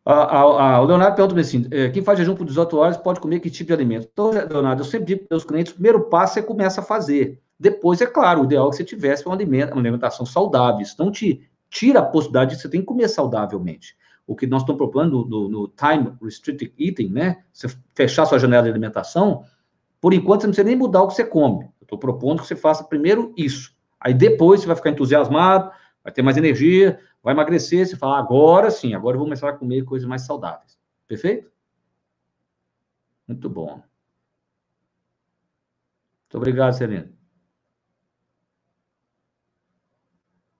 O 0.03 0.85
Leonardo 0.85 1.17
pergunta 1.17 1.41
assim: 1.41 1.67
é, 1.69 1.89
quem 1.89 2.01
faz 2.01 2.17
jejum 2.17 2.33
por 2.33 2.45
18 2.45 2.77
horas 2.77 2.97
pode 2.97 3.19
comer 3.19 3.41
que 3.41 3.49
tipo 3.49 3.67
de 3.67 3.73
alimento? 3.73 4.07
Então, 4.11 4.31
Leonardo, 4.31 4.81
eu 4.81 4.85
sempre 4.85 5.05
digo 5.05 5.27
para 5.27 5.37
os 5.37 5.43
clientes: 5.43 5.73
o 5.73 5.75
primeiro 5.75 6.09
passo 6.09 6.39
é 6.39 6.41
começa 6.41 6.79
a 6.79 6.83
fazer. 6.83 7.41
Depois, 7.59 7.99
é 7.99 8.05
claro, 8.05 8.41
o 8.41 8.45
ideal 8.45 8.67
é 8.67 8.69
que 8.71 8.77
você 8.77 8.83
tivesse 8.85 9.25
uma 9.25 9.35
alimentação 9.35 10.25
saudável. 10.25 10.79
Isso 10.81 10.95
não 10.97 11.11
te 11.11 11.47
tira 11.77 11.99
a 11.99 12.05
possibilidade 12.05 12.55
de 12.55 12.61
você 12.61 12.67
tem 12.67 12.81
que 12.81 12.87
comer 12.87 13.07
saudavelmente. 13.07 13.95
O 14.25 14.35
que 14.35 14.47
nós 14.47 14.63
estamos 14.63 14.77
propondo 14.79 15.25
no, 15.25 15.47
no 15.47 15.67
Time 15.67 16.11
Restricted 16.21 16.73
Eating, 16.77 17.09
né? 17.09 17.43
Você 17.53 17.67
fechar 17.93 18.25
sua 18.25 18.39
janela 18.39 18.63
de 18.63 18.69
alimentação, 18.69 19.45
por 20.01 20.11
enquanto 20.11 20.41
você 20.41 20.47
não 20.47 20.51
precisa 20.51 20.67
nem 20.67 20.75
mudar 20.75 21.03
o 21.03 21.07
que 21.07 21.13
você 21.13 21.23
come. 21.23 21.65
Eu 21.65 21.83
estou 21.83 21.99
propondo 21.99 22.41
que 22.41 22.47
você 22.47 22.55
faça 22.55 22.83
primeiro 22.83 23.31
isso. 23.37 23.75
Aí 23.99 24.13
depois 24.13 24.61
você 24.61 24.67
vai 24.67 24.75
ficar 24.75 24.89
entusiasmado, 24.89 25.71
vai 26.03 26.11
ter 26.11 26.23
mais 26.23 26.35
energia, 26.35 26.99
vai 27.21 27.33
emagrecer, 27.33 27.87
você 27.87 27.95
fala, 27.95 28.17
agora 28.17 28.71
sim, 28.71 28.93
agora 28.93 29.15
eu 29.15 29.19
vou 29.19 29.27
começar 29.27 29.49
a 29.49 29.53
comer 29.53 29.83
coisas 29.83 30.07
mais 30.07 30.23
saudáveis. 30.23 30.77
Perfeito? 31.07 31.51
Muito 33.27 33.49
bom. 33.49 33.81
Muito 36.23 36.37
obrigado, 36.37 36.73
Celina. 36.73 37.16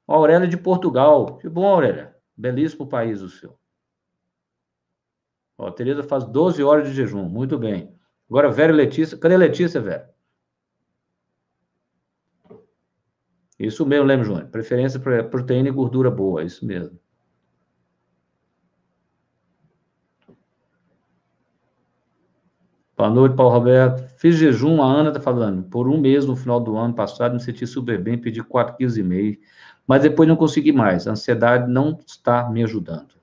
Aurélia 0.07 0.47
de 0.47 0.57
Portugal. 0.57 1.37
Que 1.37 1.49
bom, 1.49 1.65
Aurélia. 1.67 2.15
Belíssimo 2.35 2.87
país 2.87 3.21
o 3.21 3.29
seu. 3.29 3.57
Ó, 5.57 5.69
Tereza 5.71 6.03
faz 6.03 6.23
12 6.23 6.63
horas 6.63 6.87
de 6.87 6.93
jejum. 6.93 7.23
Muito 7.23 7.57
bem. 7.57 7.93
Agora, 8.29 8.49
Vera 8.49 8.71
e 8.71 8.75
Letícia. 8.75 9.17
Cadê 9.17 9.35
Letícia, 9.35 9.81
Vera? 9.81 10.13
Isso 13.59 13.85
mesmo, 13.85 14.05
lembra, 14.05 14.25
Júnior? 14.25 14.47
Preferência 14.49 14.99
para 14.99 15.23
proteína 15.23 15.69
e 15.69 15.71
gordura 15.71 16.11
boa, 16.11 16.43
isso 16.43 16.65
mesmo. 16.65 16.99
Boa 22.95 23.09
noite, 23.09 23.35
Paulo 23.35 23.53
Roberto. 23.53 24.07
Fiz 24.17 24.35
jejum, 24.35 24.81
a 24.81 24.85
Ana 24.85 25.09
está 25.09 25.21
falando. 25.21 25.63
Por 25.69 25.87
um 25.87 25.99
mês 25.99 26.25
no 26.25 26.35
final 26.35 26.59
do 26.59 26.75
ano 26.77 26.93
passado, 26.93 27.33
me 27.33 27.39
senti 27.39 27.65
super 27.65 28.01
bem, 28.01 28.17
pedi 28.17 28.43
4,5 28.43 28.77
kg, 28.77 29.39
mas 29.87 30.01
depois 30.01 30.27
não 30.27 30.35
consegui 30.35 30.73
mais. 30.73 31.07
A 31.07 31.11
ansiedade 31.11 31.71
não 31.71 31.97
está 32.05 32.49
me 32.49 32.61
ajudando. 32.61 33.15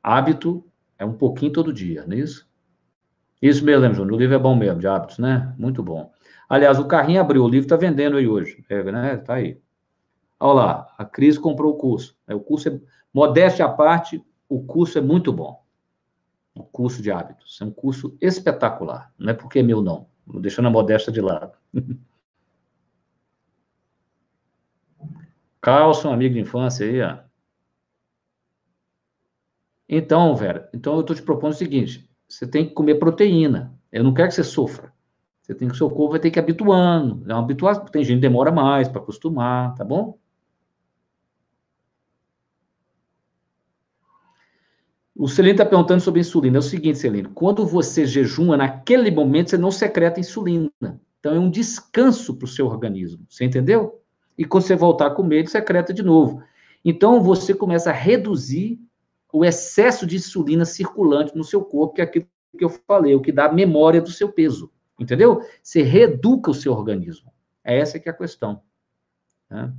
Hábito 0.00 0.64
é 0.96 1.04
um 1.04 1.12
pouquinho 1.12 1.52
todo 1.52 1.72
dia, 1.72 2.04
não 2.06 2.16
é 2.16 2.20
isso? 2.20 2.48
Isso 3.42 3.64
mesmo, 3.64 3.92
Júnior. 3.92 4.14
O 4.14 4.18
livro 4.18 4.36
é 4.36 4.38
bom 4.38 4.54
mesmo, 4.54 4.80
de 4.80 4.86
hábitos, 4.86 5.18
né? 5.18 5.52
Muito 5.58 5.82
bom. 5.82 6.12
Aliás, 6.48 6.78
o 6.78 6.86
carrinho 6.86 7.20
abriu, 7.20 7.42
o 7.42 7.48
livro 7.48 7.66
está 7.66 7.76
vendendo 7.76 8.16
aí 8.16 8.26
hoje. 8.26 8.64
É, 8.68 8.82
né? 8.84 9.16
Tá 9.16 9.34
aí. 9.34 9.60
Olha 10.38 10.54
lá, 10.54 10.94
a 10.96 11.04
Cris 11.04 11.36
comprou 11.36 11.72
o 11.72 11.76
curso. 11.76 12.16
É, 12.26 12.34
o 12.34 12.40
curso 12.40 12.68
é, 12.68 12.80
modéstia 13.12 13.64
à 13.64 13.68
parte, 13.68 14.24
o 14.48 14.62
curso 14.62 14.96
é 14.96 15.00
muito 15.00 15.32
bom. 15.32 15.60
O 16.54 16.62
curso 16.62 17.02
de 17.02 17.10
hábitos. 17.10 17.58
É 17.60 17.64
um 17.64 17.70
curso 17.70 18.16
espetacular. 18.20 19.12
Não 19.18 19.30
é 19.30 19.34
porque 19.34 19.58
é 19.58 19.62
meu, 19.62 19.82
não. 19.82 20.06
Deixando 20.40 20.68
a 20.68 20.70
modéstia 20.70 21.12
de 21.12 21.20
lado. 21.20 21.52
Carlson, 25.66 26.12
amigo 26.12 26.32
de 26.32 26.40
infância 26.42 26.86
aí, 26.86 27.02
ó. 27.02 27.18
Então, 29.88 30.36
Vera, 30.36 30.70
então 30.72 30.94
eu 30.94 31.00
estou 31.00 31.16
te 31.16 31.22
propondo 31.22 31.54
o 31.54 31.56
seguinte: 31.56 32.08
você 32.28 32.46
tem 32.46 32.68
que 32.68 32.72
comer 32.72 33.00
proteína. 33.00 33.76
Eu 33.90 34.04
não 34.04 34.14
quero 34.14 34.28
que 34.28 34.34
você 34.34 34.44
sofra. 34.44 34.92
Você 35.42 35.56
tem 35.56 35.66
que, 35.66 35.74
o 35.74 35.76
seu 35.76 35.90
corpo 35.90 36.12
vai 36.12 36.20
ter 36.20 36.30
que 36.30 36.38
ir 36.38 36.40
habituando. 36.40 37.28
É 37.28 37.34
uma 37.34 37.42
habituação. 37.42 37.84
Tem 37.86 38.04
gente 38.04 38.18
que 38.18 38.20
demora 38.20 38.52
mais 38.52 38.88
para 38.88 39.00
acostumar, 39.00 39.74
tá 39.74 39.84
bom? 39.84 40.16
O 45.16 45.26
Celino 45.26 45.54
está 45.54 45.66
perguntando 45.66 46.00
sobre 46.00 46.20
insulina. 46.20 46.58
É 46.58 46.60
o 46.60 46.62
seguinte, 46.62 46.98
Celino, 46.98 47.30
quando 47.30 47.66
você 47.66 48.06
jejuma, 48.06 48.56
naquele 48.56 49.10
momento 49.10 49.50
você 49.50 49.58
não 49.58 49.72
secreta 49.72 50.20
insulina. 50.20 50.70
Então 51.18 51.34
é 51.34 51.40
um 51.40 51.50
descanso 51.50 52.36
para 52.36 52.44
o 52.44 52.48
seu 52.48 52.66
organismo. 52.66 53.26
Você 53.28 53.44
entendeu? 53.44 54.05
E 54.36 54.44
quando 54.44 54.64
você 54.64 54.76
voltar 54.76 55.06
a 55.06 55.10
comer, 55.10 55.38
ele 55.38 55.48
secreta 55.48 55.92
de 55.92 56.02
novo. 56.02 56.42
Então 56.84 57.22
você 57.22 57.54
começa 57.54 57.90
a 57.90 57.92
reduzir 57.92 58.78
o 59.32 59.44
excesso 59.44 60.06
de 60.06 60.16
insulina 60.16 60.64
circulante 60.64 61.36
no 61.36 61.44
seu 61.44 61.64
corpo, 61.64 61.94
que 61.94 62.00
é 62.00 62.04
aquilo 62.04 62.26
que 62.56 62.64
eu 62.64 62.70
falei, 62.70 63.14
o 63.14 63.20
que 63.20 63.32
dá 63.32 63.52
memória 63.52 64.00
do 64.00 64.10
seu 64.10 64.32
peso. 64.32 64.70
Entendeu? 64.98 65.42
Você 65.62 65.82
reeduca 65.82 66.50
o 66.50 66.54
seu 66.54 66.72
organismo. 66.72 67.32
É 67.62 67.78
essa 67.78 67.98
que 67.98 68.08
é 68.08 68.12
a 68.12 68.16
questão. 68.16 68.62
Né? 69.50 69.72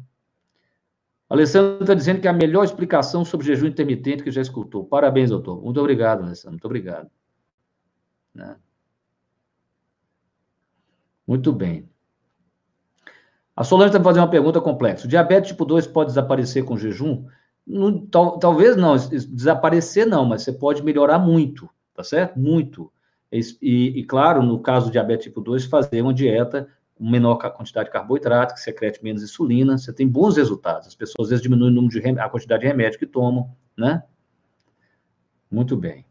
Alessandro 1.29 1.81
está 1.81 1.93
dizendo 1.93 2.21
que 2.21 2.27
é 2.27 2.29
a 2.29 2.33
melhor 2.33 2.63
explicação 2.63 3.25
sobre 3.25 3.47
jejum 3.47 3.67
intermitente 3.67 4.23
que 4.23 4.31
já 4.31 4.41
escutou. 4.41 4.85
Parabéns, 4.85 5.29
doutor. 5.29 5.61
Muito 5.61 5.79
obrigado, 5.79 6.23
Alessandro. 6.23 6.51
Muito 6.51 6.65
obrigado. 6.65 7.09
Né? 8.33 8.57
Muito 11.25 11.51
bem. 11.51 11.89
A 13.57 13.63
Solange 13.63 13.89
está 13.89 14.03
fazendo 14.03 14.21
uma 14.21 14.29
pergunta 14.29 14.61
complexa. 14.61 15.07
O 15.07 15.09
diabetes 15.09 15.49
tipo 15.49 15.65
2 15.65 15.87
pode 15.87 16.11
desaparecer 16.11 16.63
com 16.63 16.77
jejum? 16.77 17.25
Não, 17.65 18.05
tal, 18.05 18.37
talvez 18.37 18.77
não, 18.77 18.95
desaparecer 18.95 20.05
não, 20.05 20.23
mas 20.23 20.43
você 20.43 20.53
pode 20.53 20.83
melhorar 20.83 21.17
muito, 21.17 21.67
tá 21.91 22.03
certo? 22.03 22.37
Muito. 22.39 22.93
E, 23.31 23.41
e, 23.99 24.03
claro, 24.03 24.43
no 24.43 24.59
caso 24.59 24.85
do 24.85 24.91
diabetes 24.91 25.25
tipo 25.25 25.41
2, 25.41 25.65
fazer 25.65 26.03
uma 26.03 26.13
dieta 26.13 26.69
com 26.93 27.09
menor 27.09 27.37
quantidade 27.37 27.87
de 27.87 27.93
carboidrato, 27.93 28.53
que 28.53 28.59
secrete 28.59 29.03
menos 29.03 29.23
insulina, 29.23 29.75
você 29.75 29.91
tem 29.91 30.07
bons 30.07 30.37
resultados. 30.37 30.87
As 30.87 30.95
pessoas 30.95 31.25
às 31.25 31.29
vezes 31.29 31.43
diminuem 31.43 31.71
o 31.71 31.73
número 31.73 31.99
de 31.99 32.19
a 32.19 32.29
quantidade 32.29 32.61
de 32.61 32.67
remédio 32.67 32.99
que 32.99 33.07
tomam, 33.07 33.51
né? 33.75 34.03
Muito 35.49 35.75
bem. 35.75 36.05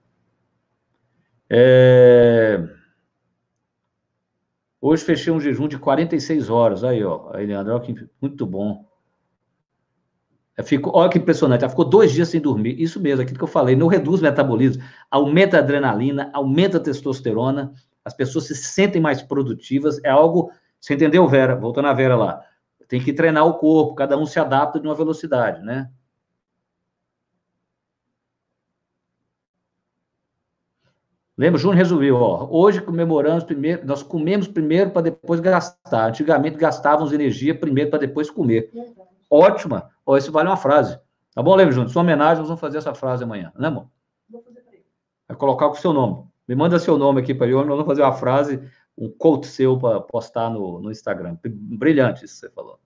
É... 1.49 2.76
Hoje 4.89 5.03
fechei 5.03 5.33
um 5.33 5.41
jejum 5.41 5.67
de 5.67 5.77
46 5.77 6.49
horas. 6.49 6.85
Aí, 6.85 7.03
ó, 7.03 7.31
aí, 7.33 7.45
Leandro, 7.45 7.75
olha 7.75 7.83
que 7.83 8.09
muito 8.23 8.47
bom. 8.47 8.87
Fico, 10.63 10.93
olha 10.95 11.11
que 11.11 11.19
impressionante, 11.19 11.63
ela 11.63 11.71
ficou 11.71 11.85
dois 11.85 12.13
dias 12.13 12.29
sem 12.29 12.41
dormir. 12.41 12.81
Isso 12.81 13.01
mesmo, 13.01 13.23
aquilo 13.23 13.37
que 13.37 13.43
eu 13.43 13.49
falei, 13.49 13.75
não 13.75 13.89
reduz 13.89 14.21
o 14.21 14.23
metabolismo, 14.23 14.83
aumenta 15.11 15.57
a 15.57 15.61
adrenalina, 15.61 16.31
aumenta 16.33 16.77
a 16.77 16.81
testosterona, 16.81 17.73
as 18.05 18.15
pessoas 18.15 18.47
se 18.47 18.55
sentem 18.55 19.03
mais 19.03 19.21
produtivas. 19.21 19.99
É 20.05 20.09
algo. 20.09 20.53
Você 20.81 20.95
entendeu, 20.95 21.27
Vera? 21.27 21.57
Voltando 21.57 21.89
à 21.89 21.93
Vera 21.93 22.15
lá. 22.15 22.41
Tem 22.87 23.03
que 23.03 23.13
treinar 23.13 23.45
o 23.45 23.55
corpo, 23.55 23.97
cada 23.97 24.17
um 24.17 24.25
se 24.25 24.39
adapta 24.39 24.79
de 24.79 24.87
uma 24.87 24.95
velocidade, 24.95 25.63
né? 25.63 25.91
Lembra? 31.37 31.61
Júnior 31.61 31.77
resolveu, 31.77 32.17
ó. 32.17 32.49
Hoje 32.51 32.81
comemoramos 32.81 33.45
primeiro, 33.45 33.87
nós 33.87 34.03
comemos 34.03 34.49
primeiro 34.49 34.91
para 34.91 35.03
depois 35.03 35.39
gastar. 35.39 36.09
Antigamente 36.09 36.57
gastávamos 36.57 37.13
energia 37.13 37.55
primeiro 37.55 37.91
para 37.91 37.99
depois 37.99 38.31
comer. 38.31 38.71
Ótima. 39.31 39.91
Ó, 40.07 40.17
isso 40.17 40.33
vale 40.33 40.49
uma 40.49 40.57
frase. 40.57 40.99
Tá 41.35 41.43
bom, 41.43 41.55
Lembra, 41.55 41.75
Júnior? 41.75 41.91
Sua 41.91 42.01
homenagem, 42.01 42.39
nós 42.39 42.49
vamos 42.49 42.61
fazer 42.61 42.79
essa 42.79 42.95
frase 42.95 43.23
amanhã, 43.23 43.53
né, 43.59 43.69
amor? 43.69 43.89
Vou 44.31 44.43
fazer 44.43 44.61
para 44.63 44.73
ele. 44.73 44.87
Vai 45.29 45.37
colocar 45.37 45.67
com 45.69 45.75
o 45.75 45.79
seu 45.79 45.93
nome. 45.93 46.25
Me 46.49 46.55
manda 46.55 46.79
seu 46.79 46.97
nome 46.97 47.21
aqui 47.21 47.35
para 47.35 47.47
ele, 47.47 47.57
nós 47.57 47.67
vamos 47.67 47.87
fazer 47.87 48.03
uma 48.03 48.15
frase, 48.15 48.63
um 48.97 49.11
quote 49.11 49.47
seu 49.47 49.79
para 49.79 50.01
postar 50.01 50.49
no, 50.49 50.81
no 50.81 50.91
Instagram. 50.91 51.37
Brilhante 51.45 52.25
isso 52.25 52.35
que 52.35 52.41
você 52.47 52.51
falou. 52.51 52.79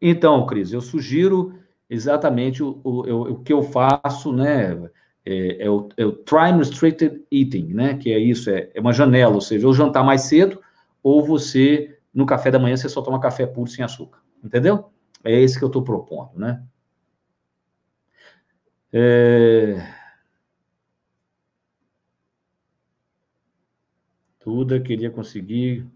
Então, 0.00 0.44
Cris, 0.46 0.72
eu 0.72 0.82
sugiro 0.82 1.58
exatamente 1.88 2.62
o, 2.62 2.80
o, 2.84 3.32
o 3.32 3.42
que 3.42 3.52
eu 3.52 3.62
faço, 3.62 4.32
né? 4.32 4.90
É, 5.26 5.64
é, 5.64 5.70
o, 5.70 5.88
é, 5.96 6.04
o, 6.04 6.12
time 6.12 6.58
restricted 6.58 7.24
eating, 7.32 7.72
né? 7.72 7.96
Que 7.96 8.12
é 8.12 8.18
isso, 8.18 8.50
é, 8.50 8.70
é 8.74 8.80
uma 8.80 8.92
janela, 8.92 9.34
ou 9.34 9.40
seja, 9.40 9.66
ou 9.66 9.72
jantar 9.72 10.04
mais 10.04 10.22
cedo, 10.22 10.60
ou 11.02 11.24
você, 11.24 11.98
no 12.12 12.26
café 12.26 12.50
da 12.50 12.58
manhã, 12.58 12.76
você 12.76 12.88
só 12.88 13.02
toma 13.02 13.20
café 13.20 13.46
puro 13.46 13.70
sem 13.70 13.84
açúcar. 13.84 14.20
Entendeu? 14.42 14.90
É 15.22 15.40
esse 15.40 15.58
que 15.58 15.64
eu 15.64 15.68
estou 15.68 15.82
propondo, 15.82 16.38
né? 16.38 16.62
É... 18.92 20.04
Tudo 24.38 24.80
queria 24.82 25.10
conseguir. 25.10 25.86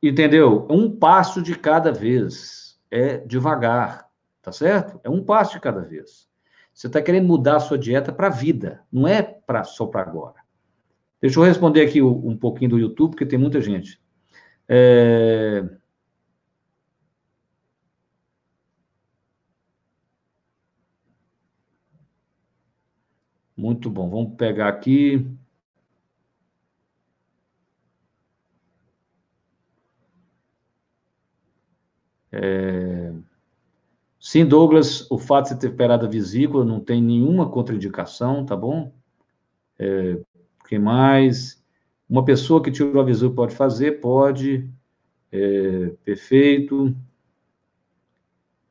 Entendeu? 0.00 0.66
Um 0.70 0.88
passo 0.88 1.42
de 1.42 1.56
cada 1.56 1.90
vez. 1.90 2.80
É 2.88 3.18
devagar, 3.18 4.05
tá 4.46 4.52
certo? 4.52 5.00
É 5.02 5.10
um 5.10 5.24
passo 5.24 5.54
de 5.54 5.60
cada 5.60 5.80
vez. 5.80 6.28
Você 6.72 6.86
está 6.86 7.02
querendo 7.02 7.26
mudar 7.26 7.56
a 7.56 7.60
sua 7.60 7.76
dieta 7.76 8.12
para 8.12 8.28
a 8.28 8.30
vida, 8.30 8.84
não 8.92 9.08
é 9.08 9.20
pra, 9.20 9.64
só 9.64 9.86
para 9.86 10.02
agora. 10.02 10.36
Deixa 11.20 11.40
eu 11.40 11.44
responder 11.44 11.80
aqui 11.84 12.00
um 12.00 12.36
pouquinho 12.36 12.70
do 12.70 12.78
YouTube, 12.78 13.10
porque 13.10 13.26
tem 13.26 13.38
muita 13.38 13.60
gente. 13.60 14.00
É... 14.68 15.64
Muito 23.56 23.90
bom. 23.90 24.08
Vamos 24.08 24.36
pegar 24.36 24.68
aqui. 24.68 25.26
É... 32.30 33.12
Sim, 34.28 34.44
Douglas, 34.44 35.08
o 35.08 35.18
fato 35.18 35.44
de 35.44 35.50
você 35.50 35.56
ter 35.56 35.68
operado 35.68 36.04
a 36.04 36.08
vesícula 36.08 36.64
não 36.64 36.80
tem 36.80 37.00
nenhuma 37.00 37.48
contraindicação, 37.48 38.44
tá 38.44 38.56
bom? 38.56 38.92
É... 39.78 40.18
que 40.68 40.80
mais? 40.80 41.62
Uma 42.10 42.24
pessoa 42.24 42.60
que 42.60 42.72
tirou 42.72 43.00
a 43.00 43.04
vesícula 43.04 43.36
pode 43.36 43.54
fazer? 43.54 44.00
Pode. 44.00 44.68
É... 45.30 45.92
Perfeito. 46.04 46.92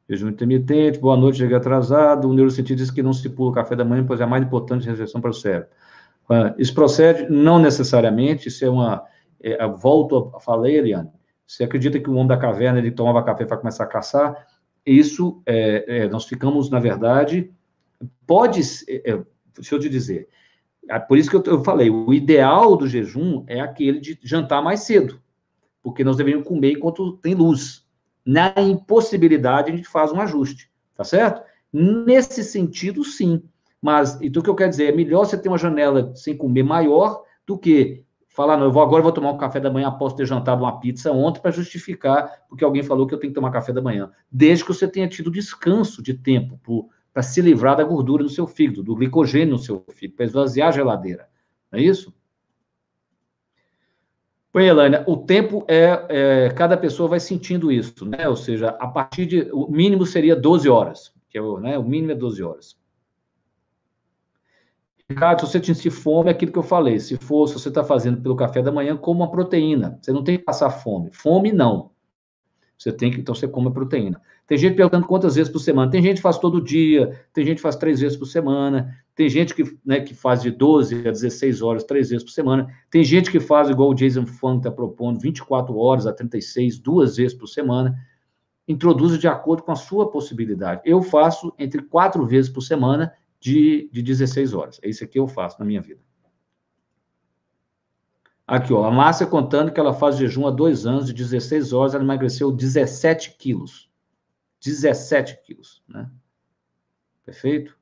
Jejum 0.09 0.27
intermitente, 0.27 0.99
boa 0.99 1.15
noite, 1.15 1.37
cheguei 1.37 1.55
atrasado. 1.55 2.27
O 2.27 2.33
neurocientista 2.33 2.75
diz 2.75 2.91
que 2.91 3.01
não 3.01 3.13
se 3.13 3.29
pula 3.29 3.51
o 3.51 3.53
café 3.53 3.77
da 3.77 3.85
manhã, 3.85 4.05
pois 4.05 4.19
é 4.19 4.25
mais 4.25 4.43
importante 4.43 4.89
a 4.89 4.91
refeição 4.91 5.21
para 5.21 5.29
o 5.29 5.33
cérebro. 5.33 5.69
Ah, 6.29 6.53
isso 6.57 6.73
procede? 6.73 7.31
Não 7.31 7.59
necessariamente, 7.59 8.49
isso 8.49 8.65
é 8.65 8.69
uma. 8.69 9.05
É, 9.41 9.65
volto 9.65 10.33
a 10.35 10.39
falar, 10.41 10.69
Eliane. 10.69 11.09
Você 11.47 11.63
acredita 11.63 11.97
que 11.97 12.09
o 12.09 12.15
homem 12.15 12.27
da 12.27 12.35
caverna 12.35 12.77
ele 12.77 12.91
tomava 12.91 13.23
café 13.23 13.45
para 13.45 13.55
começar 13.55 13.85
a 13.85 13.87
caçar? 13.87 14.53
Isso, 14.85 15.41
é, 15.45 16.03
é, 16.03 16.07
nós 16.07 16.25
ficamos, 16.25 16.69
na 16.69 16.79
verdade, 16.79 17.51
pode. 18.27 18.61
É, 18.87 19.11
é, 19.11 19.23
deixa 19.55 19.75
eu 19.75 19.79
te 19.79 19.89
dizer. 19.89 20.27
É 20.87 20.99
por 20.99 21.17
isso 21.17 21.29
que 21.29 21.35
eu, 21.35 21.43
eu 21.45 21.63
falei, 21.63 21.89
o 21.89 22.13
ideal 22.13 22.75
do 22.75 22.87
jejum 22.87 23.43
é 23.47 23.59
aquele 23.59 23.99
de 23.99 24.19
jantar 24.23 24.61
mais 24.61 24.81
cedo, 24.81 25.19
porque 25.81 26.03
nós 26.03 26.17
deveríamos 26.17 26.47
comer 26.47 26.73
enquanto 26.73 27.17
tem 27.17 27.33
luz. 27.33 27.83
Na 28.23 28.53
impossibilidade, 28.57 29.71
a 29.71 29.75
gente 29.75 29.87
faz 29.87 30.11
um 30.11 30.21
ajuste, 30.21 30.69
tá 30.95 31.03
certo? 31.03 31.41
Nesse 31.73 32.43
sentido, 32.43 33.03
sim. 33.03 33.41
Mas, 33.81 34.19
então, 34.21 34.41
o 34.41 34.43
que 34.43 34.49
eu 34.49 34.55
quero 34.55 34.69
dizer? 34.69 34.93
É 34.93 34.95
melhor 34.95 35.25
você 35.25 35.37
ter 35.37 35.49
uma 35.49 35.57
janela 35.57 36.15
sem 36.15 36.37
comer 36.37 36.63
maior 36.63 37.23
do 37.45 37.57
que 37.57 38.04
falar, 38.35 38.57
não, 38.57 38.65
eu 38.65 38.71
vou 38.71 38.83
agora 38.83 39.01
vou 39.01 39.11
tomar 39.13 39.31
um 39.31 39.37
café 39.37 39.59
da 39.59 39.71
manhã 39.71 39.87
após 39.87 40.13
ter 40.13 40.25
jantado 40.25 40.63
uma 40.63 40.79
pizza 40.79 41.11
ontem 41.11 41.39
para 41.39 41.51
justificar 41.51 42.43
porque 42.49 42.65
alguém 42.65 42.83
falou 42.83 43.07
que 43.07 43.13
eu 43.13 43.17
tenho 43.17 43.31
que 43.31 43.35
tomar 43.35 43.49
café 43.49 43.71
da 43.71 43.81
manhã. 43.81 44.11
Desde 44.29 44.65
que 44.65 44.73
você 44.73 44.87
tenha 44.87 45.07
tido 45.07 45.31
descanso 45.31 46.03
de 46.03 46.13
tempo 46.13 46.59
para 47.13 47.23
se 47.23 47.41
livrar 47.41 47.77
da 47.77 47.83
gordura 47.83 48.23
no 48.23 48.29
seu 48.29 48.45
fígado, 48.45 48.83
do 48.83 48.93
glicogênio 48.93 49.53
no 49.53 49.57
seu 49.57 49.85
fígado, 49.93 50.17
para 50.17 50.25
esvaziar 50.25 50.67
a 50.67 50.71
geladeira. 50.71 51.29
Não 51.71 51.79
é 51.79 51.81
isso? 51.81 52.13
Oi, 54.53 54.65
Elânia, 54.65 55.03
o 55.07 55.17
tempo 55.17 55.65
é, 55.67 56.05
é, 56.09 56.49
Cada 56.49 56.77
pessoa 56.77 57.09
vai 57.09 57.19
sentindo 57.19 57.71
isso, 57.71 58.05
né? 58.05 58.27
Ou 58.27 58.35
seja, 58.35 58.69
a 58.69 58.87
partir 58.87 59.25
de. 59.25 59.49
O 59.51 59.69
mínimo 59.69 60.05
seria 60.05 60.35
12 60.35 60.69
horas, 60.69 61.13
que 61.29 61.37
é 61.37 61.41
né, 61.59 61.77
o 61.77 61.83
mínimo 61.83 62.11
é 62.11 62.15
12 62.15 62.43
horas. 62.43 62.77
Ricardo, 65.09 65.41
se 65.41 65.51
você 65.51 65.63
sentir 65.63 65.91
fome, 65.91 66.29
é 66.29 66.31
aquilo 66.31 66.51
que 66.51 66.57
eu 66.57 66.63
falei. 66.63 66.99
Se 66.99 67.15
for, 67.17 67.47
se 67.47 67.53
você 67.53 67.69
está 67.69 67.83
fazendo 67.83 68.21
pelo 68.21 68.35
café 68.35 68.61
da 68.61 68.71
manhã, 68.71 68.97
coma 68.97 69.25
uma 69.25 69.31
proteína. 69.31 69.99
Você 70.01 70.11
não 70.11 70.23
tem 70.23 70.37
que 70.37 70.43
passar 70.43 70.69
fome. 70.71 71.11
Fome, 71.11 71.51
não. 71.51 71.91
Você 72.77 72.91
tem 72.91 73.09
que, 73.11 73.19
então, 73.19 73.33
você 73.33 73.47
come 73.47 73.69
a 73.69 73.71
proteína. 73.71 74.19
Tem 74.47 74.57
gente 74.57 74.75
perguntando 74.75 75.05
quantas 75.05 75.35
vezes 75.35 75.51
por 75.51 75.59
semana. 75.59 75.89
Tem 75.89 76.01
gente 76.01 76.17
que 76.17 76.21
faz 76.21 76.37
todo 76.37 76.61
dia, 76.61 77.19
tem 77.33 77.45
gente 77.45 77.57
que 77.57 77.61
faz 77.61 77.75
três 77.75 77.99
vezes 78.01 78.17
por 78.17 78.25
semana, 78.25 78.95
tem 79.15 79.29
gente 79.29 79.55
que, 79.55 79.77
né, 79.85 80.01
que 80.01 80.13
faz 80.13 80.41
de 80.41 80.51
12 80.51 81.07
a 81.07 81.11
16 81.11 81.61
horas, 81.61 81.83
três 81.83 82.09
vezes 82.09 82.23
por 82.23 82.31
semana. 82.31 82.67
Tem 82.89 83.03
gente 83.03 83.31
que 83.31 83.39
faz, 83.39 83.69
igual 83.69 83.89
o 83.91 83.95
Jason 83.95 84.25
Funk 84.25 84.57
está 84.57 84.71
propondo, 84.71 85.19
24 85.19 85.75
horas 85.77 86.05
a 86.05 86.11
36, 86.11 86.77
duas 86.79 87.15
vezes 87.15 87.33
por 87.33 87.47
semana. 87.47 87.95
Introduza 88.67 89.17
de 89.17 89.27
acordo 89.27 89.63
com 89.63 89.71
a 89.71 89.75
sua 89.75 90.09
possibilidade. 90.09 90.81
Eu 90.83 91.01
faço 91.01 91.53
entre 91.57 91.81
quatro 91.81 92.25
vezes 92.25 92.51
por 92.51 92.61
semana 92.61 93.13
de, 93.45 93.87
de 93.91 94.01
16 94.01 94.55
horas. 94.55 94.79
É 94.81 94.89
isso 94.89 95.07
que 95.07 95.19
eu 95.19 95.27
faço 95.27 95.59
na 95.59 95.65
minha 95.65 95.79
vida. 95.79 96.01
Aqui, 98.47 98.73
ó, 98.73 98.83
a 98.83 98.91
Márcia 98.91 99.27
contando 99.27 99.71
que 99.71 99.79
ela 99.79 99.93
faz 99.93 100.17
jejum 100.17 100.47
há 100.47 100.51
dois 100.51 100.87
anos, 100.87 101.05
de 101.05 101.13
16 101.13 101.71
horas, 101.71 101.93
ela 101.93 102.03
emagreceu 102.03 102.51
17 102.51 103.37
quilos. 103.37 103.87
17 104.63 105.43
quilos, 105.43 105.83
né? 105.87 106.09
Perfeito? 107.23 107.77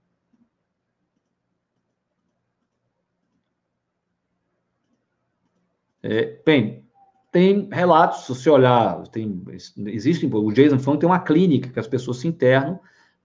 É, 6.02 6.42
bem, 6.46 6.86
tem 7.32 7.70
relatos, 7.72 8.26
se 8.26 8.36
você 8.36 8.50
olhar, 8.50 9.08
tem, 9.08 9.42
existem, 9.88 10.30
o 10.30 10.52
Jason 10.52 10.78
Fung 10.78 11.00
tem 11.00 11.08
uma 11.08 11.20
clínica 11.20 11.70
que 11.70 11.80
as 11.80 11.88
pessoas 11.88 12.18
se 12.18 12.28
internam 12.28 12.78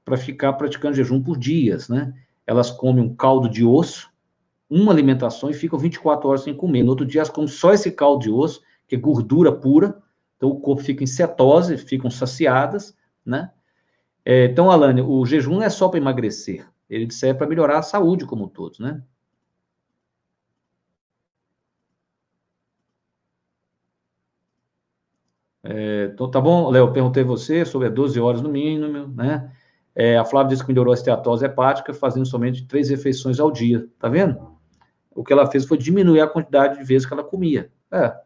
para 0.05 0.17
ficar 0.17 0.53
praticando 0.53 0.95
jejum 0.95 1.21
por 1.21 1.37
dias, 1.37 1.89
né? 1.89 2.15
Elas 2.49 2.71
comem 2.71 3.05
um 3.05 3.15
caldo 3.15 3.47
de 3.47 3.63
osso, 3.63 4.11
uma 4.71 4.91
alimentação 4.91 5.51
e 5.51 5.55
ficam 5.55 5.79
24 5.79 6.27
horas 6.27 6.45
sem 6.45 6.57
comer. 6.57 6.83
No 6.83 6.91
outro 6.91 7.05
dia, 7.05 7.21
elas 7.21 7.29
comem 7.29 7.47
só 7.47 7.75
esse 7.75 7.93
caldo 7.93 8.23
de 8.23 8.31
osso, 8.31 8.63
que 8.87 8.97
é 8.97 8.99
gordura 8.99 9.53
pura, 9.53 10.03
então 10.35 10.49
o 10.49 10.59
corpo 10.59 10.83
fica 10.83 11.05
em 11.05 11.07
cetose, 11.07 11.77
ficam 11.77 12.11
saciadas, 12.11 12.97
né? 13.25 13.51
É, 14.25 14.47
então, 14.47 14.71
Alane, 14.71 15.03
o 15.03 15.27
jejum 15.27 15.57
não 15.57 15.63
é 15.63 15.69
só 15.69 15.91
para 15.91 15.99
emagrecer, 15.99 16.67
ele 16.89 17.11
serve 17.13 17.39
para 17.39 17.47
melhorar 17.47 17.81
a 17.81 17.83
saúde 17.83 18.25
como 18.25 18.47
um 18.47 18.49
todo, 18.49 18.77
né? 18.81 19.03
É, 25.63 26.11
então, 26.15 26.31
tá 26.31 26.41
bom, 26.41 26.71
Léo, 26.71 26.93
perguntei 26.95 27.23
você 27.23 27.67
sobre 27.67 27.91
12 27.91 28.19
horas 28.19 28.41
no 28.41 28.49
mínimo, 28.49 29.09
né? 29.09 29.53
É, 30.01 30.17
a 30.17 30.25
Flávia 30.25 30.51
disse 30.51 30.63
que 30.63 30.71
melhorou 30.71 30.93
a 30.93 30.95
esteatose 30.95 31.45
hepática 31.45 31.93
fazendo 31.93 32.25
somente 32.25 32.65
três 32.65 32.89
refeições 32.89 33.41
ao 33.41 33.51
dia. 33.51 33.85
Tá 33.99 34.09
vendo? 34.09 34.57
O 35.11 35.25
que 35.25 35.33
ela 35.33 35.51
fez 35.51 35.65
foi 35.65 35.77
diminuir 35.77 36.21
a 36.21 36.29
quantidade 36.29 36.79
de 36.79 36.85
vezes 36.85 37.05
que 37.05 37.13
ela 37.13 37.25
comia. 37.25 37.73
É. 37.91 38.17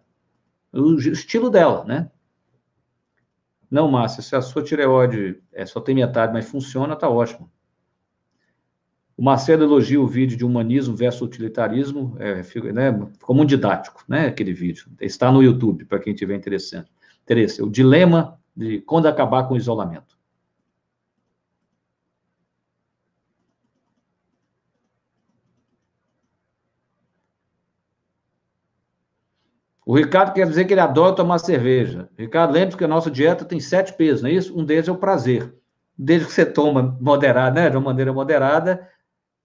O 0.70 0.97
estilo 0.97 1.49
dela, 1.49 1.83
né? 1.87 2.11
Não, 3.70 3.91
Márcia, 3.91 4.23
se 4.23 4.37
a 4.37 4.43
sua 4.43 4.62
tireoide 4.62 5.43
é, 5.51 5.64
só 5.64 5.81
tem 5.81 5.95
metade, 5.95 6.31
mas 6.31 6.47
funciona, 6.47 6.95
tá 6.95 7.09
ótimo. 7.09 7.51
O 9.16 9.23
Marcelo 9.25 9.62
elogia 9.62 9.99
o 9.99 10.07
vídeo 10.07 10.37
de 10.37 10.45
humanismo 10.45 10.95
versus 10.95 11.23
utilitarismo, 11.23 12.14
é, 12.18 12.43
né, 12.70 13.09
ficou 13.18 13.35
muito 13.35 13.49
didático, 13.49 14.05
né, 14.07 14.27
aquele 14.27 14.53
vídeo. 14.53 14.91
Está 15.01 15.33
no 15.33 15.43
YouTube, 15.43 15.87
para 15.87 15.99
quem 15.99 16.14
tiver 16.14 16.35
interessante. 16.35 16.93
interesse. 17.23 17.62
O 17.62 17.70
dilema 17.70 18.39
de 18.55 18.83
quando 18.83 19.07
acabar 19.07 19.45
com 19.45 19.55
o 19.55 19.57
isolamento. 19.57 20.12
O 29.93 29.95
Ricardo 29.95 30.32
quer 30.32 30.47
dizer 30.47 30.64
que 30.64 30.72
ele 30.72 30.80
adora 30.80 31.14
tomar 31.14 31.36
cerveja. 31.36 32.09
Ricardo, 32.16 32.55
lembre 32.55 32.78
que 32.78 32.82
a 32.82 32.88
nossa 32.88 33.11
dieta 33.11 33.45
tem 33.45 33.61
sete 33.61 33.93
pesos, 33.93 34.22
não 34.22 34.30
é 34.30 34.32
isso? 34.32 34.59
Um 34.59 34.64
deles 34.64 34.88
é 34.88 34.90
o 34.90 34.97
prazer. 34.97 35.55
Desde 35.99 36.26
que 36.26 36.32
você 36.32 36.47
toma 36.47 36.97
moderado, 36.99 37.57
né? 37.57 37.68
De 37.68 37.76
uma 37.76 37.84
maneira 37.84 38.11
moderada, 38.11 38.88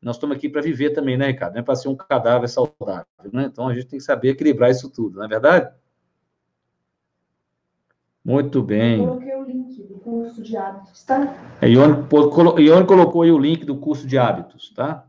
nós 0.02 0.16
estamos 0.16 0.38
aqui 0.38 0.48
para 0.48 0.62
viver 0.62 0.92
também, 0.92 1.18
né, 1.18 1.28
Ricardo? 1.28 1.56
Não 1.56 1.60
é 1.60 1.64
para 1.64 1.76
ser 1.76 1.90
um 1.90 1.98
cadáver 1.98 2.48
saudável, 2.48 3.06
né? 3.34 3.44
Então 3.44 3.68
a 3.68 3.74
gente 3.74 3.88
tem 3.88 4.00
que 4.00 4.06
saber 4.06 4.30
equilibrar 4.30 4.72
isso 4.72 4.90
tudo, 4.90 5.18
não 5.18 5.26
é 5.26 5.28
verdade? 5.28 5.70
Muito 8.24 8.64
bem. 8.64 9.02
Eu 9.02 9.08
coloquei 9.08 9.36
o 9.36 9.44
link 9.44 9.84
do 9.84 9.96
curso 9.96 10.42
de 10.42 10.56
hábitos, 10.56 11.04
tá? 11.04 11.36
É, 11.62 11.68
Ione 11.68 12.88
colocou 12.88 13.22
aí 13.22 13.34
o 13.34 13.38
link 13.38 13.66
do 13.66 13.76
curso 13.76 14.08
de 14.08 14.18
hábitos, 14.18 14.70
tá? 14.74 15.07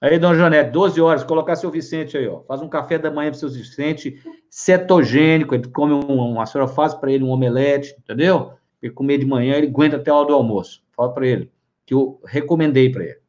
Aí, 0.00 0.18
dona 0.18 0.34
Janete, 0.36 0.70
12 0.70 1.00
horas, 1.00 1.24
colocar 1.24 1.56
seu 1.56 1.70
Vicente 1.70 2.18
aí, 2.18 2.28
ó. 2.28 2.42
Faz 2.42 2.60
um 2.60 2.68
café 2.68 2.98
da 2.98 3.10
manhã 3.10 3.30
para 3.30 3.38
seu 3.38 3.48
Vicente, 3.48 4.22
cetogênico, 4.50 5.54
ele 5.54 5.68
come 5.68 5.94
um, 5.94 6.40
a 6.40 6.46
senhora 6.46 6.70
faz 6.70 6.94
para 6.94 7.10
ele 7.10 7.24
um 7.24 7.30
omelete, 7.30 7.94
entendeu? 7.98 8.52
Ele 8.82 8.92
comer 8.92 9.18
de 9.18 9.24
manhã, 9.24 9.54
ele 9.54 9.68
aguenta 9.68 9.96
até 9.96 10.10
a 10.10 10.14
hora 10.14 10.28
do 10.28 10.34
almoço. 10.34 10.82
Fala 10.94 11.12
para 11.12 11.26
ele, 11.26 11.50
que 11.86 11.94
eu 11.94 12.20
recomendei 12.26 12.90
para 12.92 13.04
ele. 13.04 13.20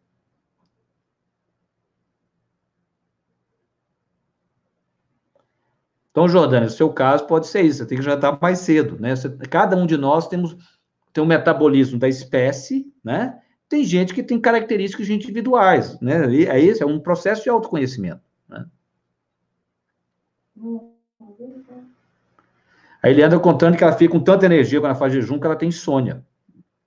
Então, 6.11 6.27
Jordânia, 6.27 6.65
no 6.65 6.71
seu 6.71 6.91
caso 6.91 7.27
pode 7.27 7.47
ser 7.47 7.61
isso, 7.61 7.77
você 7.77 7.85
tem 7.85 7.97
que 7.97 8.03
jantar 8.03 8.39
mais 8.41 8.59
cedo, 8.59 8.99
né? 8.99 9.15
Você, 9.15 9.29
cada 9.49 9.77
um 9.77 9.85
de 9.85 9.95
nós 9.95 10.27
temos 10.27 10.57
tem 11.13 11.23
um 11.23 11.27
metabolismo 11.27 11.97
da 11.97 12.07
espécie, 12.07 12.91
né? 13.03 13.39
Tem 13.69 13.83
gente 13.83 14.13
que 14.13 14.23
tem 14.23 14.39
características 14.39 15.09
individuais, 15.09 15.99
né? 15.99 16.29
E 16.33 16.45
é 16.45 16.59
isso, 16.59 16.83
é 16.83 16.85
um 16.85 16.99
processo 16.99 17.43
de 17.43 17.49
autoconhecimento. 17.49 18.21
Né? 18.47 18.65
A 23.03 23.09
Eliana 23.09 23.39
contando 23.39 23.77
que 23.77 23.83
ela 23.83 23.93
fica 23.93 24.11
com 24.11 24.19
tanta 24.19 24.45
energia 24.45 24.79
quando 24.79 24.91
ela 24.91 24.99
faz 24.99 25.13
jejum 25.13 25.39
que 25.39 25.45
ela 25.45 25.55
tem 25.55 25.69
insônia. 25.69 26.25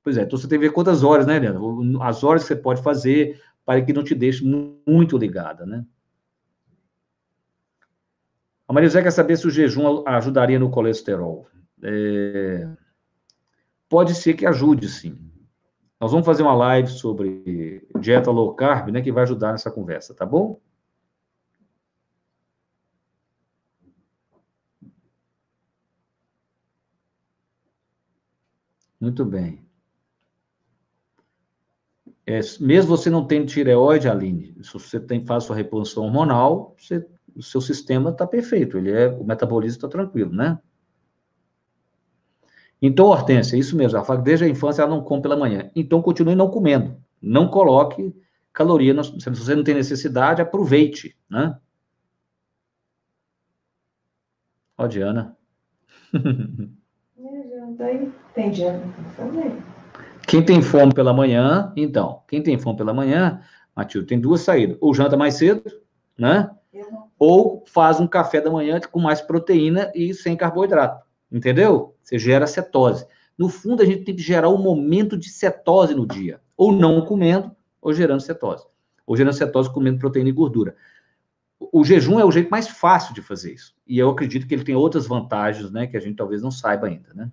Pois 0.03 0.16
é, 0.16 0.22
então 0.22 0.39
você 0.39 0.49
tem 0.49 0.59
que 0.59 0.66
ver 0.66 0.72
quantas 0.72 1.03
horas, 1.03 1.26
né, 1.26 1.37
Eliana? 1.37 1.61
As 2.03 2.24
horas 2.24 2.43
que 2.43 2.49
você 2.49 2.57
pode 2.57 2.83
fazer 2.83 3.41
para 3.64 3.83
que 3.83 3.93
não 3.93 4.03
te 4.03 4.14
deixe 4.14 4.43
muito 4.87 5.18
ligada, 5.18 5.66
né? 5.66 5.85
A 8.66 8.72
Maria 8.72 8.89
José 8.89 9.03
quer 9.03 9.11
saber 9.11 9.37
se 9.37 9.47
o 9.47 9.51
jejum 9.51 10.03
ajudaria 10.07 10.59
no 10.59 10.70
colesterol. 10.70 11.47
É... 11.83 12.68
Pode 13.89 14.14
ser 14.14 14.35
que 14.35 14.47
ajude, 14.47 14.89
sim. 14.89 15.30
Nós 16.01 16.12
vamos 16.12 16.24
fazer 16.24 16.42
uma 16.42 16.55
live 16.55 16.88
sobre 16.88 17.86
dieta 18.01 18.30
low 18.30 18.55
carb, 18.55 18.88
né, 18.88 19.03
que 19.03 19.12
vai 19.12 19.22
ajudar 19.24 19.53
nessa 19.53 19.70
conversa, 19.70 20.14
tá 20.14 20.24
bom? 20.24 20.59
Muito 28.98 29.24
bem. 29.24 29.64
É, 32.26 32.40
mesmo 32.61 32.96
você 32.96 33.11
não 33.11 33.26
tendo 33.26 33.46
tireoide, 33.46 34.09
Aline, 34.09 34.57
se 34.62 34.72
você 34.72 35.01
tem, 35.01 35.24
faz 35.26 35.44
sua 35.44 35.57
reposição 35.57 36.05
hormonal, 36.05 36.74
você, 36.78 37.07
o 37.34 37.42
seu 37.42 37.61
sistema 37.61 38.11
está 38.11 38.26
perfeito, 38.26 38.78
ele 38.78 38.90
é, 38.92 39.09
o 39.09 39.24
metabolismo 39.24 39.78
está 39.78 39.88
tranquilo, 39.88 40.32
né? 40.32 40.59
Então, 42.83 43.07
Hortência, 43.07 43.57
isso 43.57 43.76
mesmo, 43.76 43.97
ela 43.97 44.07
fala 44.07 44.20
que 44.20 44.24
desde 44.24 44.45
a 44.45 44.49
infância 44.49 44.83
ela 44.83 44.91
não 44.91 45.03
come 45.03 45.20
pela 45.20 45.37
manhã. 45.37 45.70
Então, 45.76 46.01
continue 46.01 46.35
não 46.35 46.51
comendo. 46.51 46.97
Não 47.20 47.49
coloque 47.49 48.14
caloria, 48.53 48.95
no, 48.95 49.05
se 49.05 49.31
você 49.31 49.55
não 49.55 49.64
tem 49.64 49.74
necessidade, 49.74 50.43
aproveite, 50.43 51.16
né? 51.28 51.59
Ó, 54.76 54.87
Diana. 54.87 55.37
Tem 58.35 58.51
Diana 58.51 58.83
Quem 60.26 60.45
tem 60.45 60.62
fome 60.62 60.95
pela 60.95 61.12
manhã, 61.12 61.72
então, 61.76 62.22
quem 62.28 62.43
tem 62.43 62.59
fome 62.59 62.78
pela 62.78 62.95
manhã, 62.95 63.43
Matilde, 63.74 64.07
tem 64.07 64.20
duas 64.20 64.41
saídas. 64.41 64.76
Ou 64.81 64.95
janta 64.95 65.16
mais 65.16 65.35
cedo, 65.35 65.62
né? 66.16 66.51
Ou 67.18 67.64
faz 67.66 68.01
um 68.01 68.07
café 68.07 68.41
da 68.41 68.51
manhã 68.51 68.81
com 68.81 69.01
mais 69.01 69.20
proteína 69.20 69.91
e 69.95 70.14
sem 70.14 70.37
carboidrato. 70.37 71.05
Entendeu? 71.31 71.97
Você 72.03 72.18
gera 72.18 72.47
cetose. 72.47 73.07
No 73.39 73.49
fundo, 73.49 73.83
a 73.83 73.87
gente 73.87 74.05
tem 74.05 74.16
que 74.16 74.22
gerar 74.22 74.49
um 74.49 74.59
momento 74.59 75.16
de 75.16 75.28
cetose 75.31 75.95
no 75.95 76.07
dia. 76.07 76.41
Ou 76.57 76.72
não 76.72 77.05
comendo, 77.05 77.55
ou 77.81 77.93
gerando 77.93 78.20
cetose. 78.20 78.66
Ou 79.07 79.16
gerando 79.16 79.35
cetose 79.35 79.72
comendo 79.72 79.99
proteína 79.99 80.28
e 80.28 80.33
gordura. 80.33 80.76
o 81.72 81.85
jejum 81.85 82.18
é 82.20 82.24
o 82.24 82.31
jeito 82.33 82.51
mais 82.51 82.68
fácil 82.68 83.14
de 83.14 83.22
fazer 83.22 83.53
isso. 83.55 83.74
E 83.87 83.99
eu 83.99 84.11
acredito 84.11 84.47
que 84.47 84.55
ele 84.55 84.64
tem 84.64 84.74
outras 84.74 85.07
vantagens, 85.07 85.70
né, 85.70 85.87
que 85.87 85.97
a 85.97 86.01
gente 86.01 86.16
talvez 86.16 86.43
não 86.43 86.51
saiba 86.51 86.87
ainda, 86.87 87.12
né? 87.14 87.31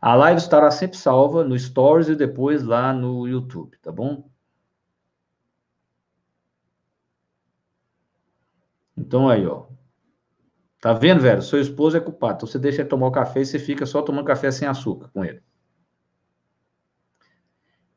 A 0.00 0.16
live 0.16 0.40
estará 0.40 0.68
sempre 0.70 0.96
salva 0.96 1.44
no 1.44 1.56
Stories 1.56 2.08
e 2.08 2.16
depois 2.16 2.64
lá 2.64 2.92
no 2.92 3.26
YouTube, 3.28 3.78
tá 3.80 3.92
bom? 3.92 4.28
Então 9.12 9.28
aí, 9.28 9.46
ó. 9.46 9.64
Tá 10.80 10.94
vendo, 10.94 11.20
velho? 11.20 11.42
Seu 11.42 11.60
esposo 11.60 11.98
é 11.98 12.00
culpado. 12.00 12.36
Então 12.36 12.46
você 12.46 12.58
deixa 12.58 12.80
ele 12.80 12.88
tomar 12.88 13.08
o 13.08 13.12
café 13.12 13.42
e 13.42 13.44
você 13.44 13.58
fica 13.58 13.84
só 13.84 14.00
tomando 14.00 14.24
café 14.24 14.50
sem 14.50 14.66
açúcar 14.66 15.10
com 15.12 15.22
ele. 15.22 15.42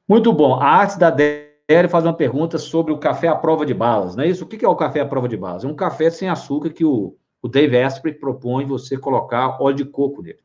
Muito 0.05 0.33
bom. 0.33 0.55
A 0.55 0.65
arte 0.65 0.99
da 0.99 1.09
Dere 1.09 1.87
faz 1.87 2.03
uma 2.03 2.13
pergunta 2.13 2.57
sobre 2.57 2.91
o 2.91 2.97
café 2.97 3.29
à 3.29 3.35
prova 3.35 3.65
de 3.65 3.73
balas, 3.73 4.17
não 4.17 4.25
é 4.25 4.27
isso? 4.27 4.43
O 4.43 4.47
que 4.47 4.65
é 4.65 4.67
o 4.67 4.75
café 4.75 4.99
à 4.99 5.05
prova 5.05 5.29
de 5.29 5.37
balas? 5.37 5.63
É 5.63 5.67
um 5.69 5.73
café 5.73 6.09
sem 6.09 6.27
açúcar 6.27 6.71
que 6.71 6.83
o, 6.83 7.15
o 7.41 7.47
Dave 7.47 7.81
Asprey 7.81 8.13
propõe 8.13 8.65
você 8.65 8.97
colocar 8.97 9.57
óleo 9.61 9.77
de 9.77 9.85
coco 9.85 10.21
nele. 10.21 10.43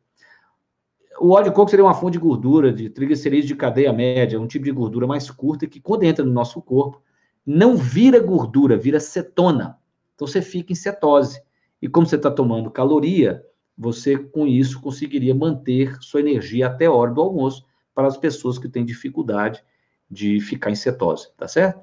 O 1.20 1.30
óleo 1.30 1.46
de 1.46 1.50
coco 1.50 1.68
seria 1.68 1.84
uma 1.84 1.94
fonte 1.94 2.12
de 2.12 2.20
gordura, 2.20 2.72
de 2.72 2.88
triglicerídeos 2.88 3.48
de 3.48 3.56
cadeia 3.56 3.92
média, 3.92 4.40
um 4.40 4.46
tipo 4.46 4.64
de 4.64 4.70
gordura 4.70 5.04
mais 5.04 5.32
curta 5.32 5.66
que, 5.66 5.80
quando 5.80 6.04
entra 6.04 6.24
no 6.24 6.30
nosso 6.30 6.62
corpo, 6.62 7.02
não 7.44 7.76
vira 7.76 8.20
gordura, 8.20 8.76
vira 8.76 9.00
cetona. 9.00 9.79
Então 10.20 10.28
você 10.28 10.42
fica 10.42 10.70
em 10.70 10.76
cetose. 10.76 11.40
E 11.80 11.88
como 11.88 12.06
você 12.06 12.16
está 12.16 12.30
tomando 12.30 12.70
caloria, 12.70 13.42
você 13.76 14.18
com 14.18 14.46
isso 14.46 14.78
conseguiria 14.78 15.34
manter 15.34 15.96
sua 16.02 16.20
energia 16.20 16.66
até 16.66 16.84
a 16.84 16.92
hora 16.92 17.10
do 17.10 17.22
almoço 17.22 17.64
para 17.94 18.06
as 18.06 18.18
pessoas 18.18 18.58
que 18.58 18.68
têm 18.68 18.84
dificuldade 18.84 19.64
de 20.10 20.38
ficar 20.38 20.70
em 20.70 20.74
cetose, 20.74 21.30
tá 21.38 21.48
certo? 21.48 21.80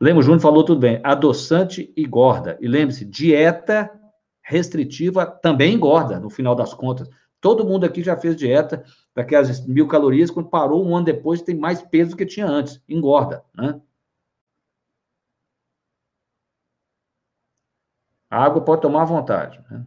O 0.00 0.20
Júnior 0.20 0.40
falou 0.40 0.64
tudo 0.64 0.80
bem, 0.80 1.00
adoçante 1.04 1.92
engorda. 1.96 2.58
E 2.60 2.66
lembre-se, 2.66 3.04
dieta 3.04 3.88
restritiva 4.42 5.24
também 5.24 5.74
engorda, 5.74 6.18
no 6.18 6.28
final 6.28 6.56
das 6.56 6.74
contas. 6.74 7.08
Todo 7.40 7.64
mundo 7.64 7.84
aqui 7.84 8.02
já 8.02 8.16
fez 8.16 8.34
dieta 8.34 8.82
daquelas 9.14 9.64
mil 9.64 9.86
calorias, 9.86 10.28
quando 10.28 10.50
parou 10.50 10.84
um 10.84 10.96
ano 10.96 11.06
depois 11.06 11.40
tem 11.40 11.54
mais 11.56 11.82
peso 11.82 12.10
do 12.10 12.16
que 12.16 12.26
tinha 12.26 12.46
antes. 12.46 12.82
Engorda, 12.88 13.44
né? 13.56 13.80
A 18.32 18.42
água 18.42 18.64
pode 18.64 18.80
tomar 18.80 19.02
à 19.02 19.04
vontade. 19.04 19.62
Né? 19.70 19.84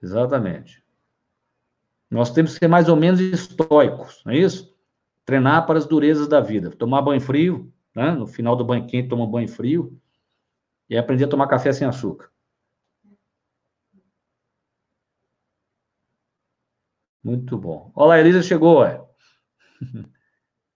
Exatamente. 0.00 0.84
Nós 2.08 2.30
temos 2.30 2.52
que 2.52 2.60
ser 2.60 2.68
mais 2.68 2.88
ou 2.88 2.94
menos 2.94 3.18
estoicos, 3.20 4.22
não 4.24 4.32
é 4.32 4.38
isso? 4.38 4.72
Treinar 5.24 5.66
para 5.66 5.80
as 5.80 5.86
durezas 5.86 6.28
da 6.28 6.40
vida. 6.40 6.70
Tomar 6.70 7.02
banho 7.02 7.20
frio, 7.20 7.74
né? 7.92 8.12
no 8.12 8.24
final 8.24 8.54
do 8.54 8.64
banho 8.64 8.86
quente, 8.86 9.08
toma 9.08 9.26
banho 9.26 9.48
frio. 9.48 10.00
E 10.88 10.96
aprender 10.96 11.24
a 11.24 11.28
tomar 11.28 11.48
café 11.48 11.72
sem 11.72 11.88
açúcar. 11.88 12.30
Muito 17.20 17.58
bom. 17.58 17.90
Olá, 17.96 18.20
Elisa 18.20 18.44
chegou, 18.44 18.84
é. 18.84 19.04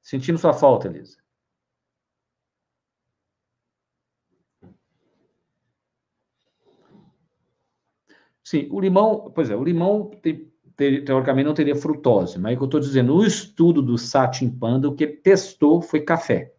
Sentindo 0.03 0.39
sua 0.39 0.53
falta, 0.53 0.89
Elisa. 0.89 1.18
Sim, 8.49 8.66
o 8.70 8.80
limão, 8.80 9.30
pois 9.34 9.51
é, 9.51 9.55
o 9.55 9.62
limão 9.62 10.11
te, 10.22 10.51
te, 10.74 11.03
teoricamente 11.03 11.44
não 11.44 11.53
teria 11.53 11.76
frutose, 11.76 12.38
mas 12.38 12.53
é 12.53 12.55
o 12.55 12.57
que 12.57 12.62
eu 12.62 12.64
estou 12.64 12.80
dizendo, 12.80 13.14
o 13.14 13.22
estudo 13.22 13.82
do 13.82 13.99
Satin 13.99 14.49
Panda, 14.49 14.88
o 14.88 14.94
que 14.94 15.07
testou 15.07 15.82
foi 15.82 16.01
café. 16.01 16.55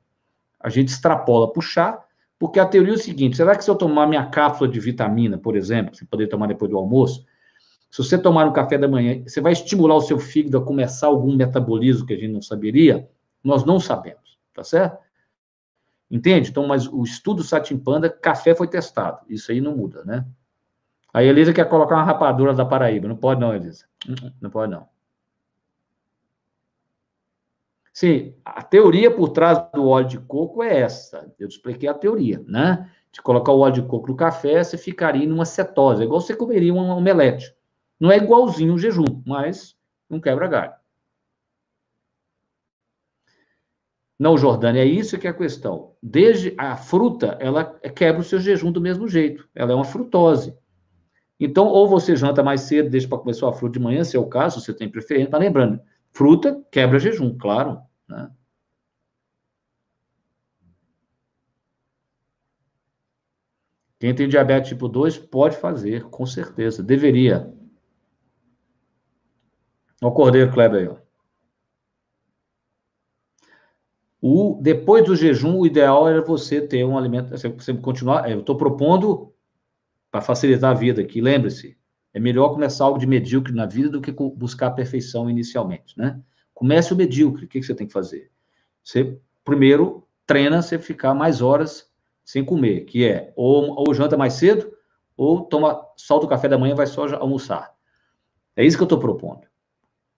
A 0.60 0.70
gente 0.70 0.90
extrapola 0.90 1.52
para 1.52 1.58
o 1.60 1.64
chá, 1.64 2.00
porque 2.38 2.60
a 2.60 2.66
teoria 2.68 2.94
é 2.94 2.96
o 2.96 3.00
seguinte: 3.00 3.38
será 3.38 3.56
que 3.56 3.64
se 3.64 3.72
eu 3.72 3.76
tomar 3.76 4.06
minha 4.06 4.24
cápsula 4.28 4.70
de 4.70 4.80
vitamina, 4.80 5.40
por 5.40 5.56
exemplo, 5.56 5.96
você 5.96 6.06
poder 6.06 6.28
tomar 6.28 6.46
depois 6.46 6.70
do 6.70 6.78
almoço, 6.78 7.26
se 7.90 8.04
você 8.04 8.20
tomar 8.20 8.46
no 8.46 8.54
café 8.54 8.78
da 8.78 8.88
manhã, 8.88 9.24
você 9.24 9.42
vai 9.42 9.54
estimular 9.54 9.96
o 9.96 10.02
seu 10.02 10.20
fígado 10.20 10.60
a 10.60 10.64
começar 10.64 11.08
algum 11.08 11.36
metabolismo 11.36 12.06
que 12.06 12.14
a 12.14 12.18
gente 12.18 12.34
não 12.34 12.42
saberia? 12.44 13.10
Nós 13.44 13.66
não 13.66 13.80
sabemos, 13.80 14.38
tá 14.54 14.64
certo? 14.64 15.00
Entende? 16.12 16.52
Então, 16.52 16.68
mas 16.68 16.86
o 16.86 17.02
estudo 17.02 17.44
Satin 17.44 17.80
Panda, 17.80 18.12
café 18.12 18.54
foi 18.54 18.68
testado. 18.68 19.26
Isso 19.28 19.52
aí 19.52 19.60
não 19.60 19.76
muda, 19.76 20.04
né? 20.06 20.24
A 21.14 21.24
Elisa 21.24 21.54
quer 21.54 21.68
colocar 21.68 21.96
uma 21.96 22.04
rapadura 22.04 22.54
da 22.54 22.66
Paraíba. 22.66 23.08
Não 23.08 23.16
pode 23.16 23.42
não, 23.42 23.54
Elisa. 23.54 23.86
Não 24.42 24.50
pode 24.50 24.72
não. 24.72 24.88
Sim, 27.92 28.34
a 28.46 28.64
teoria 28.64 29.12
por 29.12 29.30
trás 29.30 29.60
do 29.74 29.88
óleo 29.88 30.08
de 30.08 30.20
coco 30.20 30.64
é 30.64 30.80
essa. 30.80 31.34
Eu 31.38 31.48
expliquei 31.48 31.90
a 31.90 31.94
teoria, 31.94 32.42
né? 32.48 32.90
De 33.12 33.22
colocar 33.22 33.52
o 33.52 33.60
óleo 33.60 33.74
de 33.74 33.82
coco 33.82 34.08
no 34.08 34.16
café, 34.16 34.64
você 34.64 34.78
ficaria 34.78 35.28
numa 35.28 35.46
cetose. 35.46 36.02
É 36.02 36.06
igual 36.06 36.22
você 36.22 36.36
comeria 36.36 36.74
um 36.74 36.78
omelete. 36.78 37.54
Não 38.00 38.12
é 38.12 38.18
igualzinho 38.18 38.74
o 38.74 38.78
jejum, 38.78 39.22
mas 39.26 39.76
não 40.10 40.22
quebra 40.22 40.48
galho. 40.48 40.74
Não, 44.18 44.38
Jordânia, 44.38 44.82
é 44.82 44.86
isso 44.86 45.18
que 45.18 45.28
é 45.28 45.30
a 45.32 45.34
questão. 45.34 45.94
Desde 46.02 46.54
a 46.58 46.78
fruta, 46.78 47.38
ela 47.40 47.66
quebra 47.66 48.22
o 48.22 48.24
seu 48.24 48.40
jejum 48.40 48.72
do 48.72 48.80
mesmo 48.82 49.08
jeito. 49.08 49.48
Ela 49.56 49.72
é 49.72 49.76
uma 49.76 49.86
frutose. 49.86 50.58
Então, 51.40 51.68
ou 51.68 51.88
você 51.88 52.16
janta 52.16 52.44
mais 52.44 52.62
cedo, 52.62 52.90
deixa 52.90 53.08
para 53.08 53.18
comer 53.18 53.34
sua 53.34 53.54
fruta 53.54 53.80
de 53.80 53.86
manhã, 53.86 54.04
se 54.04 54.18
é 54.18 54.20
o 54.20 54.28
caso, 54.28 54.60
você 54.60 54.74
tem 54.74 54.90
preferência. 54.90 55.30
Mas 55.32 55.42
lembrando, 55.42 55.80
fruta 56.12 56.62
quebra 56.70 57.00
jejum, 57.00 57.38
claro. 57.38 57.80
Né? 58.08 58.30
Quem 64.00 64.14
tem 64.14 64.28
diabetes 64.28 64.70
tipo 64.70 64.88
2 64.88 65.18
pode 65.18 65.58
fazer, 65.58 66.04
com 66.10 66.26
certeza, 66.26 66.84
deveria. 66.84 67.54
O 70.02 70.12
Cordeiro 70.12 70.52
Kleber 70.52 70.82
aí, 70.82 70.88
ó. 70.88 71.10
O, 74.22 74.60
depois 74.62 75.06
do 75.06 75.16
jejum, 75.16 75.60
o 75.60 75.66
ideal 75.66 76.08
era 76.08 76.22
você 76.22 76.60
ter 76.62 76.84
um 76.84 76.98
alimento. 76.98 77.30
Você 77.30 77.74
continuar. 77.76 78.30
Eu 78.30 78.42
estou 78.42 78.58
propondo 78.58 79.29
para 80.12 80.22
facilitar 80.22 80.72
a 80.72 80.74
vida 80.74 81.02
aqui. 81.02 81.22
Lembre-se, 81.22 81.78
é 82.14 82.20
melhor 82.20 82.50
começar 82.50 82.86
algo 82.86 83.00
de 83.00 83.08
medíocre 83.08 83.54
na 83.54 83.66
vida 83.66 83.90
do 83.90 84.02
que 84.02 84.12
buscar 84.12 84.68
a 84.68 84.72
perfeição 84.72 85.30
inicialmente, 85.30 85.98
né? 85.98 86.20
Comece 86.54 86.94
o 86.94 86.98
medíocre. 86.98 87.46
O 87.46 87.48
que, 87.48 87.60
que 87.60 87.66
você 87.66 87.76
tem 87.76 87.88
que 87.88 87.94
fazer? 87.94 88.32
Você, 88.84 89.18
primeiro, 89.44 90.08
treina 90.26 90.62
você 90.62 90.78
ficar 90.80 91.14
mais 91.14 91.42
horas 91.42 91.90
sem 92.24 92.44
comer, 92.44 92.86
que 92.86 93.06
é 93.06 93.32
ou, 93.36 93.88
ou 93.88 93.94
janta 93.94 94.18
mais 94.18 94.34
cedo, 94.34 94.72
ou 95.16 95.42
toma, 95.42 95.82
solta 95.96 96.26
o 96.26 96.30
café 96.30 96.48
da 96.48 96.58
manhã 96.58 96.74
e 96.74 96.78
vai 96.78 96.88
só 96.88 97.06
almoçar. 97.16 97.74
É 98.56 98.66
isso 98.66 98.78
que 98.78 98.84
eu 98.84 98.86
estou 98.86 99.00
propondo. 99.00 99.48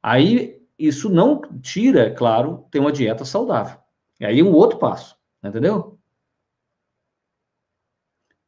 Aí, 0.01 0.61
isso 0.77 1.09
não 1.09 1.41
tira, 1.61 2.11
claro, 2.11 2.65
ter 2.71 2.79
uma 2.79 2.91
dieta 2.91 3.23
saudável. 3.23 3.77
E 4.19 4.25
aí, 4.25 4.41
um 4.41 4.53
outro 4.53 4.79
passo, 4.79 5.15
entendeu? 5.43 5.99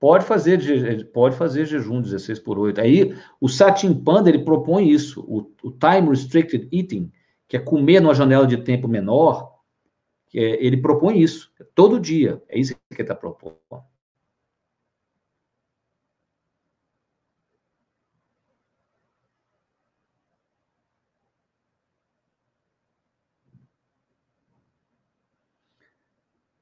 Pode 0.04 0.26
fazer, 0.26 1.10
pode 1.14 1.38
fazer 1.38 1.66
jejum 1.66 2.02
16 2.02 2.38
por 2.40 2.60
8. 2.60 2.82
Aí, 2.82 3.16
o 3.40 3.48
Satin 3.48 3.94
Panda, 3.94 4.28
ele 4.28 4.44
propõe 4.44 4.90
isso, 4.90 5.22
o, 5.22 5.50
o 5.66 5.72
Time 5.72 6.10
Restricted 6.10 6.68
Eating, 6.74 7.10
que 7.48 7.56
é 7.56 7.60
comer 7.62 8.02
numa 8.02 8.14
janela 8.14 8.46
de 8.46 8.58
tempo 8.58 8.86
menor, 8.86 9.54
é, 10.36 10.42
ele 10.62 10.76
propõe 10.76 11.22
isso, 11.22 11.50
todo 11.74 12.02
dia. 12.02 12.44
É 12.50 12.60
isso 12.60 12.76
que 12.76 12.82
ele 12.96 13.04
está 13.04 13.16
propondo. 13.16 13.56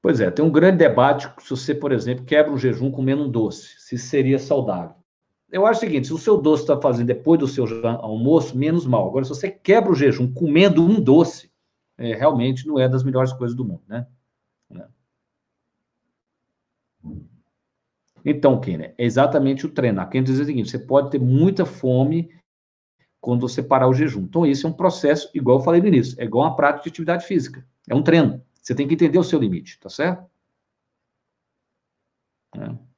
Pois 0.02 0.20
é, 0.20 0.32
tem 0.32 0.44
um 0.44 0.52
grande 0.52 0.78
debate 0.78 1.32
se 1.40 1.50
você, 1.52 1.76
por 1.76 1.92
exemplo, 1.92 2.26
quebra 2.26 2.52
o 2.52 2.58
jejum 2.58 2.90
comendo 2.90 3.24
um 3.24 3.30
doce, 3.30 3.76
se 3.78 3.98
seria 3.98 4.40
saudável. 4.40 4.96
Eu 5.52 5.66
acho 5.66 5.80
o 5.80 5.82
seguinte: 5.82 6.08
se 6.08 6.14
o 6.14 6.18
seu 6.18 6.38
doce 6.38 6.64
está 6.64 6.80
fazendo 6.80 7.08
depois 7.08 7.40
do 7.40 7.48
seu 7.48 7.66
almoço, 7.86 8.58
menos 8.58 8.86
mal. 8.86 9.08
Agora, 9.08 9.26
se 9.26 9.30
você 9.30 9.52
quebra 9.52 9.92
o 9.92 9.96
jejum 9.96 10.34
comendo 10.34 10.84
um 10.84 11.00
doce, 11.00 11.52
é, 11.98 12.16
realmente 12.16 12.66
não 12.66 12.80
é 12.80 12.90
das 12.90 13.04
melhores 13.04 13.32
coisas 13.34 13.56
do 13.56 13.66
mundo, 13.66 13.84
né? 13.88 14.08
É. 14.74 14.86
Então, 18.24 18.60
Kenner, 18.60 18.96
é 18.98 19.06
exatamente 19.06 19.66
o 19.66 19.70
treinar. 19.70 20.10
Quem 20.10 20.24
diz 20.24 20.40
o 20.40 20.46
seguinte: 20.46 20.72
você 20.72 20.80
pode 20.80 21.12
ter 21.12 21.20
muita 21.20 21.66
fome 21.66 22.30
quando 23.20 23.42
você 23.42 23.62
parar 23.62 23.88
o 23.88 23.94
jejum. 23.94 24.22
Então, 24.22 24.48
isso 24.48 24.66
é 24.66 24.70
um 24.70 24.74
processo, 24.74 25.30
igual 25.36 25.60
eu 25.60 25.64
falei 25.64 25.80
no 25.80 25.88
início, 25.88 26.20
é 26.20 26.24
igual 26.24 26.48
uma 26.48 26.56
prática 26.56 26.84
de 26.84 26.90
atividade 26.90 27.26
física. 27.26 27.64
É 27.88 27.94
um 27.94 28.02
treino. 28.02 28.42
Você 28.62 28.76
tem 28.76 28.88
que 28.88 28.94
entender 28.94 29.18
o 29.18 29.24
seu 29.24 29.40
limite, 29.40 29.80
tá 29.80 29.90
certo? 29.90 30.30
É. 32.56 32.92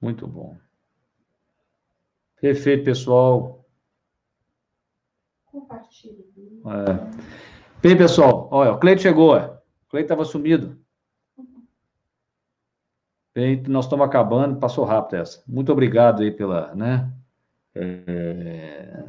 Muito 0.00 0.26
bom. 0.26 0.58
Perfeito, 2.40 2.84
pessoal. 2.84 3.64
É. 5.54 7.80
Bem, 7.80 7.96
pessoal, 7.96 8.48
olha, 8.50 8.72
o 8.72 8.78
Cleito 8.78 9.02
chegou. 9.02 9.36
O 9.36 9.88
Cleito 9.88 10.06
estava 10.06 10.24
sumido. 10.24 10.78
Bem, 13.34 13.62
nós 13.68 13.84
estamos 13.84 14.06
acabando, 14.06 14.58
passou 14.58 14.84
rápido 14.84 15.20
essa. 15.20 15.42
Muito 15.46 15.70
obrigado 15.70 16.22
aí 16.22 16.30
pela, 16.30 16.74
né? 16.74 17.12
É... 17.74 19.04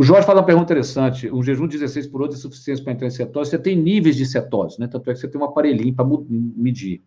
O 0.00 0.02
Jorge 0.02 0.26
fala 0.26 0.40
uma 0.40 0.46
pergunta 0.46 0.72
interessante. 0.72 1.30
Um 1.30 1.42
jejum 1.42 1.68
de 1.68 1.76
16 1.76 2.06
por 2.06 2.22
hora 2.22 2.32
é 2.32 2.34
suficiente 2.34 2.82
para 2.82 2.94
entrar 2.94 3.06
em 3.06 3.10
cetose? 3.10 3.50
Você 3.50 3.58
tem 3.58 3.76
níveis 3.76 4.16
de 4.16 4.24
cetose, 4.24 4.80
né? 4.80 4.88
Tanto 4.88 5.10
é 5.10 5.12
que 5.12 5.20
você 5.20 5.28
tem 5.28 5.38
um 5.38 5.44
aparelhinho 5.44 5.94
para 5.94 6.06
medir. 6.26 7.02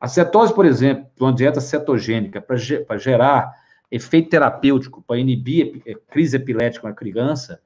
A 0.00 0.08
cetose, 0.08 0.54
por 0.54 0.64
exemplo, 0.64 1.06
uma 1.20 1.34
dieta 1.34 1.60
cetogênica, 1.60 2.40
para 2.40 2.96
gerar 2.96 3.54
efeito 3.90 4.30
terapêutico, 4.30 5.02
para 5.02 5.18
inibir 5.18 5.82
é, 5.84 5.94
crise 5.94 6.34
epilética 6.34 6.88
na 6.88 6.94
criança, 6.94 7.60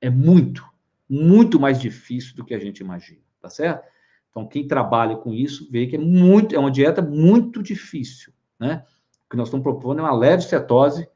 é 0.00 0.08
muito, 0.08 0.64
muito 1.10 1.58
mais 1.58 1.80
difícil 1.80 2.36
do 2.36 2.44
que 2.44 2.54
a 2.54 2.60
gente 2.60 2.78
imagina, 2.78 3.22
tá 3.40 3.50
certo? 3.50 3.84
Então, 4.30 4.46
quem 4.46 4.68
trabalha 4.68 5.16
com 5.16 5.34
isso 5.34 5.68
vê 5.68 5.88
que 5.88 5.96
é 5.96 5.98
muito, 5.98 6.54
é 6.54 6.58
uma 6.60 6.70
dieta 6.70 7.02
muito 7.02 7.60
difícil, 7.60 8.32
né? 8.56 8.84
O 9.26 9.30
que 9.30 9.36
nós 9.36 9.48
estamos 9.48 9.64
propondo 9.64 9.98
é 9.98 10.02
uma 10.02 10.14
leve 10.14 10.44
cetose, 10.44 11.08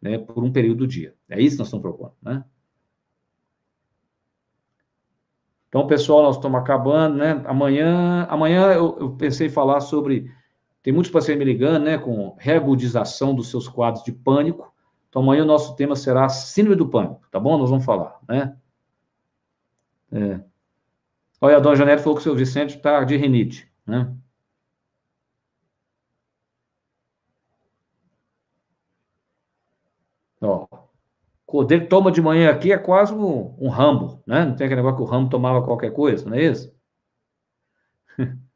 né, 0.00 0.16
por 0.16 0.44
um 0.44 0.52
período 0.52 0.78
do 0.78 0.86
dia. 0.86 1.12
É 1.28 1.40
isso 1.40 1.56
que 1.56 1.58
nós 1.58 1.66
estamos 1.66 1.82
propondo, 1.82 2.14
né? 2.22 2.44
Então, 5.72 5.86
pessoal, 5.86 6.22
nós 6.22 6.36
estamos 6.36 6.60
acabando, 6.60 7.16
né? 7.16 7.42
Amanhã, 7.46 8.26
amanhã 8.28 8.74
eu, 8.74 8.94
eu, 9.00 9.16
pensei 9.16 9.46
em 9.46 9.50
falar 9.50 9.80
sobre. 9.80 10.30
Tem 10.82 10.92
muitos 10.92 11.10
pacientes 11.10 11.38
me 11.38 11.50
ligando, 11.50 11.84
né? 11.84 11.96
Com 11.96 12.36
reagudização 12.38 13.34
dos 13.34 13.48
seus 13.48 13.68
quadros 13.68 14.04
de 14.04 14.12
pânico. 14.12 14.70
Então, 15.08 15.22
amanhã 15.22 15.44
o 15.44 15.46
nosso 15.46 15.74
tema 15.74 15.96
será 15.96 16.28
síndrome 16.28 16.76
do 16.76 16.90
pânico, 16.90 17.26
tá 17.30 17.40
bom? 17.40 17.56
Nós 17.56 17.70
vamos 17.70 17.86
falar, 17.86 18.20
né? 18.28 18.54
É. 20.12 20.40
Olha, 21.40 21.56
a 21.56 21.60
dona 21.60 21.76
Janete 21.76 22.02
falou 22.02 22.16
que 22.16 22.20
o 22.20 22.24
seu 22.24 22.34
Vicente 22.36 22.76
está 22.76 23.02
de 23.04 23.16
rinite, 23.16 23.66
né? 23.86 24.14
Ó, 30.42 30.66
o 31.58 31.64
dele 31.64 31.86
toma 31.86 32.10
de 32.10 32.22
manhã 32.22 32.50
aqui 32.50 32.72
é 32.72 32.78
quase 32.78 33.14
um, 33.14 33.54
um 33.58 33.68
rambo, 33.68 34.22
né? 34.26 34.44
Não 34.44 34.54
tem 34.56 34.66
aquele 34.66 34.80
negócio 34.80 34.98
que 34.98 35.02
o 35.02 35.06
rambo 35.06 35.30
tomava 35.30 35.62
qualquer 35.62 35.92
coisa, 35.92 36.28
não 36.28 36.36
é 36.36 36.44
isso? 36.44 36.74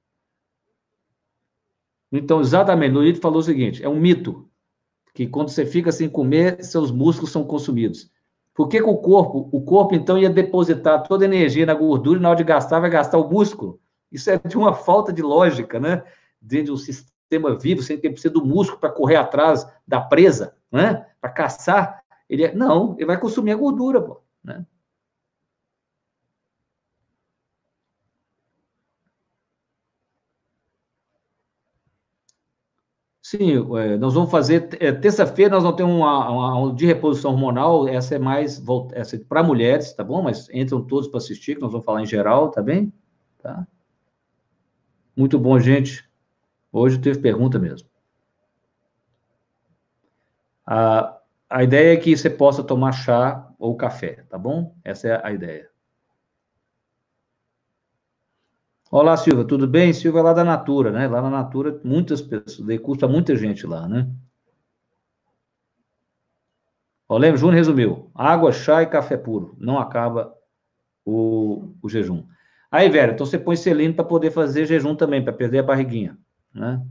Então, 2.13 2.41
exatamente, 2.41 2.93
Luiz 2.93 3.19
falou 3.19 3.41
o 3.41 3.43
seguinte: 3.43 3.83
é 3.83 3.89
um 3.89 3.99
mito 3.99 4.49
que 5.13 5.27
quando 5.27 5.49
você 5.49 5.67
fica 5.67 5.91
sem 5.91 6.09
comer, 6.09 6.63
seus 6.63 6.91
músculos 6.91 7.33
são 7.33 7.45
consumidos. 7.45 8.11
Por 8.55 8.69
que, 8.69 8.79
que, 8.79 8.89
o 8.89 8.97
corpo, 8.97 9.49
o 9.53 9.61
corpo 9.63 9.95
então 9.95 10.17
ia 10.17 10.31
depositar 10.31 11.03
toda 11.03 11.25
a 11.25 11.29
energia 11.29 11.67
na 11.67 11.75
gordura 11.75 12.19
e 12.19 12.23
na 12.23 12.31
hora 12.31 12.39
de 12.39 12.45
gastar 12.45 12.81
vai 12.81 12.89
gastar 12.89 13.19
o 13.19 13.29
músculo? 13.29 13.79
Isso 14.11 14.31
é 14.31 14.39
de 14.39 14.57
uma 14.57 14.73
falta 14.73 15.13
de 15.13 15.21
lógica, 15.21 15.79
né? 15.79 16.03
Dentro 16.41 16.67
de 16.67 16.73
um 16.73 16.77
sistema 16.77 17.59
vivo, 17.59 17.83
sem 17.83 17.99
ter 17.99 18.11
precisa 18.11 18.33
do 18.33 18.45
músculo 18.45 18.81
para 18.81 18.91
correr 18.91 19.17
atrás 19.17 19.67
da 19.87 20.01
presa, 20.01 20.55
né? 20.71 21.07
Para 21.21 21.31
caçar. 21.31 22.03
Ele 22.29 22.45
é, 22.45 22.55
não, 22.55 22.95
ele 22.97 23.07
vai 23.07 23.19
consumir 23.21 23.53
a 23.53 23.57
gordura, 23.57 24.01
pô, 24.03 24.23
né? 24.45 24.65
Sim, 33.23 33.55
é, 33.77 33.97
nós 33.99 34.15
vamos 34.15 34.31
fazer. 34.31 34.69
É, 34.81 34.93
Terça-feira 34.93 35.55
nós 35.55 35.63
vamos 35.65 35.77
ter 35.77 35.83
uma, 35.83 36.31
uma, 36.31 36.55
uma, 36.61 36.75
de 36.75 36.87
reposição 36.87 37.33
hormonal. 37.33 37.89
Essa 37.89 38.15
é 38.15 38.19
mais 38.19 38.63
é 38.93 39.19
para 39.29 39.43
mulheres, 39.43 39.93
tá 39.93 40.05
bom? 40.05 40.23
Mas 40.23 40.49
entram 40.51 40.81
todos 40.85 41.09
para 41.09 41.19
assistir, 41.19 41.57
que 41.57 41.61
nós 41.61 41.73
vamos 41.73 41.85
falar 41.85 42.03
em 42.03 42.07
geral, 42.07 42.51
tá 42.51 42.63
bem? 42.63 42.93
Tá? 43.43 43.67
Muito 45.17 45.37
bom, 45.37 45.59
gente. 45.59 46.09
Hoje 46.73 46.99
teve 47.01 47.21
pergunta 47.21 47.59
mesmo. 47.59 47.89
Ah, 50.67 51.16
a 51.49 51.63
ideia 51.63 51.95
é 51.95 51.97
que 51.97 52.17
você 52.17 52.29
possa 52.29 52.63
tomar 52.63 52.93
chá 52.93 53.49
ou 53.59 53.77
café, 53.77 54.25
tá 54.29 54.39
bom? 54.39 54.75
Essa 54.85 55.09
é 55.09 55.21
a 55.27 55.33
ideia. 55.33 55.71
Olá, 58.91 59.17
Silva, 59.17 59.45
tudo 59.45 59.67
bem? 59.67 59.93
Silva 59.93 60.21
é 60.21 60.23
lá 60.23 60.33
da 60.33 60.45
Natura, 60.45 60.91
né? 60.91 61.09
Lá 61.09 61.21
na 61.21 61.31
Natura, 61.31 61.81
muitas 61.85 62.23
pessoas, 62.23 62.79
custa 62.81 63.09
muita 63.09 63.35
gente 63.37 63.67
lá, 63.67 63.89
né? 63.89 64.09
Lembra, 67.09 67.37
Júnior 67.37 67.57
resumiu: 67.57 68.11
água, 68.15 68.53
chá 68.53 68.83
e 68.83 68.87
café 68.87 69.17
puro. 69.17 69.57
Não 69.59 69.79
acaba 69.79 70.35
o, 71.05 71.75
o 71.83 71.89
jejum. 71.89 72.27
Aí, 72.71 72.89
velho, 72.89 73.13
então 73.13 73.25
você 73.25 73.39
põe 73.39 73.57
selino 73.57 73.95
para 73.95 74.05
poder 74.05 74.31
fazer 74.31 74.67
jejum 74.67 74.95
também, 74.95 75.23
para 75.23 75.33
perder 75.33 75.61
a 75.61 75.63
barriguinha, 75.63 76.19
né? 76.53 76.85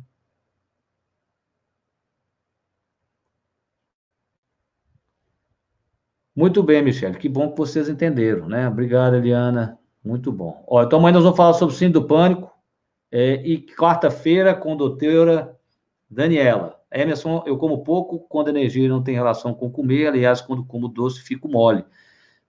Muito 6.36 6.62
bem, 6.62 6.82
Michele. 6.82 7.18
Que 7.18 7.30
bom 7.30 7.52
que 7.52 7.58
vocês 7.58 7.88
entenderam, 7.88 8.50
né? 8.50 8.68
Obrigado, 8.68 9.16
Eliana. 9.16 9.80
Muito 10.04 10.32
bom. 10.32 10.64
Ó, 10.68 10.84
então 10.84 11.00
amanhã 11.00 11.14
nós 11.14 11.24
vamos 11.24 11.38
falar 11.38 11.54
sobre 11.54 11.74
o 11.74 11.78
síndrome 11.78 12.06
do 12.06 12.08
pânico. 12.08 12.52
É, 13.12 13.36
e 13.48 13.60
quarta-feira 13.62 14.54
com 14.54 14.74
a 14.74 14.76
doutora 14.76 15.58
Daniela. 16.10 16.78
Emerson, 16.92 17.44
eu 17.46 17.58
como 17.58 17.84
pouco 17.84 18.20
quando 18.28 18.48
a 18.48 18.52
energia 18.52 18.90
não 18.90 19.02
tem 19.02 19.16
relação 19.16 19.54
com 19.54 19.72
comer. 19.72 20.08
Aliás, 20.08 20.42
quando 20.42 20.66
como 20.66 20.90
doce, 20.90 21.22
fico 21.22 21.48
mole. 21.48 21.86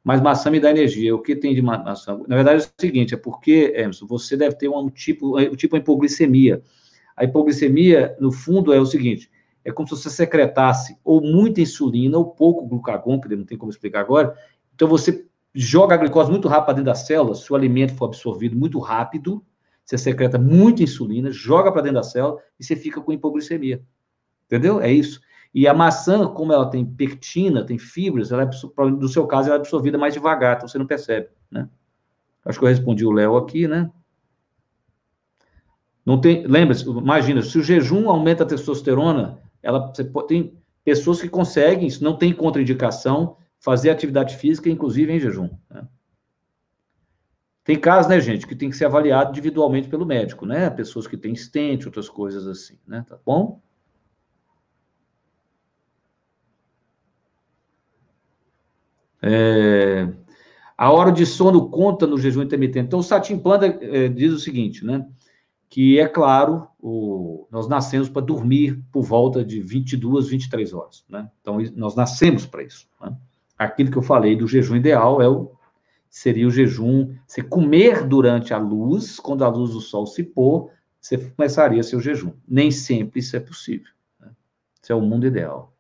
Mas 0.02 0.20
maçã 0.20 0.50
me 0.50 0.58
dá 0.58 0.70
energia. 0.70 1.14
O 1.14 1.22
que 1.22 1.36
tem 1.36 1.54
de 1.54 1.62
maçã? 1.62 2.20
Na 2.26 2.36
verdade 2.36 2.64
é 2.64 2.66
o 2.66 2.70
seguinte, 2.80 3.14
é 3.14 3.16
porque, 3.16 3.72
Emerson, 3.76 4.06
você 4.06 4.36
deve 4.36 4.56
ter 4.56 4.68
um 4.68 4.88
tipo, 4.90 5.38
um 5.38 5.54
tipo 5.54 5.76
de 5.76 5.82
hipoglicemia. 5.82 6.60
A 7.16 7.24
hipoglicemia, 7.24 8.16
no 8.20 8.32
fundo, 8.32 8.72
é 8.72 8.80
o 8.80 8.86
seguinte, 8.86 9.30
é 9.66 9.72
como 9.72 9.88
se 9.88 9.96
você 9.96 10.08
secretasse 10.08 10.96
ou 11.02 11.20
muita 11.20 11.60
insulina 11.60 12.16
ou 12.16 12.24
pouco 12.24 12.64
glucagon, 12.64 13.20
que 13.20 13.34
não 13.34 13.44
tem 13.44 13.58
como 13.58 13.70
explicar 13.70 14.00
agora. 14.00 14.32
Então 14.72 14.86
você 14.86 15.26
joga 15.52 15.96
a 15.96 15.98
glicose 15.98 16.30
muito 16.30 16.46
rápido 16.46 16.76
dentro 16.76 16.84
da 16.84 16.94
célula, 16.94 17.34
se 17.34 17.52
o 17.52 17.56
alimento 17.56 17.92
for 17.96 18.04
absorvido 18.04 18.56
muito 18.56 18.78
rápido, 18.78 19.44
você 19.84 19.98
secreta 19.98 20.38
muita 20.38 20.84
insulina, 20.84 21.32
joga 21.32 21.72
para 21.72 21.82
dentro 21.82 21.96
da 21.96 22.04
célula 22.04 22.38
e 22.60 22.64
você 22.64 22.76
fica 22.76 23.00
com 23.00 23.12
hipoglicemia. 23.12 23.82
Entendeu? 24.46 24.80
É 24.80 24.92
isso. 24.92 25.20
E 25.52 25.66
a 25.66 25.74
maçã, 25.74 26.28
como 26.28 26.52
ela 26.52 26.70
tem 26.70 26.86
pectina, 26.86 27.66
tem 27.66 27.76
fibras, 27.76 28.30
ela 28.30 28.44
é, 28.44 28.50
no 28.88 29.08
seu 29.08 29.26
caso, 29.26 29.48
ela 29.48 29.56
é 29.56 29.58
absorvida 29.58 29.98
mais 29.98 30.14
devagar, 30.14 30.56
então 30.56 30.68
você 30.68 30.78
não 30.78 30.86
percebe, 30.86 31.28
né? 31.50 31.68
Acho 32.44 32.60
que 32.60 32.64
eu 32.64 32.68
respondi 32.68 33.04
o 33.04 33.10
Léo 33.10 33.36
aqui, 33.36 33.66
né? 33.66 33.90
Não 36.04 36.20
tem, 36.20 36.46
lembra-se, 36.46 36.88
imagina, 36.88 37.42
se 37.42 37.58
o 37.58 37.64
jejum 37.64 38.08
aumenta 38.08 38.44
a 38.44 38.46
testosterona, 38.46 39.40
ela 39.66 39.92
tem 40.28 40.56
pessoas 40.84 41.20
que 41.20 41.28
conseguem, 41.28 41.88
isso 41.88 42.04
não 42.04 42.16
tem 42.16 42.32
contraindicação, 42.32 43.36
fazer 43.58 43.90
atividade 43.90 44.36
física, 44.36 44.70
inclusive 44.70 45.12
em 45.12 45.18
jejum. 45.18 45.50
Né? 45.68 45.86
Tem 47.64 47.76
casos, 47.76 48.08
né, 48.08 48.20
gente, 48.20 48.46
que 48.46 48.54
tem 48.54 48.70
que 48.70 48.76
ser 48.76 48.84
avaliado 48.84 49.30
individualmente 49.30 49.88
pelo 49.88 50.06
médico, 50.06 50.46
né? 50.46 50.70
Pessoas 50.70 51.08
que 51.08 51.16
têm 51.16 51.34
stent, 51.34 51.84
outras 51.84 52.08
coisas 52.08 52.46
assim, 52.46 52.78
né? 52.86 53.04
Tá 53.08 53.18
bom? 53.26 53.60
É, 59.20 60.08
a 60.78 60.92
hora 60.92 61.10
de 61.10 61.26
sono 61.26 61.68
conta 61.68 62.06
no 62.06 62.16
jejum 62.16 62.42
intermitente. 62.42 62.86
Então, 62.86 63.00
o 63.00 63.02
Satin 63.02 63.36
Planta 63.36 63.66
é, 63.66 64.06
diz 64.06 64.32
o 64.32 64.38
seguinte, 64.38 64.84
né? 64.84 65.04
Que 65.68 65.98
é 65.98 66.06
claro, 66.06 66.68
o, 66.80 67.46
nós 67.50 67.68
nascemos 67.68 68.08
para 68.08 68.24
dormir 68.24 68.82
por 68.92 69.02
volta 69.02 69.44
de 69.44 69.60
22, 69.60 70.28
23 70.28 70.72
horas, 70.72 71.04
né? 71.08 71.28
Então, 71.40 71.58
nós 71.74 71.94
nascemos 71.94 72.46
para 72.46 72.62
isso. 72.62 72.88
Né? 73.00 73.16
Aquilo 73.58 73.90
que 73.90 73.98
eu 73.98 74.02
falei 74.02 74.36
do 74.36 74.46
jejum 74.46 74.76
ideal 74.76 75.20
é 75.20 75.28
o, 75.28 75.52
seria 76.08 76.46
o 76.46 76.50
jejum, 76.50 77.14
você 77.26 77.42
comer 77.42 78.06
durante 78.06 78.54
a 78.54 78.58
luz, 78.58 79.18
quando 79.18 79.44
a 79.44 79.48
luz 79.48 79.72
do 79.72 79.80
sol 79.80 80.06
se 80.06 80.22
pôr, 80.22 80.70
você 81.00 81.18
começaria 81.18 81.82
seu 81.82 82.00
jejum. 82.00 82.32
Nem 82.46 82.70
sempre 82.70 83.20
isso 83.20 83.36
é 83.36 83.40
possível. 83.40 83.92
Né? 84.20 84.30
Isso 84.82 84.92
é 84.92 84.94
o 84.94 85.00
mundo 85.00 85.26
ideal. 85.26 85.72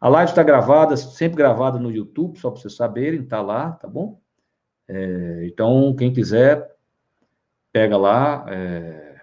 A 0.00 0.08
live 0.08 0.30
está 0.30 0.42
gravada, 0.42 0.96
sempre 0.96 1.38
gravada 1.38 1.78
no 1.78 1.90
YouTube, 1.90 2.38
só 2.38 2.50
para 2.50 2.60
vocês 2.60 2.74
saberem, 2.74 3.20
está 3.22 3.40
lá, 3.40 3.72
tá 3.72 3.88
bom? 3.88 4.20
É, 4.86 5.46
então, 5.46 5.94
quem 5.96 6.12
quiser, 6.12 6.73
pega 7.74 7.96
lá, 7.96 8.46
é, 8.50 9.16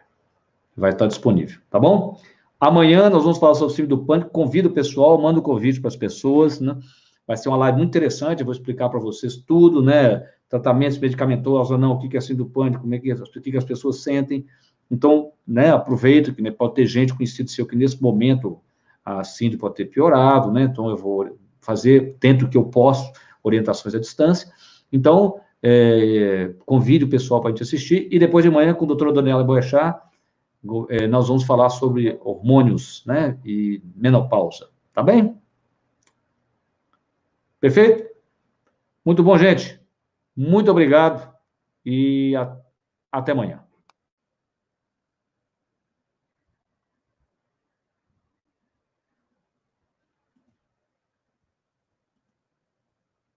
vai 0.76 0.92
estar 0.92 1.08
disponível, 1.08 1.62
tá 1.70 1.80
bom? 1.80 2.20
Amanhã 2.60 3.10
nós 3.10 3.24
vamos 3.24 3.38
falar 3.38 3.56
sobre 3.56 3.72
o 3.72 3.76
síndrome 3.78 4.02
do 4.02 4.06
pânico, 4.06 4.30
convido 4.30 4.68
o 4.68 4.74
pessoal, 4.74 5.20
mando 5.22 5.40
o 5.40 5.42
convite 5.42 5.80
para 5.80 5.88
as 5.88 5.96
pessoas, 5.96 6.60
né? 6.60 6.78
Vai 7.26 7.38
ser 7.38 7.48
uma 7.48 7.58
live 7.58 7.78
muito 7.78 7.92
interessante, 7.92 8.42
eu 8.42 8.46
vou 8.46 8.52
explicar 8.52 8.90
para 8.90 9.00
vocês 9.00 9.38
tudo, 9.38 9.82
né? 9.82 10.28
Tratamentos 10.50 10.98
medicamentosos 10.98 11.72
ou 11.72 11.78
não, 11.78 11.94
o 11.94 11.98
que 11.98 12.18
é 12.18 12.20
síndrome 12.20 12.50
do 12.50 12.54
pânico, 12.54 12.82
como 12.82 12.94
é 12.94 13.00
que, 13.00 13.14
o 13.14 13.42
que 13.42 13.58
as 13.58 13.64
pessoas 13.64 14.04
sentem. 14.04 14.46
Então, 14.92 15.32
né, 15.48 15.72
aproveito 15.72 16.36
que 16.36 16.42
né, 16.42 16.52
pode 16.52 16.74
ter 16.74 16.86
gente 16.86 17.14
conhecida 17.14 17.50
seu 17.50 17.66
que 17.66 17.78
nesse 17.78 18.04
momento 18.04 18.60
a 19.06 19.24
síndrome 19.24 19.62
pode 19.62 19.76
ter 19.76 19.86
piorado, 19.86 20.52
né? 20.52 20.64
Então 20.64 20.90
eu 20.90 20.98
vou 20.98 21.38
fazer, 21.62 22.18
tento 22.20 22.50
que 22.50 22.58
eu 22.58 22.66
posso, 22.66 23.14
orientações 23.42 23.96
à 23.96 24.00
distância. 24.00 24.52
Então, 24.92 25.40
é, 25.64 26.54
convide 26.66 27.06
o 27.06 27.10
pessoal 27.10 27.42
para 27.42 27.50
a 27.50 27.52
gente 27.52 27.64
assistir. 27.64 28.08
E 28.12 28.18
depois 28.18 28.44
de 28.44 28.50
manhã, 28.50 28.74
com 28.74 28.86
a 28.86 28.88
doutora 28.88 29.14
Daniela 29.14 29.44
Boechat, 29.44 30.00
é, 30.90 31.08
nós 31.08 31.28
vamos 31.28 31.44
falar 31.44 31.70
sobre 31.70 32.20
hormônios 32.24 33.04
né, 33.06 33.38
e 33.46 33.82
menopausa. 33.96 34.70
Tá 34.94 35.02
bem? 35.02 35.38
Perfeito? 37.60 38.10
Muito 39.06 39.24
bom, 39.24 39.38
gente. 39.38 39.80
Muito 40.36 40.70
obrigado 40.72 41.32
e 41.86 42.36
a, 42.36 42.56
até 43.12 43.32
amanhã. 43.32 43.64